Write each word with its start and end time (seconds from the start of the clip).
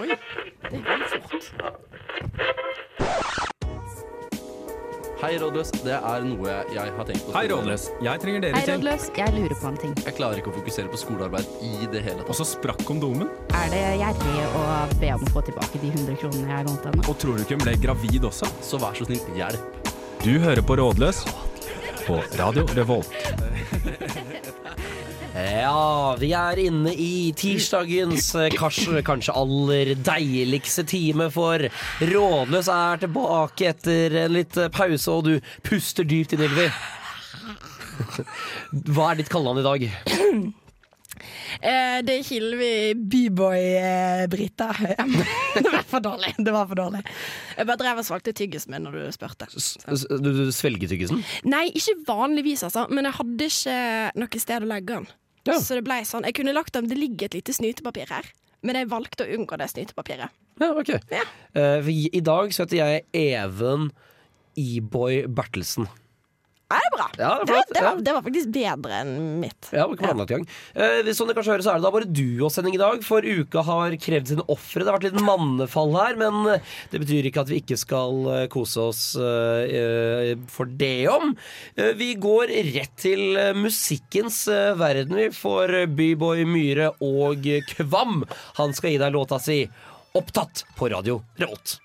Oi, 0.00 0.08
det 0.08 0.78
gikk 0.80 1.24
fort. 1.30 1.80
Hei, 5.20 5.34
Rådløs. 5.36 5.70
Det 5.84 5.92
er 5.92 6.22
noe 6.24 6.52
jeg 6.72 6.92
har 6.96 7.04
tenkt 7.04 7.26
på. 7.26 7.32
Hei, 7.36 7.42
Rådløs. 7.50 7.82
Jeg 8.00 8.22
trenger 8.22 8.46
Hei, 8.54 8.62
til. 8.64 8.78
rådløs. 8.78 9.04
Jeg 9.18 9.34
lurer 9.36 9.56
på 9.60 9.68
en 9.68 9.76
ting. 9.82 9.92
Jeg 10.06 10.14
klarer 10.16 10.40
ikke 10.40 10.48
å 10.48 10.54
fokusere 10.56 10.88
på 10.88 11.00
skolearbeid 11.02 11.50
i 11.66 11.90
det 11.92 12.00
hele 12.06 12.24
Og 12.24 12.38
så 12.38 12.46
sprakk 12.48 12.80
kondomen. 12.88 13.28
Er 13.52 13.68
det 13.74 13.82
gjerrig 14.00 14.46
å 14.56 14.64
be 15.02 15.12
om 15.18 15.26
å 15.28 15.32
få 15.34 15.44
tilbake 15.50 15.82
de 15.82 15.92
100 15.92 16.16
kronene 16.22 16.48
jeg 16.56 16.68
lånte 16.70 16.88
henne? 16.88 17.04
Og 17.04 17.20
tror 17.20 17.36
du 17.36 17.44
ikke 17.44 17.58
hun 17.58 17.66
ble 17.66 17.76
gravid 17.84 18.24
også? 18.30 18.48
Så 18.64 18.80
vær 18.80 18.96
så 18.96 19.04
snill, 19.10 19.20
hjelp. 19.36 19.92
Du 20.24 20.32
hører 20.40 20.64
på 20.64 20.80
Rådløs 20.80 21.20
på 22.06 22.22
Radio 22.40 22.64
Revolt. 22.78 23.12
Ja, 25.40 26.16
vi 26.20 26.30
er 26.36 26.60
inne 26.60 26.92
i 26.92 27.30
tirsdagens 27.36 28.32
eh, 28.36 28.50
kanskje, 28.58 29.00
kanskje 29.06 29.34
aller 29.36 29.92
deiligste 29.96 30.84
time, 30.88 31.30
for 31.32 31.64
Rådløs 32.12 32.70
er 32.74 33.02
tilbake 33.04 33.70
etter 33.72 34.16
en 34.26 34.34
litt 34.36 34.58
eh, 34.60 34.70
pause, 34.74 35.10
og 35.14 35.28
du 35.28 35.52
puster 35.66 36.06
dypt 36.08 36.34
inn, 36.36 36.44
Ylvi. 36.48 36.68
Hva 38.94 39.12
er 39.12 39.20
ditt 39.20 39.30
kallenavn 39.32 39.62
i 39.62 39.68
dag? 39.68 39.86
Eh, 41.60 42.00
det 42.06 42.16
er 42.16 42.26
Hilvi 42.26 42.74
Byboy-Brita. 42.96 44.68
det 45.64 45.72
var 45.72 45.86
for 45.88 46.04
dårlig. 46.04 46.34
Det 46.38 46.54
var 46.54 46.68
for 46.70 46.78
dårlig. 46.78 47.02
Jeg 47.56 47.68
bare 47.68 47.80
drev 47.82 48.02
og 48.02 48.06
svalgte 48.08 48.34
tyggisen 48.36 48.74
min 48.74 48.86
når 48.86 48.98
du 48.98 49.08
spurte. 49.16 49.48
Du, 49.50 50.30
du 50.30 50.52
svelger 50.54 50.90
tyggisen? 50.90 51.24
Nei, 51.48 51.66
ikke 51.76 51.98
vanligvis, 52.08 52.64
altså. 52.68 52.86
Men 52.92 53.08
jeg 53.10 53.18
hadde 53.20 53.50
ikke 53.50 53.80
noe 54.22 54.44
sted 54.46 54.68
å 54.68 54.70
legge 54.70 55.00
den. 55.00 55.10
Ja. 55.48 55.56
Så 55.56 55.78
det 55.78 55.84
ble 55.86 56.02
sånn. 56.04 56.26
Jeg 56.28 56.36
kunne 56.36 56.52
lagt 56.56 56.74
dem, 56.76 56.88
Det 56.90 56.98
ligger 56.98 57.30
et 57.30 57.38
lite 57.38 57.54
snytepapir 57.56 58.10
her. 58.12 58.28
Men 58.62 58.76
jeg 58.76 58.90
valgte 58.90 59.24
å 59.24 59.36
unngå 59.38 59.56
det 59.56 59.70
snytepapiret. 59.72 60.34
Ja, 60.60 60.68
ok. 60.76 60.92
Ja. 61.08 61.24
Uh, 61.56 61.88
I 61.88 62.10
i 62.12 62.20
dag 62.20 62.52
så 62.52 62.66
heter 62.66 62.82
jeg 62.82 63.04
Even 63.16 63.88
E-boy 64.60 65.24
Bertelsen. 65.32 65.88
Er 66.70 66.84
det 66.84 66.90
bra? 66.94 67.06
Ja, 67.18 67.30
det 67.42 67.50
er 67.50 67.64
det, 67.66 67.74
det, 67.74 67.82
var, 67.82 68.00
det 68.06 68.12
var 68.14 68.22
faktisk 68.22 68.50
bedre 68.54 68.98
enn 69.02 69.14
mitt. 69.42 69.70
Ja, 69.74 69.88
ikke 69.90 70.04
planlagt 70.04 70.30
engang. 70.36 70.46
Eh, 70.78 71.08
som 71.16 71.26
dere 71.26 71.34
kanskje 71.40 71.54
hører, 71.56 71.64
så 71.66 71.72
er 71.72 71.80
det 71.80 71.86
da 71.88 71.92
bare 71.96 72.10
duosending 72.14 72.76
i 72.76 72.80
dag, 72.82 73.02
for 73.06 73.26
uka 73.26 73.64
har 73.66 73.96
krevd 74.04 74.30
sine 74.30 74.44
ofre. 74.54 74.84
Det 74.84 74.92
har 74.92 74.98
vært 75.00 75.08
litt 75.08 75.26
mannefall 75.26 75.96
her, 75.98 76.14
men 76.20 76.38
eh, 76.54 76.70
det 76.92 77.02
betyr 77.02 77.26
ikke 77.30 77.42
at 77.42 77.50
vi 77.50 77.58
ikke 77.64 77.80
skal 77.80 78.22
eh, 78.36 78.44
kose 78.54 78.86
oss 78.92 79.02
eh, 79.18 79.74
eh, 79.80 80.32
for 80.54 80.70
det 80.78 81.08
om. 81.10 81.34
Eh, 81.74 81.90
vi 81.98 82.12
går 82.22 82.54
rett 82.70 82.94
til 83.02 83.34
musikkens 83.58 84.44
verden, 84.78 85.18
vi, 85.18 85.28
for 85.34 85.74
Byboy 85.90 86.46
Myhre 86.46 86.92
og 87.02 87.50
Kvam. 87.74 88.22
Han 88.62 88.78
skal 88.78 88.94
gi 88.94 89.02
deg 89.02 89.18
låta 89.18 89.42
si 89.42 89.64
'Opptatt' 90.14 90.64
på 90.78 90.88
radio 90.90 91.20
Revolt. 91.38 91.78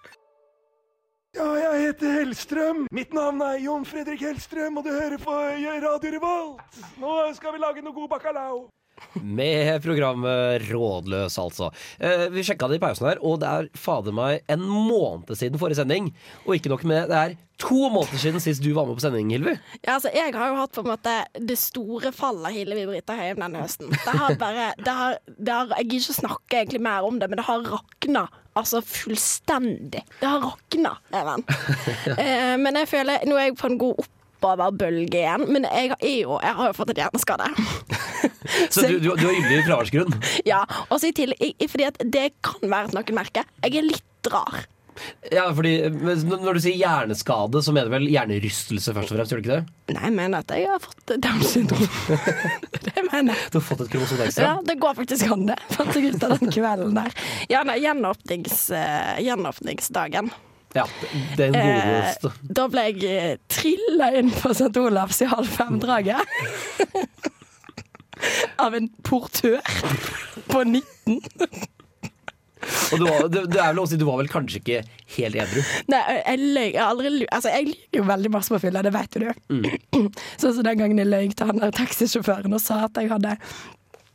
Ja, 1.36 1.46
jeg 1.60 1.90
heter 1.90 2.14
Hellstrøm. 2.16 2.86
Mitt 2.96 3.12
navn 3.16 3.42
er 3.44 3.58
Jon 3.60 3.84
Fredrik 3.84 4.22
Hellstrøm, 4.24 4.78
og 4.80 4.86
du 4.88 4.94
hører 4.94 5.20
på 5.20 5.34
Radio 5.84 6.14
Revolt. 6.14 6.78
Nå 7.02 7.16
skal 7.36 7.56
vi 7.56 7.60
lage 7.60 7.84
noe 7.84 7.96
god 7.96 8.08
bacalao. 8.14 8.62
Med 9.20 9.82
programmet 9.84 10.64
Rådløs, 10.70 11.36
altså. 11.42 11.68
Eh, 12.00 12.30
vi 12.32 12.46
sjekka 12.48 12.70
det 12.72 12.78
i 12.80 12.84
pausen 12.84 13.10
her, 13.10 13.20
og 13.20 13.42
det 13.42 13.50
er 13.52 13.68
fader 13.76 14.16
meg 14.16 14.46
en 14.52 14.64
måned 14.64 15.36
siden 15.36 15.60
forrige 15.60 15.82
sending. 15.82 16.08
Og 16.46 16.56
ikke 16.56 16.72
nok 16.72 16.88
med 16.88 17.02
det, 17.02 17.10
det 17.12 17.20
er 17.20 17.36
to 17.60 17.90
måneder 17.92 18.24
siden 18.24 18.44
sist 18.44 18.64
du 18.64 18.72
var 18.78 18.88
med 18.88 18.96
på 18.96 19.04
sending, 19.04 19.36
Hilvi. 19.36 19.58
Ja, 19.82 19.98
altså, 19.98 20.14
jeg 20.16 20.32
har 20.36 20.54
jo 20.54 20.62
hatt 20.62 20.72
på 20.80 20.86
en 20.86 20.92
måte 20.94 21.18
det 21.36 21.60
store 21.60 22.14
fallet 22.16 22.48
av 22.48 22.56
Hilvi 22.56 22.88
Brita 22.88 23.20
Høyem 23.20 23.44
denne 23.44 23.66
høsten. 23.66 23.92
Det 23.92 24.16
har 24.24 24.40
bare 24.40 24.72
det 24.80 24.96
har, 25.02 25.20
det 25.36 25.60
har, 25.60 25.76
Jeg 25.82 25.92
gidder 25.92 26.08
ikke 26.08 26.20
snakke 26.22 26.64
egentlig 26.64 26.84
mer 26.88 27.12
om 27.12 27.20
det, 27.20 27.28
men 27.28 27.44
det 27.44 27.50
har 27.52 27.68
rakna. 27.76 28.28
Altså 28.56 28.80
fullstendig. 28.82 30.04
Det 30.20 30.28
har 30.28 30.44
rakna, 30.44 30.94
Even. 31.12 31.44
eh, 32.22 32.54
men 32.62 32.78
jeg 32.80 32.88
føler 32.88 33.26
Nå 33.28 33.36
er 33.36 33.50
jeg 33.50 33.58
på 33.60 33.68
en 33.68 33.80
god 33.82 34.00
oppoverbølge 34.06 35.20
igjen, 35.20 35.46
men 35.52 35.68
jeg, 35.68 35.96
er 36.00 36.16
jo, 36.22 36.38
jeg 36.44 36.58
har 36.60 36.72
jo 36.72 36.78
fått 36.78 36.94
et 36.94 37.02
hjerneskade. 37.04 37.50
Så 38.74 38.86
du, 38.86 39.00
du, 39.02 39.10
du 39.18 39.26
har 39.26 39.34
ymnig 39.34 39.64
fraværsgrunn. 39.66 40.16
ja, 40.46 40.62
og 40.88 41.00
så 41.02 41.10
i 41.10 41.16
tillegg 41.18 41.64
Fordi 41.68 41.86
at 41.88 41.98
det 42.14 42.28
kan 42.46 42.70
være 42.70 43.02
et 43.02 43.10
merker 43.18 43.48
Jeg 43.66 43.80
er 43.80 43.88
litt 43.88 44.30
rar. 44.32 44.68
Ja, 45.34 45.44
fordi 45.54 45.72
Når 45.92 46.56
du 46.56 46.60
sier 46.64 46.78
hjerneskade, 46.80 47.62
så 47.66 47.74
mener 47.76 47.90
du 47.90 47.96
vel 47.98 48.06
hjernerystelse 48.14 48.94
først 48.96 49.12
og 49.12 49.18
fremst? 49.18 49.34
gjør 49.34 49.42
du 49.42 49.46
ikke 49.50 49.58
det? 49.60 49.96
Nei, 49.96 50.04
jeg 50.08 50.16
mener 50.16 50.44
at 50.46 50.54
jeg 50.56 50.70
har 50.72 50.80
fått 50.84 51.14
Downs 51.26 51.52
syndrom. 51.52 51.84
det 52.88 53.04
mener 53.12 53.34
jeg. 53.36 53.52
Du 53.52 53.58
har 53.60 53.66
fått 53.68 53.84
et 53.86 53.92
kromosom 53.94 54.24
ekstra? 54.26 54.48
Ja, 54.48 54.56
det 54.70 54.78
går 54.82 54.98
faktisk 55.02 55.32
an, 55.36 55.46
det. 55.52 55.58
Fant 55.76 55.94
jeg 56.00 56.14
ut 56.16 56.24
av 56.30 56.36
den 56.40 56.54
kvelden 56.56 56.96
der. 56.98 57.12
Ja, 57.52 57.62
nei, 57.68 57.78
gjenåpnings, 57.84 58.58
uh, 58.72 59.16
gjenåpningsdagen. 59.26 60.32
Ja, 60.76 60.84
den 61.40 61.56
Eh, 61.56 61.76
godeste. 61.86 62.32
da 62.58 62.66
ble 62.68 62.82
jeg 62.90 63.04
eh, 63.08 63.38
trilla 63.48 64.10
inn 64.20 64.32
på 64.36 64.50
St. 64.52 64.74
Olavs 64.82 65.22
i 65.24 65.30
halv 65.32 65.48
fem-draget. 65.48 66.20
Av 68.64 68.76
en 68.76 68.90
portør 69.04 69.60
på 70.50 70.64
19. 70.64 71.22
Og 72.94 73.00
du, 73.02 73.06
var, 73.06 73.28
du, 73.30 73.40
du 73.46 73.58
er 73.60 73.72
vel 73.72 73.82
også, 73.84 74.00
du 74.00 74.06
var 74.08 74.20
vel 74.22 74.32
kanskje 74.32 74.62
ikke 74.62 74.82
helt 75.18 75.40
edru? 75.46 75.62
Nei, 75.94 76.02
jeg 76.18 76.42
løy. 76.42 76.68
Jeg 76.72 76.84
aldri. 76.86 77.14
Altså, 77.30 77.54
jeg 77.54 77.72
liker 77.72 78.02
jo 78.02 78.10
veldig 78.10 78.34
masse 78.36 78.54
på 78.54 78.62
fylla, 78.66 78.84
det 78.86 78.94
vet 78.96 79.18
jo 79.18 79.26
du. 79.26 79.72
Sånn 80.42 80.58
som 80.58 80.66
den 80.66 80.82
gangen 80.82 81.02
jeg 81.02 81.12
løy 81.12 81.32
til 81.34 81.52
han 81.52 81.64
der 81.64 81.76
taxisjåføren 81.76 82.56
og 82.56 82.64
sa 82.64 82.86
at 82.90 83.02
jeg 83.02 83.12
hadde 83.14 83.38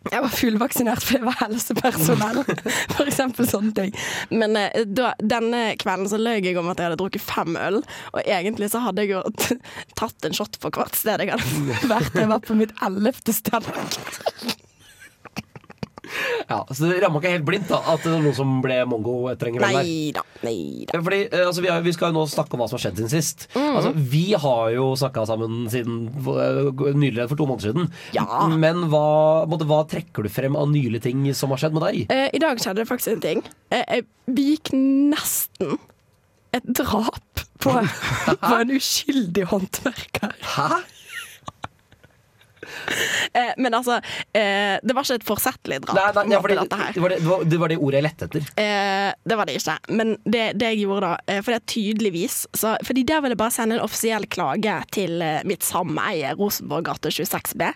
jeg 0.08 0.22
var 0.24 0.32
fullvaksinert 0.32 1.04
fordi 1.04 1.18
jeg 1.18 1.26
var 1.26 1.36
helsepersonell. 1.42 2.38
For 2.96 3.04
eksempel 3.04 3.48
sånne 3.48 3.74
ting. 3.76 3.90
Men 4.32 4.56
eh, 4.56 4.86
da, 4.88 5.10
denne 5.20 5.74
kvelden 5.80 6.08
så 6.08 6.16
løy 6.20 6.38
jeg 6.40 6.56
om 6.56 6.70
at 6.72 6.80
jeg 6.80 6.88
hadde 6.88 7.00
drukket 7.02 7.24
fem 7.26 7.58
øl. 7.60 7.82
Og 8.14 8.22
egentlig 8.24 8.70
så 8.72 8.80
hadde 8.86 9.04
jeg 9.04 9.12
jo 9.18 9.22
tatt 10.00 10.24
en 10.28 10.36
shot 10.36 10.56
på 10.62 10.72
hvert 10.72 10.96
sted 10.96 11.20
jeg 11.20 11.34
hadde 11.34 11.76
vært. 11.92 12.16
Jeg 12.16 12.32
var 12.32 12.40
på 12.48 12.56
mitt 12.56 12.72
ellevte 12.86 13.36
sted. 13.36 13.68
Ja, 16.50 16.60
Så 16.70 16.88
det 16.90 17.00
ramma 17.04 17.20
ikke 17.20 17.32
helt 17.36 17.46
blindt 17.46 17.68
da 17.70 17.78
at 17.92 18.02
det 18.04 18.10
var 18.12 18.22
noen 18.24 18.36
som 18.36 18.56
ble 18.64 18.78
mongo 18.90 19.14
etter 19.30 19.50
en 19.50 19.58
kveld 19.58 19.76
der? 19.76 19.86
Neida, 19.86 20.24
neida. 20.44 20.94
Ja, 20.96 21.02
Fordi, 21.06 21.20
eh, 21.28 21.44
altså, 21.46 21.64
vi, 21.64 21.70
har, 21.72 21.84
vi 21.86 21.94
skal 21.96 22.10
jo 22.10 22.18
nå 22.18 22.24
snakke 22.32 22.56
om 22.56 22.62
hva 22.64 22.68
som 22.70 22.78
har 22.78 22.84
skjedd 22.86 23.00
siden 23.00 23.12
sist. 23.12 23.46
Altså, 23.54 23.92
vi 23.94 24.24
har 24.34 24.72
jo 24.74 24.88
snakka 24.98 25.26
sammen 25.30 25.64
siden 25.72 26.00
eh, 26.10 26.70
nylig, 26.98 27.28
for 27.30 27.38
to 27.40 27.46
måneder 27.50 27.70
siden. 27.70 27.90
Ja. 28.16 28.26
Men 28.50 28.86
hva, 28.90 29.04
på 29.44 29.48
en 29.48 29.54
måte, 29.54 29.68
hva 29.70 29.82
trekker 29.90 30.26
du 30.26 30.32
frem 30.32 30.58
av 30.58 30.70
nylige 30.72 31.06
ting 31.08 31.22
som 31.36 31.54
har 31.54 31.62
skjedd 31.62 31.76
med 31.78 31.86
deg? 31.86 32.02
Eh, 32.10 32.26
I 32.36 32.42
dag 32.42 32.60
skjedde 32.62 32.82
det 32.82 32.88
faktisk 32.90 33.14
en 33.16 33.24
ting. 33.24 33.44
Eh, 33.70 33.84
jeg 33.86 34.08
begikk 34.30 34.72
nesten 34.74 35.78
et 36.56 36.66
drap 36.74 37.44
på, 37.62 37.74
på 38.40 38.54
en 38.56 38.72
uskyldig 38.74 39.44
håndverker. 39.52 40.32
Hæ? 40.56 40.80
Eh, 43.30 43.52
men 43.62 43.74
altså, 43.76 44.00
eh, 44.36 44.76
det 44.82 44.94
var 44.96 45.06
ikke 45.06 45.20
et 45.20 45.26
forsettlig 45.26 45.78
drap. 45.84 45.96
Nei, 45.96 46.06
nei, 46.16 46.34
ja, 46.34 46.40
måte, 46.42 46.78
her. 46.80 46.94
det, 46.96 47.02
var 47.02 47.12
det, 47.12 47.18
det, 47.22 47.58
var, 47.60 47.70
det 47.70 47.78
ordet 47.78 48.00
jeg 48.00 48.06
lette 48.06 48.28
etter. 48.28 48.48
Eh, 48.58 49.10
det 49.30 49.38
var 49.38 49.48
det 49.48 49.56
ikke. 49.60 49.76
Men 50.00 50.14
det, 50.24 50.44
det 50.60 50.72
jeg 50.72 50.82
gjorde 50.82 51.12
da 51.12 51.38
For 51.44 51.52
det 51.52 51.58
er 51.60 51.66
tydeligvis 51.70 52.38
så, 52.56 52.74
Fordi 52.86 53.04
der 53.06 53.22
vil 53.22 53.34
jeg 53.34 53.40
bare 53.40 53.54
sende 53.54 53.78
en 53.78 53.84
offisiell 53.84 54.26
klage 54.30 54.76
til 54.94 55.22
mitt 55.48 55.64
sameie 55.66 56.34
Rosenborg 56.38 56.88
gate 56.90 57.12
26B. 57.14 57.70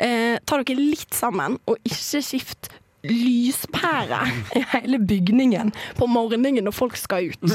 Eh, 0.00 0.36
ta 0.44 0.60
dere 0.60 0.78
litt 0.78 1.16
sammen, 1.16 1.58
og 1.68 1.80
ikke 1.86 2.22
skift 2.24 2.70
lyspære 3.06 4.20
i 4.58 4.62
hele 4.74 4.98
bygningen 5.00 5.72
på 5.96 6.08
morgenen 6.10 6.60
når 6.64 6.74
folk 6.76 6.98
skal 7.00 7.30
ut. 7.30 7.54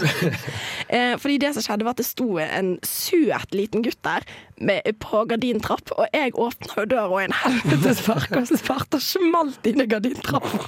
Eh, 0.90 1.16
fordi 1.22 1.38
det 1.42 1.54
som 1.56 1.66
skjedde 1.66 1.86
var 1.86 1.96
at 1.96 2.02
det 2.02 2.08
sto 2.08 2.28
en 2.42 2.76
søt 2.86 3.54
liten 3.56 3.82
gutt 3.86 4.02
der 4.06 4.26
med, 4.62 4.86
på 5.02 5.24
gardintrapp, 5.30 5.90
og 5.98 6.06
jeg 6.14 6.36
åpna 6.38 6.82
jo 6.84 6.88
døra 6.96 7.10
og 7.10 7.24
en 7.24 7.38
helvetes 7.44 8.04
og 8.10 9.02
smalt 9.02 9.70
inn 9.70 9.82
i 9.82 9.88
gardintrappen. 9.90 10.62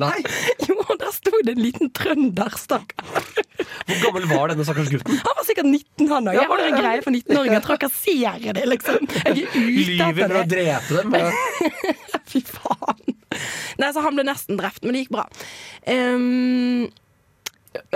Nei! 0.00 0.22
Jo, 0.64 0.76
der 1.00 1.12
sto 1.12 1.32
det 1.44 1.56
en 1.56 1.62
liten 1.64 1.90
trønder, 1.96 2.54
stakkar. 2.56 3.04
Hvor 3.86 3.98
gammel 4.02 4.26
var 4.30 4.52
denne 4.52 4.64
stakkars 4.66 4.88
gutten? 4.92 5.18
Han 5.20 5.36
var 5.38 5.46
sikkert 5.48 5.68
19, 5.68 6.08
han 6.12 6.30
òg. 6.30 6.38
Jeg 6.38 6.48
har 6.52 6.64
en 6.64 6.78
greie 6.78 7.04
for 7.04 7.16
19-åringer. 7.16 7.64
Trakasserer 7.66 8.56
det, 8.56 8.64
liksom. 8.72 9.08
Jeg 9.20 9.26
er 9.26 9.42
ute 9.44 9.64
Lyver 9.90 10.36
å 10.36 10.42
etter 10.42 10.44
det. 10.44 10.48
drepe 10.54 11.02
dem? 11.02 11.14
Fy 12.30 12.42
faen. 12.48 13.15
Nei, 13.80 13.90
så 13.92 14.04
han 14.04 14.16
ble 14.16 14.26
nesten 14.26 14.58
drept, 14.60 14.84
men 14.84 14.96
det 14.96 15.04
gikk 15.04 15.14
bra. 15.16 15.26
Ehm, 15.90 16.86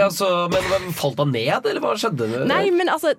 Altså, 0.01 0.29
men, 0.53 0.67
men 0.71 0.93
Falt 0.97 1.19
han 1.23 1.31
ned, 1.35 1.67
eller 1.71 1.81
hva 1.85 1.95
skjedde? 1.99 2.29
nei, 2.49 2.63
men 2.75 2.89
altså 2.93 3.13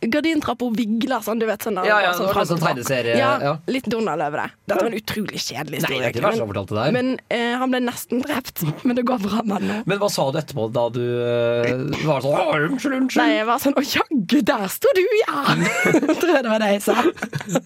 Gardintrappa 0.00 0.68
vigla 0.74 1.20
sånn, 1.24 1.40
du 1.42 1.46
vet. 1.48 1.62
Sånn, 1.64 1.78
Ja, 1.86 2.00
ja, 2.04 2.12
sånn 2.16 2.28
det 2.28 2.34
var 2.34 2.42
nesten 2.44 2.62
tegneserie, 2.62 3.16
Ja, 3.18 3.32
ja. 3.42 3.52
Litt 3.70 3.88
Donald 3.92 4.22
over 4.24 4.42
det. 4.44 4.46
Dette 4.68 4.80
var 4.82 4.90
en 4.90 4.98
utrolig 4.98 5.40
kjedelig 5.42 5.80
Nei, 5.80 5.80
historie. 5.80 6.00
det 6.00 6.04
er 6.04 6.14
ikke 6.14 6.58
det 6.58 6.64
der. 6.74 6.92
men 6.96 7.10
eh, 7.34 7.54
han 7.60 7.72
ble 7.74 7.80
nesten 7.86 8.22
drept. 8.24 8.64
Men 8.84 8.98
det 8.98 9.04
går 9.08 9.22
bra 9.24 9.42
med 9.46 9.64
nå. 9.68 9.80
Men 9.90 10.00
hva 10.02 10.10
sa 10.12 10.26
du 10.34 10.38
etterpå, 10.40 10.68
da 10.74 10.86
du 10.94 11.02
øh, 11.02 11.74
var 12.04 12.24
sånn 12.24 12.38
Unnskyld, 12.64 12.96
unnskyld. 13.00 13.20
Nei, 13.22 13.30
jeg 13.38 13.46
var 13.48 13.62
sånn 13.62 13.76
Å 13.80 13.84
jaggu, 13.84 14.38
der 14.52 14.66
sto 14.72 14.92
du, 14.96 15.02
ja! 15.24 15.42
tror 16.20 16.32
jeg 16.34 16.44
det 16.46 16.52
var 16.52 16.62
det 16.64 16.70
jeg 16.76 16.84
sa. 16.86 16.96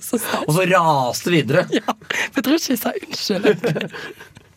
Så 0.00 0.18
så. 0.22 0.42
Og 0.46 0.54
så 0.56 0.66
raste 0.72 1.32
videre. 1.34 1.66
ja. 1.74 1.94
Jeg 2.36 2.44
tror 2.44 2.58
ikke 2.58 2.74
jeg 2.74 2.82
sa 2.82 2.94
unnskyld. 2.98 3.94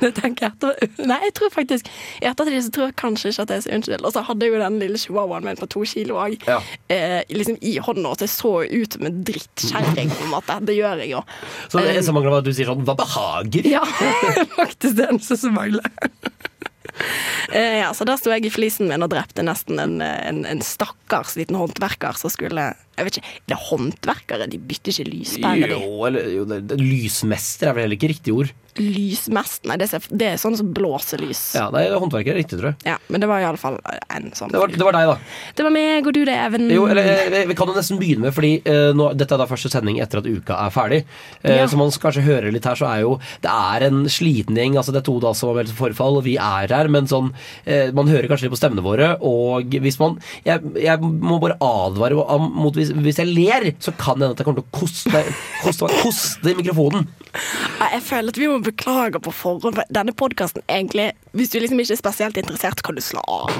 Det 0.00 0.10
tenker 0.16 0.46
jeg 0.46 0.52
etter 0.56 1.06
Nei, 1.08 1.18
jeg 1.26 1.34
tror 1.38 1.50
faktisk 1.54 1.88
I 2.20 2.26
ettertid 2.30 2.64
så 2.66 2.72
tror 2.74 2.86
jeg 2.90 2.96
kanskje 3.00 3.30
ikke 3.32 3.44
at 3.46 3.52
jeg 3.54 3.64
sier 3.66 3.76
unnskyld. 3.78 4.04
Og 4.08 4.12
så 4.14 4.22
hadde 4.26 4.46
jeg 4.46 4.54
jo 4.54 4.60
den 4.62 4.78
lille 4.82 5.00
chihuahuaen 5.00 5.46
min 5.46 5.60
på 5.60 5.68
to 5.72 5.84
kilo 5.88 6.18
òg 6.20 6.36
Ja. 6.48 6.58
eh, 6.92 7.20
liksom 7.32 7.56
i 7.62 7.76
hånda, 7.82 8.12
så 8.16 8.26
jeg 8.26 8.34
så 8.34 8.52
ut 8.66 8.92
som 8.98 9.06
en 9.08 9.20
drittkjerring. 9.24 10.10
på 10.16 10.24
en 10.26 10.34
måte. 10.34 10.58
Det 10.66 10.76
gjør 10.76 11.00
jeg 11.04 11.10
jo. 11.14 11.22
Så 11.68 11.80
det 11.80 11.94
eneste 11.96 12.12
mangler 12.16 12.30
var 12.36 12.44
at 12.44 12.48
du 12.50 12.52
sier 12.56 12.68
sånn 12.70 12.84
Hva 12.88 12.96
behager? 12.98 13.66
Ja, 13.70 13.84
faktisk 14.60 14.96
det 15.00 15.08
eneste 15.10 15.36
som 15.40 15.54
mangler. 15.56 15.86
Eh, 17.52 17.78
ja, 17.80 17.90
så 17.96 18.04
der 18.04 18.18
sto 18.20 18.30
jeg 18.34 18.44
i 18.46 18.52
flisen 18.52 18.88
min 18.90 19.02
og 19.02 19.10
drepte 19.12 19.42
nesten 19.46 19.78
en, 19.80 19.98
en, 20.04 20.42
en 20.46 20.60
stakkars 20.64 21.36
liten 21.38 21.56
håndverker 21.58 22.18
som 22.20 22.30
skulle 22.32 22.70
Jeg 23.00 23.08
vet 23.08 23.20
ikke, 23.20 23.34
er 23.40 23.52
det 23.54 23.60
håndverkere? 23.70 24.50
De 24.52 24.60
bytter 24.70 24.94
ikke 24.94 25.10
lyspærer, 25.10 25.72
de. 25.72 25.80
Jo, 25.80 26.00
eller 26.10 26.32
jo, 26.36 26.46
det, 26.50 26.62
det, 26.70 26.80
Lysmester 26.80 27.70
er 27.72 27.78
vel 27.78 27.88
heller 27.88 27.98
ikke 28.00 28.12
riktig 28.14 28.36
ord. 28.36 28.52
Lysmest 28.78 29.64
Nei, 29.66 29.74
det 29.80 29.88
er, 29.92 30.04
det 30.14 30.26
er 30.30 30.36
sånn 30.38 30.54
som 30.56 30.68
blåser 30.72 31.18
lys. 31.20 31.40
Ja, 31.58 31.64
nei, 31.74 31.82
Håndverker 31.90 32.32
er 32.32 32.38
riktig, 32.38 32.60
tror 32.60 32.70
jeg. 32.70 32.78
Ja, 32.86 32.94
men 33.10 33.22
det 33.22 33.26
var 33.28 33.42
i 33.42 33.46
alle 33.48 33.58
fall 33.60 33.76
en 33.82 34.28
sånn 34.36 34.52
Det 34.52 34.60
var, 34.62 34.70
det 34.70 34.86
var 34.86 34.94
deg, 34.94 35.10
da. 35.10 35.16
Det 35.58 35.66
var 35.66 35.74
meg, 35.74 36.06
og 36.06 36.14
du 36.14 36.20
det, 36.28 36.36
Even. 36.46 36.68
Jo, 36.72 36.84
eller 36.90 37.08
eh, 37.26 37.48
Vi 37.50 37.56
kan 37.58 37.68
jo 37.68 37.74
nesten 37.76 37.98
begynne 38.00 38.28
med, 38.28 38.34
fordi 38.36 38.52
uh, 38.64 38.92
nå, 38.96 39.10
dette 39.18 39.34
er 39.36 39.42
da 39.42 39.48
første 39.50 39.72
sending 39.72 39.98
etter 40.00 40.22
at 40.22 40.28
uka 40.30 40.60
er 40.66 40.74
ferdig. 40.74 41.00
Uh, 41.42 41.50
Ja. 41.60 41.66
Så 41.70 41.76
man 41.76 41.90
kanskje 41.90 42.22
høre 42.24 42.52
litt 42.54 42.64
her, 42.64 42.78
så 42.78 42.86
er 42.88 43.02
jo 43.02 43.16
Det 43.42 43.50
er 43.50 43.84
en 43.88 44.04
sliten 44.10 44.56
gjeng. 44.56 44.78
altså 44.78 44.94
Det 44.94 45.02
er 45.02 45.08
to 45.10 45.16
da 45.22 45.34
som 45.36 45.50
har 45.50 45.58
meldt 45.60 45.74
forfall, 45.76 46.20
og 46.20 46.24
vi 46.24 46.36
er 46.40 46.70
her, 46.70 46.88
men 46.88 47.10
sånn 47.10 47.32
uh, 47.34 47.88
Man 47.96 48.08
hører 48.08 48.30
kanskje 48.30 48.46
litt 48.46 48.54
på 48.54 48.60
stemmene 48.60 48.86
våre, 48.86 49.10
og 49.20 49.74
hvis 49.82 49.98
man 50.00 50.16
Jeg, 50.46 50.62
jeg 50.78 51.02
må 51.02 51.40
bare 51.42 51.58
advare 51.60 52.38
mot 52.40 52.78
hvis, 52.78 52.89
hvis 53.04 53.18
jeg 53.22 53.30
ler, 53.30 53.68
så 53.82 53.92
kan 53.98 54.18
det 54.20 54.26
hende 54.28 54.34
at 54.36 54.40
jeg 54.42 54.46
kommer 54.48 54.60
til 54.60 54.68
å 54.68 54.78
koste, 54.80 55.22
koste, 55.62 55.88
koste 56.02 56.54
mikrofonen. 56.58 57.08
Jeg 57.80 58.02
føler 58.02 58.32
at 58.34 58.38
vi 58.40 58.48
må 58.50 58.56
beklage 58.66 59.20
på 59.22 59.30
forhånd. 59.34 59.76
For 59.78 59.92
denne 59.94 60.10
podkasten 60.18 60.64
egentlig 60.66 61.12
Hvis 61.38 61.52
du 61.52 61.60
liksom 61.62 61.78
ikke 61.78 61.94
er 61.94 62.00
spesielt 62.00 62.40
interessert, 62.42 62.80
kan 62.82 62.96
du 62.98 63.02
slå 63.04 63.22
av. 63.30 63.52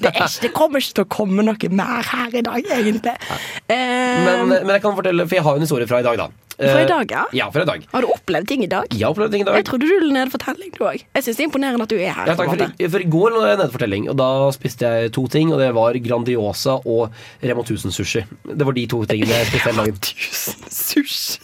Det, 0.00 0.14
ikke, 0.14 0.28
det 0.46 0.50
kommer 0.56 0.80
ikke 0.80 0.96
til 0.96 1.04
å 1.04 1.10
komme 1.12 1.44
noe 1.44 1.68
mer 1.76 2.08
her 2.08 2.32
i 2.40 2.40
dag, 2.46 2.70
egentlig. 2.78 3.12
Eh, 3.68 4.22
Men, 4.24 4.48
men 4.48 4.72
jeg 4.78 4.82
kan 4.86 4.96
fortelle, 4.96 5.26
for 5.28 5.36
jeg 5.36 5.44
har 5.44 5.58
jo 5.58 5.60
en 5.60 5.66
historie 5.66 5.88
fra 5.90 6.00
i 6.00 6.06
dag, 6.06 6.22
da. 6.24 6.30
Fra 6.62 6.80
i 6.80 6.84
Eh, 6.84 6.88
dag, 6.88 7.10
ja? 7.10 7.24
Ja, 7.36 7.46
fra 7.50 7.62
i 7.64 7.68
dag. 7.68 7.84
Har 7.92 8.04
du 8.06 8.08
opplevd 8.14 8.46
ting 8.48 8.62
i 8.64 8.68
dag? 8.70 8.86
Jeg 8.94 9.02
har 9.06 9.12
opplevd 9.16 9.32
ting 9.34 9.42
i 9.42 9.48
dag. 9.48 9.56
Jeg 9.58 9.66
trodde 9.68 9.86
du 9.88 9.92
ville 9.92 10.12
ned 10.14 10.30
fortelling, 10.32 10.70
du 10.76 10.84
òg. 10.86 11.02
Jeg 11.14 11.24
syns 11.26 11.36
det 11.40 11.42
er 11.44 11.48
imponerende 11.50 11.82
at 11.88 11.92
du 11.92 11.96
er 11.98 12.12
her. 12.14 12.26
Ja, 12.30 12.36
takk, 12.38 12.52
for, 12.54 12.74
i, 12.78 12.88
for 12.94 13.02
I 13.02 13.08
går 13.16 13.34
lå 13.34 13.42
jeg 13.48 13.58
nede 13.58 13.72
for 13.74 13.82
telling, 13.82 14.08
og 14.12 14.16
da 14.20 14.28
spiste 14.54 14.86
jeg 14.94 15.12
to 15.16 15.26
ting. 15.32 15.50
Og 15.52 15.58
det 15.62 15.70
var 15.74 15.98
Grandiosa 16.04 16.78
og 16.86 17.10
Rema 17.42 17.64
1000-sushi. 17.66 18.24
Det 18.52 18.66
var 18.68 18.72
de 18.78 18.86
to 18.94 19.02
tingene 19.10 19.40
jeg 19.42 19.50
spiste 19.50 19.72
hele 19.72 19.84
dagen. 19.86 19.98
Tusen 20.06 20.68
sushi. 20.70 21.40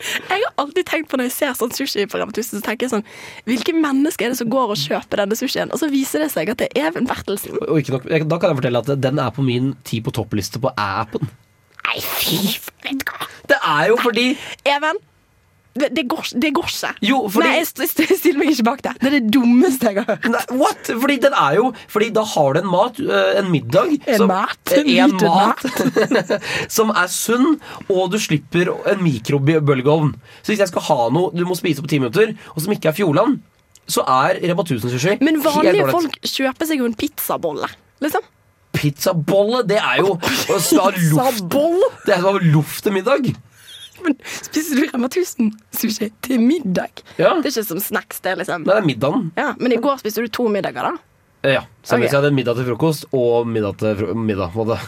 Jeg 0.00 0.40
har 0.40 0.54
alltid 0.56 0.86
tenkt 0.88 1.10
på 1.12 1.18
Når 1.20 1.26
jeg 1.28 1.32
ser 1.34 1.50
sånn 1.58 1.72
sushi 1.76 2.06
på 2.08 2.16
Rema 2.16 2.32
1000, 2.32 2.56
så 2.56 2.64
tenker 2.64 2.86
jeg 2.86 2.92
sånn 2.94 3.02
Hvilke 3.44 3.74
mennesker 3.76 4.24
er 4.24 4.32
det 4.32 4.38
som 4.40 4.48
går 4.48 4.72
og 4.72 4.78
kjøper 4.80 5.20
denne 5.20 5.36
sushien? 5.36 5.68
Og 5.74 5.82
så 5.82 5.90
viser 5.92 6.24
det 6.24 6.30
seg 6.32 6.48
at 6.48 6.62
det 6.62 6.70
er 6.72 6.86
Even 6.88 7.04
Bertelsen. 7.10 7.58
Og 7.68 7.82
ikke 7.82 7.98
nok, 7.98 8.06
da 8.08 8.38
kan 8.40 8.54
jeg 8.54 8.60
fortelle 8.62 8.80
at 8.80 8.88
den 9.04 9.20
er 9.20 9.34
på 9.36 9.44
min 9.44 9.74
ti 9.84 10.00
på 10.00 10.14
toppliste 10.16 10.56
på 10.64 10.72
appen. 10.80 11.28
Nei, 11.90 12.00
fy 12.06 12.40
vet 12.86 12.98
du 13.02 13.06
hva. 13.10 13.26
Det 13.50 13.56
er 13.66 13.86
jo 13.90 13.96
fordi 13.98 14.26
Even, 14.68 14.98
det, 15.80 15.88
det, 15.94 16.02
går, 16.10 16.28
det 16.42 16.50
går 16.54 16.66
ikke. 16.70 16.88
Jo, 17.06 17.18
fordi- 17.30 17.46
Nei, 17.46 17.58
jeg, 17.62 17.90
jeg 18.10 18.16
stiller 18.18 18.38
meg 18.40 18.48
ikke 18.52 18.64
bak 18.66 18.80
det. 18.86 18.92
Det 19.00 19.06
er 19.10 19.14
det 19.16 19.30
dummeste 19.34 19.86
jeg 19.90 19.98
har 20.00 20.08
hørt. 20.08 20.26
Nei, 20.32 20.42
What? 20.58 20.90
Fordi 21.02 21.16
den 21.22 21.34
er 21.38 21.54
jo 21.60 21.68
Fordi 21.90 22.08
da 22.14 22.24
har 22.26 22.54
du 22.56 22.60
en 22.60 22.70
mat, 22.72 22.98
øh, 23.00 23.38
en 23.38 23.50
middag 23.52 23.92
En 24.06 24.18
som, 24.22 24.30
mat? 24.30 24.74
En, 24.74 24.90
En 24.90 25.14
mat, 25.14 25.62
mat 25.62 26.42
Som 26.76 26.90
er 26.90 27.06
sunn, 27.14 27.54
og 27.88 28.10
du 28.14 28.18
slipper 28.22 28.72
en 28.90 29.02
mikrobølgeovn. 29.06 30.14
Så 30.42 30.52
hvis 30.54 30.62
jeg 30.64 30.72
skal 30.72 30.82
ha 30.90 30.98
noe 31.14 31.30
du 31.34 31.44
må 31.46 31.54
spise 31.58 31.82
på 31.82 31.90
ti 31.90 31.98
minutter, 32.02 32.34
og 32.54 32.62
som 32.62 32.74
ikke 32.74 32.90
er 32.90 32.98
Fjordland, 32.98 33.38
så 33.90 34.02
er 34.06 34.38
Rema 34.42 34.62
1000-sushi 34.66 35.16
Men 35.22 35.40
vanlige 35.42 35.86
folk 35.90 36.18
kjøper 36.22 36.66
seg 36.70 36.82
jo 36.82 36.90
en 36.90 36.94
pizzabolle, 36.98 37.66
liksom. 38.02 38.26
Pizzabolle, 38.80 39.60
det 39.68 39.76
er 39.80 40.00
jo 40.00 40.14
luft, 40.16 40.48
Pizzabolle? 40.48 41.90
Det 42.06 42.14
er 42.16 42.22
som 42.24 42.30
å 42.30 42.34
ha 42.38 42.42
luft 42.56 42.82
til 42.86 42.96
middag. 42.96 43.30
Men 44.00 44.14
spiser 44.24 44.78
du 44.80 44.86
Rema 44.88 45.10
1000-sushi 45.12 46.06
til 46.24 46.40
middag? 46.40 47.02
Ja. 47.20 47.34
Det 47.42 47.50
er 47.50 47.52
ikke 47.52 47.66
som 47.68 47.82
snacks, 47.84 48.22
det, 48.24 48.38
liksom. 48.40 48.64
Nei, 48.64 48.72
det 48.72 48.80
er 48.80 48.86
middagen. 48.88 49.26
Ja, 49.36 49.50
men 49.60 49.74
i 49.76 49.80
går 49.84 50.00
spiste 50.00 50.24
du 50.24 50.30
to 50.32 50.48
middager, 50.48 50.88
da. 50.88 50.94
Eh, 51.44 51.52
Ja. 51.58 51.62
Så 51.84 51.96
Ok. 51.96 52.02
hvis 52.06 52.12
jeg 52.12 52.20
hadde 52.22 52.32
middag 52.36 52.56
til 52.56 52.64
frokost 52.68 53.04
og 53.12 53.46
middag 53.48 53.76
til 53.80 54.14
middag. 54.16 54.52
på. 54.56 54.64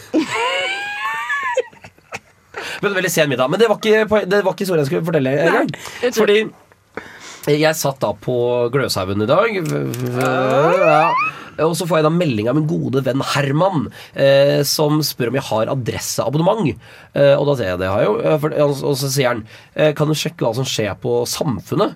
Men 2.83 2.93
veldig 2.93 3.09
sen 3.11 3.29
middag. 3.31 3.49
Men 3.49 3.59
det 3.61 3.67
var 3.69 3.77
ikke, 3.79 4.25
det 4.27 4.39
var 4.43 4.53
ikke 4.53 4.65
historien 4.65 4.81
jeg 4.83 4.89
skulle 4.91 5.05
fortelle 5.07 5.31
engang. 5.45 5.69
Fordi 6.17 6.35
jeg 7.51 7.75
satt 7.75 7.99
da 8.03 8.13
på 8.15 8.35
Gløshaugen 8.73 9.23
i 9.25 9.29
dag. 9.29 9.57
Ja. 10.17 11.07
Og 11.61 11.75
så 11.77 11.85
får 11.85 11.99
jeg 11.99 12.07
da 12.07 12.13
melding 12.13 12.47
av 12.49 12.57
min 12.57 12.65
gode 12.69 13.03
venn 13.05 13.21
Herman, 13.33 13.87
eh, 14.17 14.63
som 14.65 15.03
spør 15.05 15.29
om 15.29 15.37
jeg 15.37 15.45
har 15.51 15.71
adresseabonnement. 15.75 16.71
Eh, 17.13 17.35
og 17.37 17.45
da 17.51 17.57
sier 17.59 17.73
jeg 17.73 17.81
det 17.83 17.91
har 17.91 18.01
jeg 18.01 18.09
jo. 18.09 18.15
eh, 18.49 18.63
og 18.89 18.97
så 18.97 19.11
sier 19.11 19.33
han 19.33 19.43
eh, 19.75 19.93
kan 19.97 20.09
du 20.09 20.17
sjekke 20.17 20.47
hva 20.47 20.55
som 20.57 20.65
skjer 20.65 20.95
på 21.03 21.19
Samfunnet. 21.29 21.93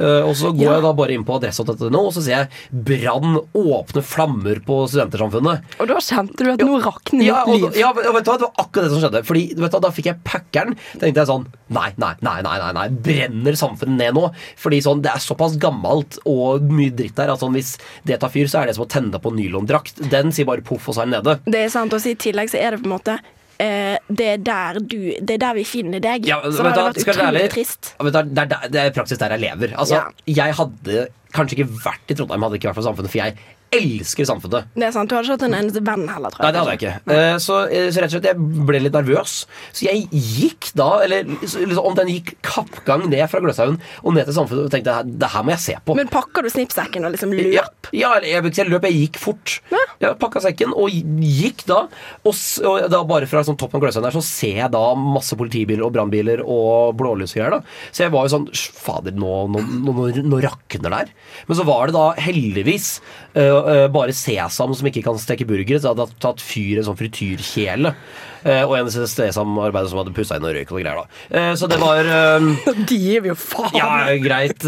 Eh, 0.00 0.22
og 0.24 0.32
så 0.34 0.48
går 0.56 0.64
Ja. 0.64 0.72
jeg 0.78 0.82
da 0.86 0.92
bare 0.96 1.12
inn 1.12 1.24
på 1.28 1.36
adresse.no, 1.36 2.00
og 2.06 2.12
så 2.16 2.22
sier 2.24 2.38
jeg 2.38 2.48
'Brann 2.72 3.36
åpne 3.54 4.02
flammer 4.02 4.60
på 4.64 4.88
Studentersamfunnet'. 4.88 5.60
Og 5.78 5.88
da 5.88 5.94
kjente 6.00 6.36
du 6.40 6.50
at 6.52 6.58
noe 6.64 6.80
rakner 6.80 7.22
Ja, 7.24 7.44
ditt 7.44 7.60
liv. 7.60 7.76
ja, 7.76 7.92
vet 7.92 8.04
du 8.04 8.10
hva, 8.30 8.38
det 8.38 8.46
var 8.48 8.54
akkurat 8.64 8.88
det 8.88 8.90
som 8.90 9.00
skjedde. 9.02 9.24
Fordi 9.24 9.54
vet 9.60 9.70
du, 9.72 9.80
Da 9.80 9.90
fikk 9.90 10.04
jeg 10.06 10.24
packeren. 10.24 10.74
Tenkte 10.98 11.14
jeg 11.20 11.26
sånn 11.28 11.46
Nei, 11.70 11.92
nei, 11.98 12.14
nei, 12.20 12.40
nei, 12.42 12.58
nei, 12.58 12.72
nei. 12.72 12.88
brenner 12.88 13.52
samfunnet 13.54 13.96
ned 13.96 14.14
nå? 14.14 14.32
Fordi 14.56 14.80
sånn, 14.82 15.02
det 15.02 15.12
er 15.12 15.18
såpass 15.20 15.56
gammelt 15.56 16.18
og 16.26 16.62
mye 16.62 16.90
dritt 16.90 17.14
der 17.14 17.30
at 17.30 17.38
sånn, 17.40 17.52
hvis 17.54 17.76
det 18.04 18.18
tar 18.20 18.28
fyr, 18.28 18.46
så 18.48 18.62
er 18.62 18.66
det 18.66 18.74
som 18.74 18.84
å 18.84 18.88
tenne 18.88 19.12
på 19.20 19.30
nylondrakt. 19.32 20.08
Den 20.10 20.32
sier 20.32 20.46
bare 20.46 20.62
poff, 20.62 20.88
og 20.88 20.94
så 20.96 21.02
er 21.02 21.06
den 21.10 21.22
nede. 21.22 21.38
Det 21.44 21.54
er 21.64 21.68
sant, 21.68 21.92
og 21.92 22.00
I 22.04 22.14
tillegg 22.16 22.48
så 22.50 22.58
er 22.58 22.70
det 22.72 22.82
på 22.82 22.86
en 22.90 22.98
måte 22.98 23.18
det, 23.60 24.26
er 24.34 24.42
der 24.46 24.80
du, 24.80 24.96
det 25.20 25.36
er 25.36 25.40
der 25.42 25.56
vi 25.58 25.64
finner 25.68 26.00
deg. 26.02 26.26
Ja, 26.28 26.40
så 26.46 26.64
det 26.64 26.72
hadde 26.72 26.84
vært 26.88 27.00
utrolig 27.04 27.46
trist. 27.52 27.94
Ja, 27.98 28.06
du 28.06 28.10
Det 28.10 28.44
er, 28.44 28.68
det 28.72 28.82
er 28.82 28.92
praksis 28.96 29.20
der 29.20 29.34
jeg 29.36 29.44
lever. 29.46 29.74
Altså, 29.76 30.00
Ja. 30.00 30.10
Jeg 30.40 30.54
hadde 30.56 31.08
kanskje 31.36 31.58
ikke 31.60 31.70
vært 31.84 32.12
i 32.12 32.16
Trondheim, 32.18 32.42
hadde 32.46 32.58
ikke 32.60 32.70
vært 32.70 32.80
for 32.80 32.88
Samfunnet, 32.88 33.12
for 33.12 33.20
jeg 33.20 33.36
elsker 33.74 34.26
Samfunnet. 34.28 34.68
Det 34.74 34.86
er 34.88 34.92
sant, 34.94 35.10
Du 35.10 35.14
hadde 35.14 35.28
ikke 35.28 35.36
hatt 35.38 35.44
en 35.46 35.56
eneste 35.60 35.82
venn 35.86 36.06
heller, 36.10 36.32
tror 36.34 36.42
jeg. 36.42 36.46
Nei, 36.46 36.52
det 36.54 36.60
hadde 36.60 36.72
jeg 36.74 36.80
ikke. 36.80 37.14
Eh, 37.14 37.36
Så, 37.42 37.58
eh, 37.70 37.88
så 37.94 38.02
rett 38.02 38.10
og 38.10 38.16
slett, 38.16 38.28
jeg 38.30 38.64
ble 38.66 38.80
litt 38.82 38.96
nervøs. 38.96 39.34
Så 39.72 39.86
jeg 39.86 40.08
gikk 40.10 40.70
da, 40.78 40.88
eller 41.04 41.24
liksom, 41.30 41.78
om 41.78 41.94
den 41.98 42.10
gikk 42.14 42.34
kappgang 42.46 43.06
ned 43.10 43.22
fra 43.30 43.40
Gløshaugen 43.44 43.78
og 44.02 44.14
ned 44.16 44.26
til 44.26 44.36
Samfunnet, 44.36 44.66
og 44.66 44.74
tenkte 44.74 44.96
det 45.06 45.30
her 45.34 45.46
må 45.46 45.54
jeg 45.54 45.62
se 45.64 45.76
på. 45.86 45.96
Men 45.98 46.10
pakker 46.10 46.42
du 46.46 46.50
snippsekken 46.50 47.06
og 47.06 47.14
liksom 47.14 47.34
løp? 47.36 47.52
ja, 47.54 47.64
ja 47.92 48.12
jeg, 48.24 48.52
jeg 48.58 48.70
løp, 48.70 48.88
jeg 48.90 48.98
gikk 49.06 49.20
fort. 49.22 49.60
Ja. 49.70 49.84
Jeg 50.00 50.18
pakka 50.20 50.42
sekken 50.44 50.74
og 50.74 50.90
gikk 50.90 51.64
da. 51.68 51.84
Og, 52.24 52.34
og 52.66 52.88
da 52.90 53.02
bare 53.06 53.28
fra 53.30 53.44
sånn 53.46 53.58
toppen 53.60 53.78
av 53.78 53.84
Gløshaugen 53.86 54.08
der 54.08 54.16
så 54.18 54.24
ser 54.24 54.62
jeg 54.64 54.72
da 54.74 54.82
masse 54.98 55.36
politibiler 55.38 55.84
og 55.86 55.94
brannbiler 55.94 56.42
og 56.42 56.96
blålysgreier. 56.98 57.60
Så 57.92 58.06
jeg 58.06 58.14
var 58.14 58.26
jo 58.26 58.34
sånn 58.34 58.48
Fader, 58.80 59.12
nå, 59.14 59.32
nå, 59.52 59.60
nå, 59.86 59.94
nå, 60.24 60.38
rakner 60.42 60.90
det 60.90 60.98
her. 61.04 61.10
Men 61.48 61.58
så 61.58 61.64
var 61.68 61.90
det 61.90 61.94
da 61.96 62.06
heldigvis 62.18 62.88
øh, 63.36 63.59
øh, 63.68 63.86
bare 63.92 64.14
Sesam 64.16 64.74
som 64.76 64.88
ikke 64.90 65.02
kan 65.06 65.18
steke 65.20 65.46
burgere, 65.48 65.80
så 65.82 65.92
hadde 65.92 66.06
hadde 66.06 66.20
tatt 66.22 66.42
fyr 66.44 66.76
i 66.76 66.80
en 66.80 66.86
sånn 66.88 66.98
frityrkjele. 66.98 67.92
Uh, 68.40 68.62
og 68.64 68.72
en 68.78 68.88
Sesam-arbeider 68.88 69.90
som 69.90 70.00
hadde 70.00 70.14
pussa 70.16 70.38
inn 70.38 70.46
og 70.48 70.54
røyk 70.56 70.70
og 70.72 70.80
greier. 70.80 71.02
da 71.02 71.40
Eh, 71.40 71.50
Så 71.60 71.68
det 71.68 71.76
var 71.80 72.06
De 72.88 72.96
gir 72.96 73.20
vi 73.20 73.28
jo 73.28 73.36
faen 73.36 73.76
ja, 73.76 73.90
greit, 74.22 74.64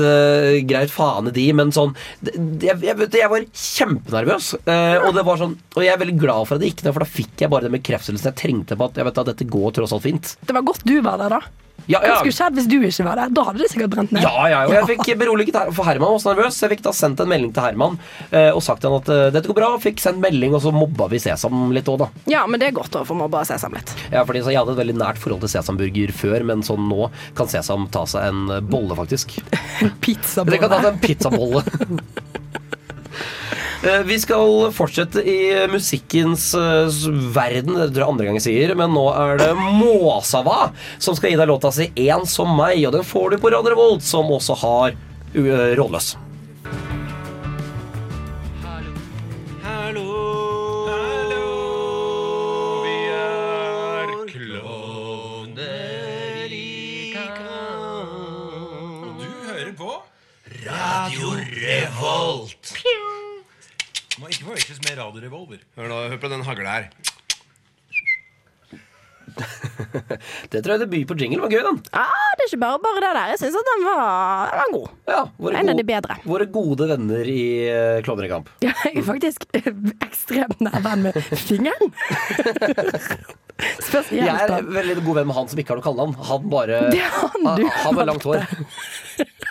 greit 0.69 0.93
faen 0.93 1.31
i 1.31 1.35
de, 1.39 1.47
men 1.57 1.73
sånn 1.73 1.95
jeg, 2.21 2.77
jeg, 2.85 3.09
jeg 3.17 3.31
var 3.33 3.47
kjempenervøs. 3.49 4.53
og, 4.67 5.11
det 5.17 5.25
var 5.25 5.41
sånn, 5.41 5.57
og 5.73 5.81
jeg 5.87 5.95
er 5.95 6.03
veldig 6.05 6.19
glad 6.21 6.51
for 6.51 6.59
at 6.59 6.65
det 6.65 6.73
gikk 6.73 6.85
ned, 6.85 6.93
for 6.93 7.07
da 7.07 7.11
fikk 7.17 7.47
jeg 7.47 7.53
bare 7.55 7.69
den 7.69 7.77
bekreftelsen 7.79 8.29
jeg 8.29 8.41
trengte 8.43 8.77
på 8.77 8.91
at 8.91 9.01
jeg 9.01 9.09
vet 9.09 9.23
at 9.25 9.33
dette 9.33 9.49
går 9.57 9.75
tross 9.79 9.97
alt 9.97 10.05
fint. 10.05 10.35
Det 10.45 10.57
var 10.57 10.69
godt 10.69 10.85
du 10.85 10.99
var 11.01 11.21
der, 11.25 11.39
da. 11.39 11.62
Ja, 11.91 11.99
Hva 12.03 12.19
skulle 12.21 12.35
skjedd 12.37 12.59
hvis 12.59 12.69
du 12.71 12.77
ikke 12.79 13.07
var 13.07 13.19
der? 13.19 13.33
Da 13.35 13.45
hadde 13.49 13.63
det 13.63 13.69
sikkert 13.73 13.93
brent 13.95 14.13
ned. 14.15 14.23
Ja, 14.23 14.47
ja, 14.51 14.61
og 14.69 14.75
jeg 14.77 14.89
fikk 14.93 15.11
beroliget 15.21 15.59
her, 15.59 15.73
for 15.75 15.89
Herman 15.89 16.13
var 16.13 16.19
også 16.19 16.33
nervøs. 16.33 16.61
Jeg 16.63 16.73
fikk 16.75 16.85
da 16.87 16.93
sendt 16.97 17.23
en 17.25 17.31
melding 17.33 17.53
til 17.57 17.67
Herman 17.67 17.99
eh, 18.31 18.51
og 18.53 18.63
sagt 18.65 18.85
til 18.85 18.93
han 18.93 19.01
at 19.03 19.11
eh, 19.13 19.25
dette 19.35 19.51
går 19.51 19.59
bra. 19.59 19.71
Fikk 19.83 20.03
sendt 20.03 20.23
melding, 20.23 20.55
og 20.57 20.63
så 20.65 20.73
mobba 20.75 21.09
vi 21.13 21.21
Sesam 21.23 21.73
litt 21.75 21.91
òg, 21.91 22.05
da. 22.05 22.11
Ja, 22.31 22.45
men 22.51 22.63
det 22.63 22.71
er 22.71 22.77
godt 22.79 22.97
å 23.01 23.05
få 23.09 23.17
mobba 23.19 23.43
Sesam 23.49 23.75
litt. 23.77 23.95
Ja, 24.13 24.23
fordi 24.29 24.45
så 24.45 24.55
Jeg 24.55 24.63
hadde 24.63 24.77
et 24.77 24.83
veldig 24.85 24.99
nært 25.01 25.23
forhold 25.23 25.43
til 25.47 25.55
sesamburger 25.57 26.15
før, 26.17 26.47
men 26.53 26.63
sånn 26.67 26.87
nå 26.91 27.09
kan 27.39 27.51
Sesam 27.51 27.89
ta 27.93 28.07
seg 28.11 28.31
en 28.31 28.45
eh, 28.59 28.63
bolle, 28.63 28.97
faktisk. 28.99 29.39
Pizzabolle. 30.05 30.55
Det 30.55 30.63
kan 30.63 30.77
ta 30.77 30.83
seg 30.85 30.93
en 30.95 31.03
pizzabolle. 31.03 31.67
Eh, 33.83 34.03
Vi 34.07 34.19
skal 34.23 34.69
fortsette 34.71 35.25
i 35.27 35.67
musikkens 35.71 36.53
eh, 36.55 36.87
verden, 37.35 37.75
det 37.75 37.89
tror 37.91 38.05
jeg 38.05 38.13
andre 38.13 38.27
gang 38.29 38.39
jeg 38.39 38.45
sier. 38.47 38.75
Men 38.79 38.95
nå 38.95 39.09
er 39.11 39.41
det 39.41 39.49
Måsava 39.59 40.69
som 41.03 41.19
skal 41.19 41.33
gi 41.33 41.41
deg 41.41 41.51
låta 41.51 41.73
si 41.75 41.91
'En 41.97 42.27
som 42.27 42.53
meg'. 42.59 42.87
Og 42.87 42.93
den 42.95 43.03
får 43.03 43.31
du 43.31 43.39
på 43.43 43.51
Radio 43.51 43.75
Revolt, 43.75 44.03
som 44.07 44.31
også 44.31 44.55
har 44.63 44.95
uh, 45.35 45.75
Rådløs. 45.75 46.15
Må 64.73 64.79
med 64.89 64.97
Radio 64.97 65.21
Revolver. 65.21 65.59
Hør 65.77 65.89
nå, 65.91 65.97
hør 66.09 66.21
på 66.23 66.29
den 66.33 66.43
hagla 66.47 66.71
her. 66.79 67.12
Det 70.53 70.63
tror 70.63 70.75
jeg 70.75 70.83
debut 70.85 71.09
på 71.11 71.17
jingle 71.21 71.43
var 71.45 71.53
gøy, 71.53 71.63
den. 71.67 71.79
Ja, 71.93 72.07
det 72.39 72.47
er 72.47 72.51
ikke 72.51 72.61
bare 72.63 72.81
bare 72.83 73.03
det 73.05 73.13
der. 73.19 73.33
Jeg 73.33 73.41
syns 73.43 73.59
at 73.61 73.71
den 73.71 73.87
var, 73.87 74.53
den 74.53 74.63
var 74.63 74.73
god. 74.77 74.89
Ja, 75.13 75.23
våre, 75.39 75.61
En 75.61 75.73
av 75.73 75.79
de 75.79 75.85
gode, 75.85 75.91
bedre. 75.93 76.19
våre 76.33 76.49
gode 76.57 76.89
venner 76.93 77.33
i 77.33 77.45
uh, 77.69 78.01
Klovnekamp. 78.07 78.51
Ja, 78.65 78.75
jeg 78.87 79.03
er 79.03 79.09
faktisk 79.09 79.47
ekstremt 80.09 80.65
nær 80.65 80.83
venn 80.85 81.07
med 81.09 81.19
fingeren. 81.47 81.93
Spesielt. 83.83 84.17
Jeg 84.17 84.33
er 84.33 84.53
en 84.57 84.71
veldig 84.75 84.97
god 85.05 85.21
venn 85.21 85.29
med 85.29 85.37
han 85.37 85.51
som 85.51 85.61
ikke 85.61 85.75
har 85.75 85.81
noe 85.81 85.87
kallenavn. 85.87 86.15
Han 86.31 86.47
bare 86.53 86.81
Det 86.93 87.03
er 87.05 87.13
han 87.15 87.49
du 87.59 87.67
Han 87.85 87.99
med 87.99 88.09
langt 88.11 88.27
hår. 88.27 88.47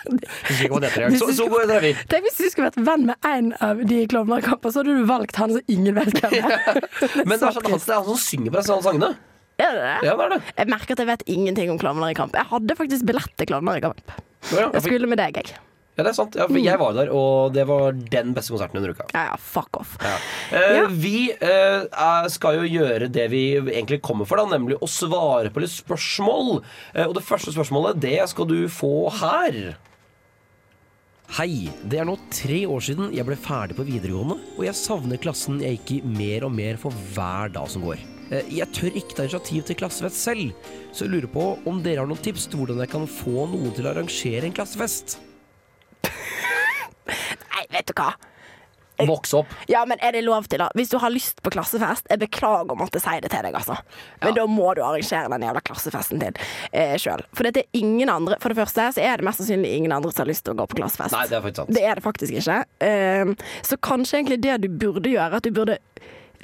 Så. 0.02 1.28
Så, 1.32 1.46
gode 1.48 1.70
er 1.70 1.84
vi. 1.84 1.92
Tenk 2.10 2.26
hvis 2.26 2.40
du 2.40 2.48
skulle 2.50 2.70
vært 2.70 2.80
venn 2.82 3.06
med 3.12 3.28
en 3.28 3.52
av 3.62 3.82
de 3.86 4.02
i 4.02 4.08
Klovnekampen, 4.10 4.72
så 4.74 4.82
hadde 4.82 4.96
du 4.98 5.04
valgt 5.08 5.38
han 5.40 5.54
som 5.54 5.70
ingen 5.70 5.94
vet 5.96 6.16
hvem 6.18 6.38
er. 6.40 6.80
Men 7.28 7.36
det 7.36 7.38
er, 7.38 7.54
sånn, 7.54 7.68
han, 7.70 7.78
han 7.78 8.08
som 8.10 8.18
synger 8.20 8.50
på 8.50 8.58
disse 8.58 8.80
sangene. 8.88 9.12
Er 9.62 9.76
det 9.76 9.82
det? 9.82 9.96
Ja, 10.08 10.14
det 10.18 10.24
er 10.28 10.32
det. 10.36 10.40
Jeg 10.58 10.72
merker 10.74 10.96
at 10.96 11.02
jeg 11.02 11.10
vet 11.12 11.26
ingenting 11.30 11.72
om 11.72 11.80
Klovner 11.80 12.12
i 12.12 12.18
kamp. 12.18 12.34
Jeg 12.38 12.50
hadde 12.50 12.78
faktisk 12.78 13.06
billett 13.08 13.36
til 13.38 13.50
Klovner 13.52 13.78
i 13.78 13.84
kamp. 13.84 14.16
Ja, 14.50 14.70
Jeg 14.72 14.82
skulle 14.88 15.10
med 15.10 15.22
deg, 15.22 15.38
jeg. 15.38 15.60
Ja, 15.92 16.06
det 16.06 16.14
er 16.14 16.16
sant. 16.16 16.36
Ja, 16.38 16.46
for 16.48 16.56
jeg 16.56 16.80
var 16.80 16.94
der, 16.96 17.10
og 17.12 17.52
det 17.52 17.66
var 17.68 17.92
den 17.92 18.30
beste 18.32 18.54
konserten 18.54 18.80
under 18.80 18.94
uka. 18.96 19.04
Ja, 19.12 19.26
ja, 19.28 19.36
fuck 19.36 19.76
off. 19.76 19.92
Ja. 20.00 20.14
Eh. 20.56 20.86
Vi 20.88 21.16
eh, 21.36 22.28
skal 22.32 22.62
jo 22.62 22.70
gjøre 22.70 23.10
det 23.12 23.26
vi 23.32 23.42
egentlig 23.60 24.00
kommer 24.04 24.28
for, 24.28 24.40
da, 24.40 24.48
nemlig 24.54 24.78
å 24.80 24.88
svare 24.88 25.52
på 25.52 25.60
litt 25.60 25.74
spørsmål. 25.74 26.62
Eh, 26.96 27.04
og 27.04 27.12
det 27.18 27.24
første 27.26 27.52
spørsmålet, 27.52 28.00
det 28.00 28.22
skal 28.32 28.48
du 28.48 28.56
få 28.72 29.10
her. 29.20 29.60
Hei. 31.36 31.68
Det 31.84 32.00
er 32.00 32.08
nå 32.08 32.16
tre 32.32 32.64
år 32.68 32.88
siden 32.88 33.12
jeg 33.12 33.28
ble 33.28 33.36
ferdig 33.40 33.76
på 33.76 33.86
videregående, 33.88 34.40
og 34.56 34.64
jeg 34.64 34.80
savner 34.80 35.20
klassen 35.20 35.60
jeg 35.60 35.76
gikk 35.78 35.94
i 35.98 36.02
mer 36.16 36.48
og 36.48 36.56
mer 36.56 36.80
for 36.80 37.04
hver 37.12 37.52
dag 37.52 37.68
som 37.72 37.84
går. 37.84 38.00
Eh, 38.32 38.48
Jeg 38.58 38.68
tør 38.72 38.96
ikke 38.96 39.16
ta 39.18 39.26
initiativ 39.28 39.66
til 39.68 39.78
klassefest 39.82 40.22
selv, 40.24 40.52
så 40.92 41.04
jeg 41.06 41.12
lurer 41.12 41.30
på 41.32 41.46
om 41.68 41.82
dere 41.84 42.02
har 42.02 42.08
noen 42.10 42.22
tips 42.24 42.48
til 42.48 42.62
hvordan 42.62 42.80
jeg 42.84 42.92
kan 42.94 43.06
få 43.10 43.46
noen 43.52 43.72
til 43.76 43.86
å 43.86 43.92
arrangere 43.92 44.48
en 44.48 44.56
klassefest. 44.56 45.18
Nei, 47.52 47.64
vet 47.72 47.88
du 47.90 47.96
hva. 47.98 48.12
Voks 49.02 49.32
opp. 49.34 49.50
Ja, 49.66 49.80
men 49.88 49.98
er 50.04 50.12
det 50.14 50.20
lov 50.22 50.44
til, 50.46 50.60
da? 50.62 50.68
Hvis 50.78 50.92
du 50.92 50.98
har 51.02 51.10
lyst 51.10 51.40
på 51.42 51.50
klassefest, 51.50 52.06
jeg 52.12 52.20
beklager 52.22 52.70
å 52.70 52.76
måtte 52.78 53.00
si 53.02 53.14
det 53.24 53.32
til 53.32 53.42
deg, 53.42 53.56
altså. 53.58 53.74
Men 54.22 54.36
da 54.36 54.44
må 54.46 54.68
du 54.78 54.82
arrangere 54.84 55.30
den 55.32 55.46
jævla 55.48 55.62
klassefesten 55.66 56.20
din 56.22 56.36
eh, 56.70 56.94
sjøl. 57.02 57.24
For 57.34 57.48
det 57.48 57.64
er 57.64 57.80
ingen 57.80 58.12
andre 58.12 58.38
For 58.42 58.52
det 58.52 58.60
første 58.60 58.86
så 58.94 59.02
er 59.02 59.18
det 59.18 59.26
mest 59.26 59.42
sannsynlig 59.42 59.72
ingen 59.80 59.94
andre 59.96 60.12
som 60.12 60.22
har 60.22 60.30
lyst 60.30 60.44
til 60.46 60.54
å 60.54 60.60
gå 60.60 60.68
på 60.70 60.78
klassefest. 60.78 61.16
Nei, 61.16 61.24
det 61.32 61.38
er 61.40 61.42
faktisk 61.48 61.62
sant. 61.64 61.74
Det 61.74 61.82
er 61.88 61.98
det 61.98 62.04
faktisk 62.06 62.38
ikke. 62.38 62.60
Eh, 62.86 63.34
så 63.66 63.80
kanskje 63.90 64.20
egentlig 64.20 64.40
det 64.44 64.60
du 64.62 64.70
burde 64.84 65.16
gjøre, 65.16 65.40
at 65.40 65.48
du 65.48 65.56
burde 65.56 65.80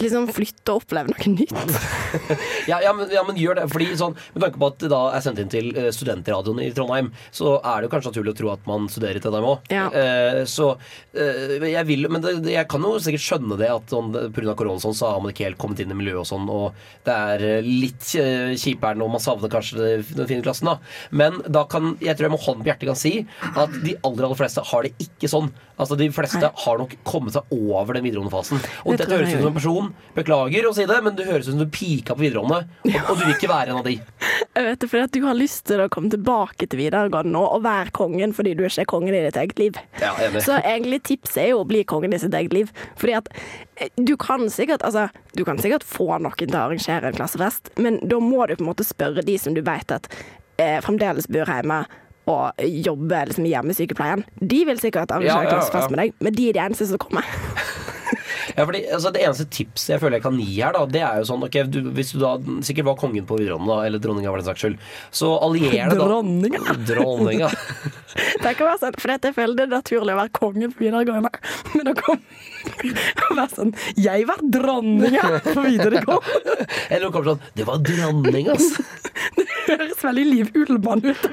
liksom 0.03 0.29
flytte 0.35 0.75
og 0.75 0.83
oppleve 0.85 1.13
noe 1.13 1.35
nytt. 1.35 1.55
Ja, 2.69 2.79
ja, 2.85 2.91
men, 2.93 3.09
ja, 3.13 3.23
men 3.25 3.37
gjør 3.41 3.57
det. 3.59 3.65
Fordi 3.73 3.87
sånn, 3.97 4.15
Med 4.35 4.43
tanke 4.45 4.61
på 4.61 4.69
at 4.69 4.79
det 4.83 4.91
da 4.93 5.01
er 5.17 5.23
sendt 5.25 5.41
inn 5.41 5.51
til 5.53 5.71
eh, 5.73 5.89
studentradioen 5.95 6.61
i 6.65 6.71
Trondheim, 6.77 7.11
så 7.35 7.57
er 7.59 7.81
det 7.81 7.89
jo 7.89 7.93
kanskje 7.95 8.13
naturlig 8.13 8.35
å 8.35 8.39
tro 8.39 8.51
at 8.53 8.67
man 8.69 8.89
studerer 8.93 9.21
i 9.21 9.23
Trondheim 9.25 9.47
òg. 9.49 9.71
Ja. 9.73 9.87
så 10.49 10.71
eh, 11.17 11.69
jeg 11.73 11.85
vil 11.89 12.09
Men 12.13 12.25
det, 12.25 12.35
jeg 12.53 12.69
kan 12.71 12.85
jo 12.85 12.95
sikkert 13.03 13.25
skjønne 13.25 13.59
det 13.61 13.71
at 13.73 13.93
sånn, 13.93 14.11
pga. 14.35 14.55
korona 14.59 14.83
sånn, 14.83 14.97
så 14.97 15.13
har 15.13 15.23
man 15.23 15.33
ikke 15.33 15.49
helt 15.49 15.61
kommet 15.61 15.81
inn 15.83 15.93
i 15.93 15.99
miljøet 15.99 16.23
og 16.23 16.29
sånn, 16.29 16.49
og 16.53 16.77
det 17.07 17.17
er 17.33 17.47
eh, 17.49 17.69
litt 17.69 18.11
eh, 18.21 18.55
kjipere 18.59 18.99
nå, 18.99 19.09
man 19.13 19.23
savner 19.23 19.53
kanskje 19.53 20.03
den 20.13 20.29
fine 20.31 20.45
klassen, 20.45 20.71
da. 20.71 20.79
Men 21.11 21.41
da 21.49 21.65
kan 21.71 21.97
jeg 22.05 22.17
tror 22.19 22.29
jeg 22.29 22.35
med 22.37 22.45
hånden 22.45 22.65
på 22.65 22.71
hjertet 22.73 22.91
kan 22.91 22.99
si 22.99 23.15
at 23.49 23.79
de 23.85 23.97
aller, 24.05 24.27
aller 24.29 24.39
fleste 24.39 24.65
har 24.71 24.87
det 24.87 24.95
ikke 25.03 25.31
sånn. 25.31 25.51
Altså 25.79 25.95
De 25.99 26.09
fleste 26.11 26.51
har 26.65 26.81
nok 26.81 26.95
kommet 27.07 27.37
seg 27.37 27.53
over 27.55 27.95
den 27.97 28.07
videregående 28.07 28.35
fasen. 28.35 28.63
Og 28.85 28.95
Det 28.97 29.05
dette 29.05 29.15
høres 29.15 29.35
ut 29.35 29.43
som 29.45 29.51
en 29.53 29.59
person 29.59 29.88
Beklager 30.17 30.69
å 30.69 30.75
si 30.77 30.87
det, 30.89 30.99
men 31.05 31.17
du 31.19 31.25
høres 31.27 31.49
ut 31.49 31.55
som 31.55 31.63
du 31.63 31.69
pika 31.73 32.17
på 32.17 32.25
videregående, 32.25 32.61
og, 32.85 32.99
og 33.11 33.19
du 33.19 33.25
vil 33.27 33.35
ikke 33.37 33.51
være 33.51 33.73
en 33.75 33.81
av 33.81 33.87
de. 33.89 33.97
Jeg 34.59 34.67
vet 34.67 34.81
det, 34.83 34.89
fordi 34.91 35.03
at 35.05 35.15
Du 35.15 35.27
har 35.27 35.39
lyst 35.39 35.65
til 35.71 35.83
å 35.83 35.89
komme 35.93 36.11
tilbake 36.11 36.67
til 36.67 36.81
videregående 36.81 37.31
nå 37.35 37.43
og 37.47 37.63
være 37.67 37.93
kongen 37.95 38.33
fordi 38.35 38.55
du 38.59 38.65
ikke 38.67 38.83
er 38.83 38.91
kongen 38.91 39.15
i 39.15 39.23
ditt 39.27 39.39
eget 39.39 39.61
liv. 39.61 39.79
Ja. 40.03 40.13
Så 40.43 40.57
egentlig 40.59 41.03
tipset 41.07 41.45
er 41.45 41.53
jo 41.53 41.63
å 41.63 41.69
bli 41.69 41.85
kongen 41.89 42.15
i 42.17 42.21
sitt 42.21 42.35
eget 42.35 42.57
liv. 42.57 42.73
Fordi 42.99 43.15
at 43.21 43.31
eh, 43.79 43.93
du 43.97 44.17
kan 44.21 44.49
sikkert 44.53 44.83
altså, 44.87 45.07
du 45.39 45.45
kan 45.47 45.61
sikkert 45.63 45.87
få 45.87 46.11
noen 46.19 46.35
til 46.41 46.57
å 46.57 46.65
arrangere 46.67 47.13
en 47.13 47.19
klassefest, 47.19 47.73
men 47.79 48.01
da 48.09 48.19
må 48.23 48.47
du 48.47 48.57
på 48.57 48.65
en 48.65 48.71
måte 48.73 48.87
spørre 48.87 49.25
de 49.27 49.39
som 49.41 49.55
du 49.57 49.63
vet 49.67 49.95
at 49.95 50.11
eh, 50.59 50.79
fremdeles 50.85 51.31
bor 51.31 51.49
hjemme 51.49 51.85
og 52.29 52.61
jobber 52.61 53.31
liksom 53.31 53.47
i 53.49 53.77
sykepleien. 53.77 54.25
De 54.41 54.65
vil 54.69 54.81
sikkert 54.81 55.13
arrangere 55.15 55.33
Ja, 55.33 55.45
ja, 55.45 55.49
ja. 55.49 55.55
klassefest 55.57 55.95
med 55.95 56.03
deg, 56.03 56.17
men 56.21 56.35
de 56.37 56.49
er 56.51 56.59
de 56.59 56.65
eneste 56.67 56.91
som 56.91 57.01
kommer. 57.01 57.25
Ja, 58.59 58.65
fordi, 58.67 58.81
altså, 58.91 59.13
det 59.15 59.23
eneste 59.23 59.47
tipset 59.55 59.93
jeg 59.95 60.03
føler 60.03 60.19
jeg 60.19 60.25
kan 60.25 60.39
gi 60.43 60.57
her, 60.57 60.75
da, 60.75 60.83
det 60.91 61.03
er 61.07 61.21
jo 61.21 61.29
sånn 61.29 61.45
ok, 61.47 61.59
du, 61.71 61.79
Hvis 61.95 62.11
du 62.15 62.19
da 62.23 62.33
sikkert 62.67 62.89
var 62.91 62.99
kongen 62.99 63.27
på 63.29 63.39
videregående, 63.39 63.71
da, 63.71 63.87
eller 63.87 64.03
dronninga 64.03 64.33
for 64.33 64.43
den 64.43 64.49
saks 64.49 64.65
skyld, 64.65 64.81
så 65.15 65.31
allier 65.47 65.77
deg 65.77 65.95
da 65.95 66.09
Dronninga. 66.09 66.77
Dronninga. 66.91 67.53
Det 68.43 68.55
kan 68.59 68.67
være 68.67 68.81
sånn, 68.83 68.99
for 68.99 69.15
jeg 69.15 69.35
føler 69.37 69.55
det 69.59 69.67
er 69.69 69.73
naturlig 69.77 70.15
å 70.15 70.19
være 70.19 70.35
kongen 70.35 70.75
på 70.75 70.87
videregående. 70.87 71.31
Men 71.77 71.93
å 71.93 71.97
komme 71.99 72.19
være 73.39 73.49
sånn 73.55 73.73
Jeg 74.01 74.27
var 74.29 74.43
dronninga 74.43 75.41
på 75.47 75.55
videregående. 75.63 76.57
Eller 76.89 77.07
hun 77.07 77.15
kommer 77.15 77.33
sånn 77.35 77.45
Det 77.59 77.67
var 77.69 77.83
dronninga, 77.87 78.57
ass! 78.59 78.73
Det 79.39 79.77
høres 79.77 80.03
veldig 80.03 80.27
Liv 80.29 80.55
Ullmann 80.57 81.05
ut. 81.05 81.29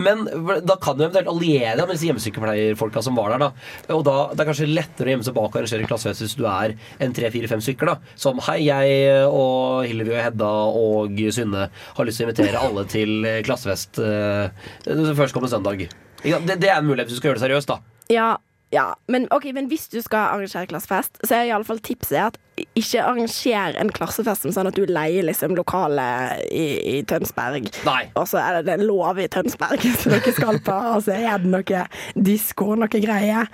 Men 0.00 0.24
da 0.66 0.76
kan 0.82 0.96
du 0.98 1.04
eventuelt 1.06 1.30
alliere 1.30 1.76
deg 1.78 1.84
med 1.86 1.96
disse 1.96 2.08
hjemmesykepleierfolka 2.10 3.02
som 3.04 3.18
var 3.18 3.34
der. 3.34 3.44
da 3.46 3.96
Og 3.96 4.04
da 4.06 4.16
det 4.32 4.42
er 4.42 4.50
kanskje 4.50 4.70
lettere 4.70 5.10
å 5.10 5.14
gjemme 5.14 5.26
seg 5.26 5.36
bak 5.36 5.50
og 5.50 5.60
arrangere 5.60 5.88
klassefest 5.88 6.24
hvis 6.24 6.36
du 6.38 6.46
er 6.50 6.76
en 7.02 7.14
tre-fire-fem 7.16 7.62
stykker. 7.64 7.92
Som 8.18 8.40
hei, 8.48 8.58
jeg 8.68 9.26
og 9.26 9.86
Hillevi 9.88 10.14
og 10.16 10.24
Hedda 10.24 10.52
og 10.80 11.22
Synne 11.36 11.68
har 11.70 12.08
lyst 12.08 12.20
til 12.20 12.26
å 12.26 12.30
invitere 12.30 12.62
alle 12.62 12.86
til 12.90 13.30
klassefest 13.46 14.00
uh, 14.02 14.48
førstkommende 14.86 15.52
søndag. 15.52 15.86
Det, 16.22 16.58
det 16.58 16.70
er 16.70 16.80
en 16.80 16.88
mulighet 16.88 17.10
hvis 17.10 17.18
du 17.18 17.22
skal 17.22 17.32
gjøre 17.32 17.40
det 17.40 17.46
seriøst, 17.46 17.70
da. 17.70 17.80
Ja, 18.12 18.30
ja. 18.74 18.88
Men, 19.12 19.28
okay, 19.34 19.52
men 19.56 19.70
hvis 19.70 19.88
du 19.92 20.00
skal 20.04 20.34
arrangere 20.34 20.68
klassefest, 20.70 21.20
så 21.22 21.38
er 21.38 21.50
iallfall 21.50 21.82
tipset 21.84 22.18
at 22.22 22.40
ikke 22.56 23.02
arranger 23.04 23.76
en 23.80 23.90
klassefest 23.92 24.46
som 24.46 24.52
sånn 24.54 24.70
at 24.70 24.76
du 24.78 24.86
leier 24.88 25.26
liksom 25.26 25.56
lokalet 25.58 26.44
i, 26.48 26.64
i 26.96 27.02
Tønsberg. 27.08 27.68
Nei. 27.84 28.02
Og 28.16 28.28
så 28.30 28.40
er 28.40 28.62
det 28.64 28.76
en 28.78 28.86
låve 28.88 29.26
i 29.26 29.30
Tønsberg 29.32 29.84
som 30.00 30.14
dere 30.14 30.32
skal 30.36 30.60
på, 30.64 30.76
og 30.96 31.04
så 31.04 31.16
er 31.16 31.42
det 31.42 31.52
noe 31.52 31.82
disko 32.28 32.70
og 32.74 32.80
noe 32.84 33.02
greier. 33.02 33.50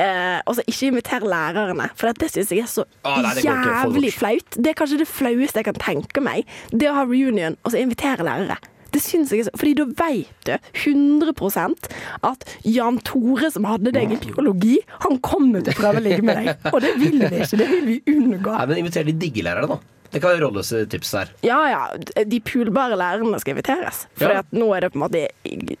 Eh, 0.00 0.38
og 0.44 0.56
så 0.56 0.64
ikke 0.64 0.92
inviter 0.92 1.26
lærerne, 1.28 1.90
for 1.98 2.16
det 2.16 2.30
syns 2.32 2.54
jeg 2.54 2.64
er 2.64 2.70
så 2.70 2.86
Ah, 3.06 3.20
nei, 3.22 3.34
jævlig 3.44 4.12
flaut. 4.16 4.56
Det 4.56 4.72
er 4.72 4.78
kanskje 4.78 5.02
det 5.02 5.10
flaueste 5.10 5.60
jeg 5.60 5.68
kan 5.68 5.78
tenke 5.78 6.22
meg. 6.24 6.48
Det 6.72 6.88
å 6.90 6.96
ha 6.96 7.04
reunion 7.06 7.58
og 7.62 7.74
så 7.74 7.82
invitere 7.82 8.24
lærere. 8.26 8.56
Det 8.96 9.02
syns 9.04 9.32
jeg 9.34 9.50
Fordi 9.52 9.74
da 9.76 9.84
vet 9.98 10.48
du 10.48 10.54
100% 10.86 11.90
at 12.26 12.46
Jan 12.64 13.00
Tore, 13.04 13.50
som 13.52 13.66
hadde 13.68 13.92
deg 13.94 14.14
i 14.14 14.20
biologi, 14.22 14.78
han 15.04 15.20
kommer 15.24 15.64
til 15.64 15.74
å 15.74 15.80
prøve 15.80 16.00
å 16.00 16.04
ligge 16.06 16.24
med 16.24 16.40
deg. 16.40 16.70
Og 16.72 16.80
det 16.84 16.94
vil 17.00 17.20
vi 17.20 17.42
ikke. 17.42 17.60
Det 17.60 17.68
vil 17.72 17.86
vi 17.90 17.98
unngå. 18.14 18.54
Nei, 18.56 18.66
men 18.70 18.80
Inviter 18.80 19.06
de 19.06 19.14
diggelærerne, 19.20 19.76
da. 19.76 19.95
Det 20.12 20.20
kan 20.22 20.30
være 20.32 20.42
rådløse 20.46 20.86
tips 20.92 21.12
her. 21.18 21.30
Ja 21.46 21.58
ja, 21.70 22.24
de 22.24 22.40
pulbare 22.40 22.96
lærerne 22.98 23.40
skal 23.42 23.56
inviteres. 23.56 24.06
For 24.16 24.28
Ja. 24.32 24.42
nå 24.52 24.68
er 24.76 24.80
det 24.86 24.92
på 24.92 25.00
en 25.00 25.04
måte 25.06 25.28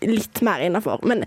litt 0.02 0.42
mer 0.42 0.60
innafor. 0.66 1.02
Men 1.04 1.24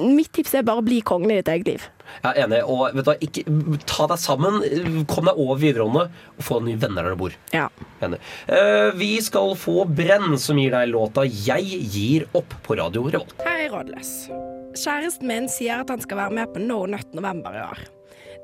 mitt 0.00 0.32
tips 0.32 0.54
er 0.54 0.62
bare 0.62 0.82
å 0.82 0.84
bli 0.86 1.00
kongen 1.02 1.30
i 1.30 1.40
ditt 1.40 1.48
eget 1.48 1.66
liv. 1.66 1.88
Jeg 2.24 2.36
er 2.36 2.44
enig. 2.46 2.60
Og 2.68 2.92
vet 2.94 3.04
du 3.06 3.10
hva, 3.10 3.16
ikke, 3.24 3.44
ta 3.88 4.06
deg 4.10 4.18
sammen, 4.20 5.06
kom 5.08 5.24
deg 5.30 5.38
over 5.40 5.56
videregående 5.62 6.10
og 6.36 6.42
få 6.44 6.60
nye 6.64 6.76
venner 6.76 7.02
der 7.06 7.14
du 7.14 7.16
bor. 7.22 7.32
Ja. 7.54 7.68
Enig. 8.02 8.18
Eh, 8.48 8.90
vi 8.98 9.20
skal 9.24 9.54
få 9.56 9.86
Brenn, 9.88 10.36
som 10.38 10.58
gir 10.58 10.70
deg 10.70 10.88
låta 10.92 11.24
'Jeg 11.24 11.64
gir 11.92 12.26
opp' 12.34 12.58
på 12.62 12.76
Radio 12.76 13.02
Revolt. 13.08 13.32
Hei, 13.46 13.68
rådløs. 13.68 14.28
Kjæresten 14.76 15.26
min 15.26 15.48
sier 15.48 15.80
at 15.80 15.88
han 15.90 16.00
skal 16.00 16.16
være 16.18 16.32
med 16.32 16.52
på 16.54 16.60
No 16.60 16.86
Nut 16.86 17.14
November 17.14 17.50
i 17.52 17.62
år. 17.70 17.78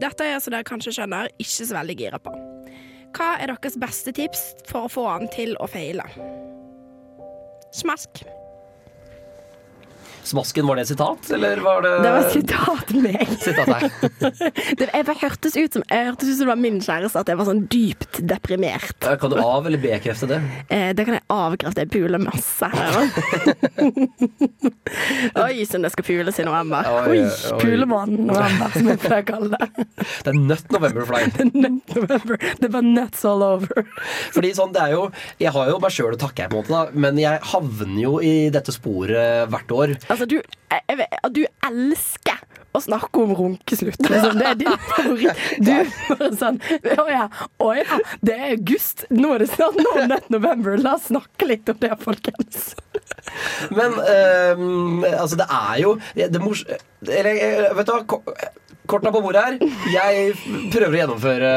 Dette 0.01 0.21
er, 0.25 0.39
som 0.39 0.53
dere 0.53 0.63
kanskje 0.65 0.93
skjønner, 0.95 1.29
ikke 1.39 1.67
så 1.67 1.75
veldig 1.75 1.97
gira 1.97 2.19
på. 2.19 2.48
Hva 3.19 3.33
er 3.43 3.51
deres 3.51 3.75
beste 3.83 4.13
tips 4.15 4.43
for 4.69 4.87
å 4.87 4.91
få 4.93 5.05
han 5.11 5.27
til 5.35 5.57
å 5.59 5.67
feile? 5.67 6.05
Smask. 7.75 8.23
Smasken, 10.29 10.67
var 10.69 10.77
det 10.79 10.85
et 10.87 10.91
sitat, 10.93 11.31
eller 11.35 11.61
var 11.65 11.83
det 11.85 11.93
Det 12.05 12.13
var 12.15 12.27
sitat 12.35 12.93
meg. 12.95 13.27
Det, 14.79 14.89
jeg 14.93 15.05
hørtes 15.23 15.57
ut 15.57 15.73
som 15.79 15.83
Jeg 15.89 16.09
hørtes 16.11 16.29
ut 16.29 16.37
som 16.37 16.45
det 16.47 16.51
var 16.53 16.61
min 16.61 16.79
kjæreste, 16.85 17.23
at 17.23 17.31
jeg 17.33 17.39
var 17.41 17.49
sånn 17.49 17.65
dypt 17.73 18.21
deprimert. 18.29 18.99
Kan 19.21 19.33
du 19.33 19.39
av- 19.41 19.67
eller 19.69 19.81
bekrefte 19.83 20.29
det? 20.31 20.39
Eh, 20.69 20.91
det 20.97 21.07
kan 21.09 21.17
jeg 21.19 21.25
avkrefte. 21.33 21.85
Jeg 21.87 21.93
puler 21.95 22.21
masse 22.23 22.69
her. 22.69 22.99
Oi, 25.45 25.65
som 25.69 25.83
det 25.85 25.91
skal 25.93 26.05
pules 26.07 26.39
i 26.41 26.45
november. 26.47 26.87
Oi, 26.89 27.19
Oi, 27.19 27.25
oi. 27.25 27.59
pulemåneden 27.63 28.27
november, 28.29 28.73
som 28.75 28.89
jeg 28.93 29.01
pleier 29.03 29.25
å 29.25 29.29
kalle 29.29 29.59
det. 29.59 29.87
Det 30.25 30.33
er 30.33 30.39
nødt 30.39 30.73
Novemberfly. 30.75 31.21
Nut 31.55 31.95
november. 31.97 32.41
Det 32.61 32.71
var 32.73 32.85
nuts 32.87 33.25
all 33.29 33.43
over. 33.47 33.85
Fordi 34.35 34.51
sånn, 34.57 34.73
det 34.75 34.83
er 34.85 34.93
jo 34.97 35.05
Jeg 35.41 35.53
har 35.55 35.69
jo 35.71 35.79
meg 35.83 35.93
sjøl 35.95 36.15
å 36.17 36.21
takke, 36.21 36.49
på 36.51 36.59
en 36.59 36.63
måte, 36.63 36.73
da, 36.75 36.99
men 37.07 37.19
jeg 37.21 37.41
havner 37.53 38.01
jo 38.03 38.15
i 38.25 38.33
dette 38.55 38.73
sporet 38.75 39.49
hvert 39.53 39.73
år. 39.75 39.95
Altså, 40.11 40.18
du, 40.27 40.41
jeg, 40.41 40.99
jeg 40.99 41.33
du 41.37 41.45
elsker 41.69 42.43
å 42.77 42.83
snakke 42.83 43.23
om 43.23 43.35
runkeslutt. 43.37 44.01
Liksom. 44.03 44.39
Det 44.39 44.47
er 44.51 44.59
din 44.61 44.77
favoritt. 44.93 45.43
Du 45.65 45.73
bare 46.09 46.31
sånn 46.39 46.61
Å 46.99 47.07
ja, 47.11 47.25
å 47.65 47.73
ja, 47.77 47.99
det 48.25 48.37
er 48.37 48.55
august. 48.57 49.07
Nå 49.15 49.35
er 49.37 49.45
det 49.45 49.51
snart 49.55 49.79
nå 49.81 49.95
nett 50.11 50.29
november. 50.33 50.79
La 50.83 50.97
oss 50.99 51.09
snakke 51.11 51.49
litt 51.49 51.69
om 51.73 51.81
det, 51.83 51.93
folkens. 52.05 52.71
Men 53.75 53.99
um, 53.99 55.05
altså, 55.09 55.39
det 55.41 55.49
er 55.49 55.83
jo 55.85 55.99
det, 56.17 56.43
mors... 56.43 56.65
Eller, 57.05 57.35
eh, 57.35 57.69
vet 57.79 57.89
du 57.89 57.95
hva? 57.95 58.21
Kortene 58.89 59.13
på 59.13 59.21
bordet 59.21 59.45
her. 59.45 59.59
Jeg 59.93 60.33
prøver 60.73 60.95
å 60.95 61.01
gjennomføre 61.03 61.53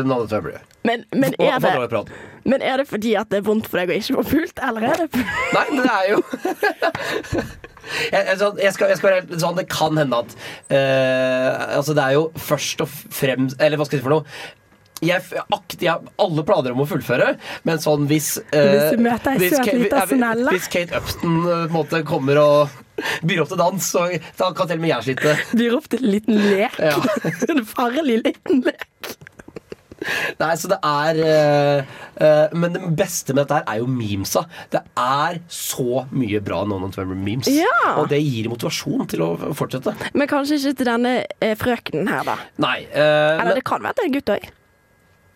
Nå 0.00 0.06
navnet 0.08 0.30
til 0.30 0.38
February. 0.38 0.64
Men, 0.88 1.04
men, 1.12 1.34
er 1.36 1.58
det. 1.60 2.04
Men 2.44 2.62
er 2.62 2.82
det 2.82 2.88
fordi 2.90 3.14
at 3.18 3.30
det 3.32 3.40
er 3.40 3.48
vondt 3.48 3.70
for 3.70 3.80
deg 3.80 3.92
å 3.92 3.98
ikke 3.98 4.18
få 4.18 4.26
pult, 4.34 4.62
eller 4.68 4.88
er 4.90 5.02
det 5.04 5.24
Nei, 5.54 5.64
det 5.74 5.88
er 5.94 6.06
jo 6.12 6.20
jeg, 8.12 8.22
jeg, 8.22 8.38
jeg, 8.38 8.72
skal, 8.74 8.92
jeg 8.92 9.00
skal 9.00 9.08
være 9.08 9.18
helt 9.22 9.34
sånn 9.40 9.58
Det 9.58 9.66
kan 9.72 9.98
hende 9.98 10.22
at 10.24 10.36
uh, 10.36 11.76
Altså, 11.78 11.96
det 11.96 12.04
er 12.04 12.16
jo 12.18 12.28
først 12.48 12.84
og 12.84 12.90
fremst 12.92 13.60
Eller 13.62 13.80
hva 13.80 13.88
skal 13.88 13.98
jeg 13.98 14.04
si 14.04 14.08
for 14.08 14.18
noe? 14.18 14.54
Jeg, 15.04 15.22
akt, 15.54 15.76
jeg 15.78 15.92
har 15.92 16.02
alle 16.18 16.42
planer 16.42 16.74
om 16.74 16.82
å 16.82 16.88
fullføre, 16.90 17.36
men 17.68 17.78
sånn 17.78 18.08
hvis 18.10 18.32
eh, 18.50 18.72
Hvis 18.72 18.96
du 18.96 19.04
møter 19.04 19.36
ei 19.36 19.50
søt 19.52 19.68
lita 19.70 20.02
snella. 20.10 20.50
Hvis 20.50 20.66
Kate 20.72 20.98
Upton 20.98 21.36
eh, 21.38 21.44
på 21.44 21.68
en 21.68 21.74
måte 21.76 22.00
kommer 22.08 22.40
og 22.42 22.80
byr 23.22 23.44
opp 23.44 23.52
til 23.52 23.60
dans, 23.60 23.90
så 23.94 24.08
da 24.40 24.50
kan 24.58 24.66
til 24.66 24.80
og 24.80 24.82
med 24.82 24.90
jeg 24.90 25.06
slite. 25.06 25.36
byr 25.60 25.76
opp 25.78 25.86
til 25.92 26.02
en 26.02 26.12
liten 26.16 26.42
lek? 26.48 26.80
Ja. 26.82 26.96
en 27.54 27.62
farlig 27.68 28.18
liten 28.24 28.64
lek. 28.66 28.88
Nei, 30.38 30.52
så 30.58 30.70
det 30.70 30.78
er 30.86 31.18
uh, 31.18 31.94
uh, 32.20 32.58
Men 32.58 32.76
det 32.76 32.82
beste 32.98 33.34
med 33.34 33.44
dette 33.44 33.60
her 33.60 33.66
er 33.74 33.80
jo 33.82 33.88
memesa. 33.90 34.44
Det 34.70 34.82
er 34.94 35.40
så 35.52 36.04
mye 36.14 36.42
bra 36.44 36.62
No 36.68 36.78
November 36.82 37.16
memes. 37.16 37.50
Ja. 37.50 37.96
Og 37.98 38.10
det 38.12 38.20
gir 38.22 38.50
motivasjon 38.52 39.08
til 39.10 39.24
å 39.26 39.32
fortsette. 39.58 39.96
Men 40.14 40.30
kanskje 40.30 40.60
ikke 40.60 40.76
til 40.82 40.92
denne 40.92 41.16
uh, 41.24 41.56
frøkenen 41.58 42.12
her, 42.12 42.22
da. 42.28 42.38
Nei. 42.62 42.78
Eller 42.92 43.50
men, 43.50 43.58
det 43.58 43.66
kan 43.66 43.82
være 43.82 43.98
det 43.98 44.06
er 44.06 44.14
gutt 44.18 44.32
òg. 44.36 44.48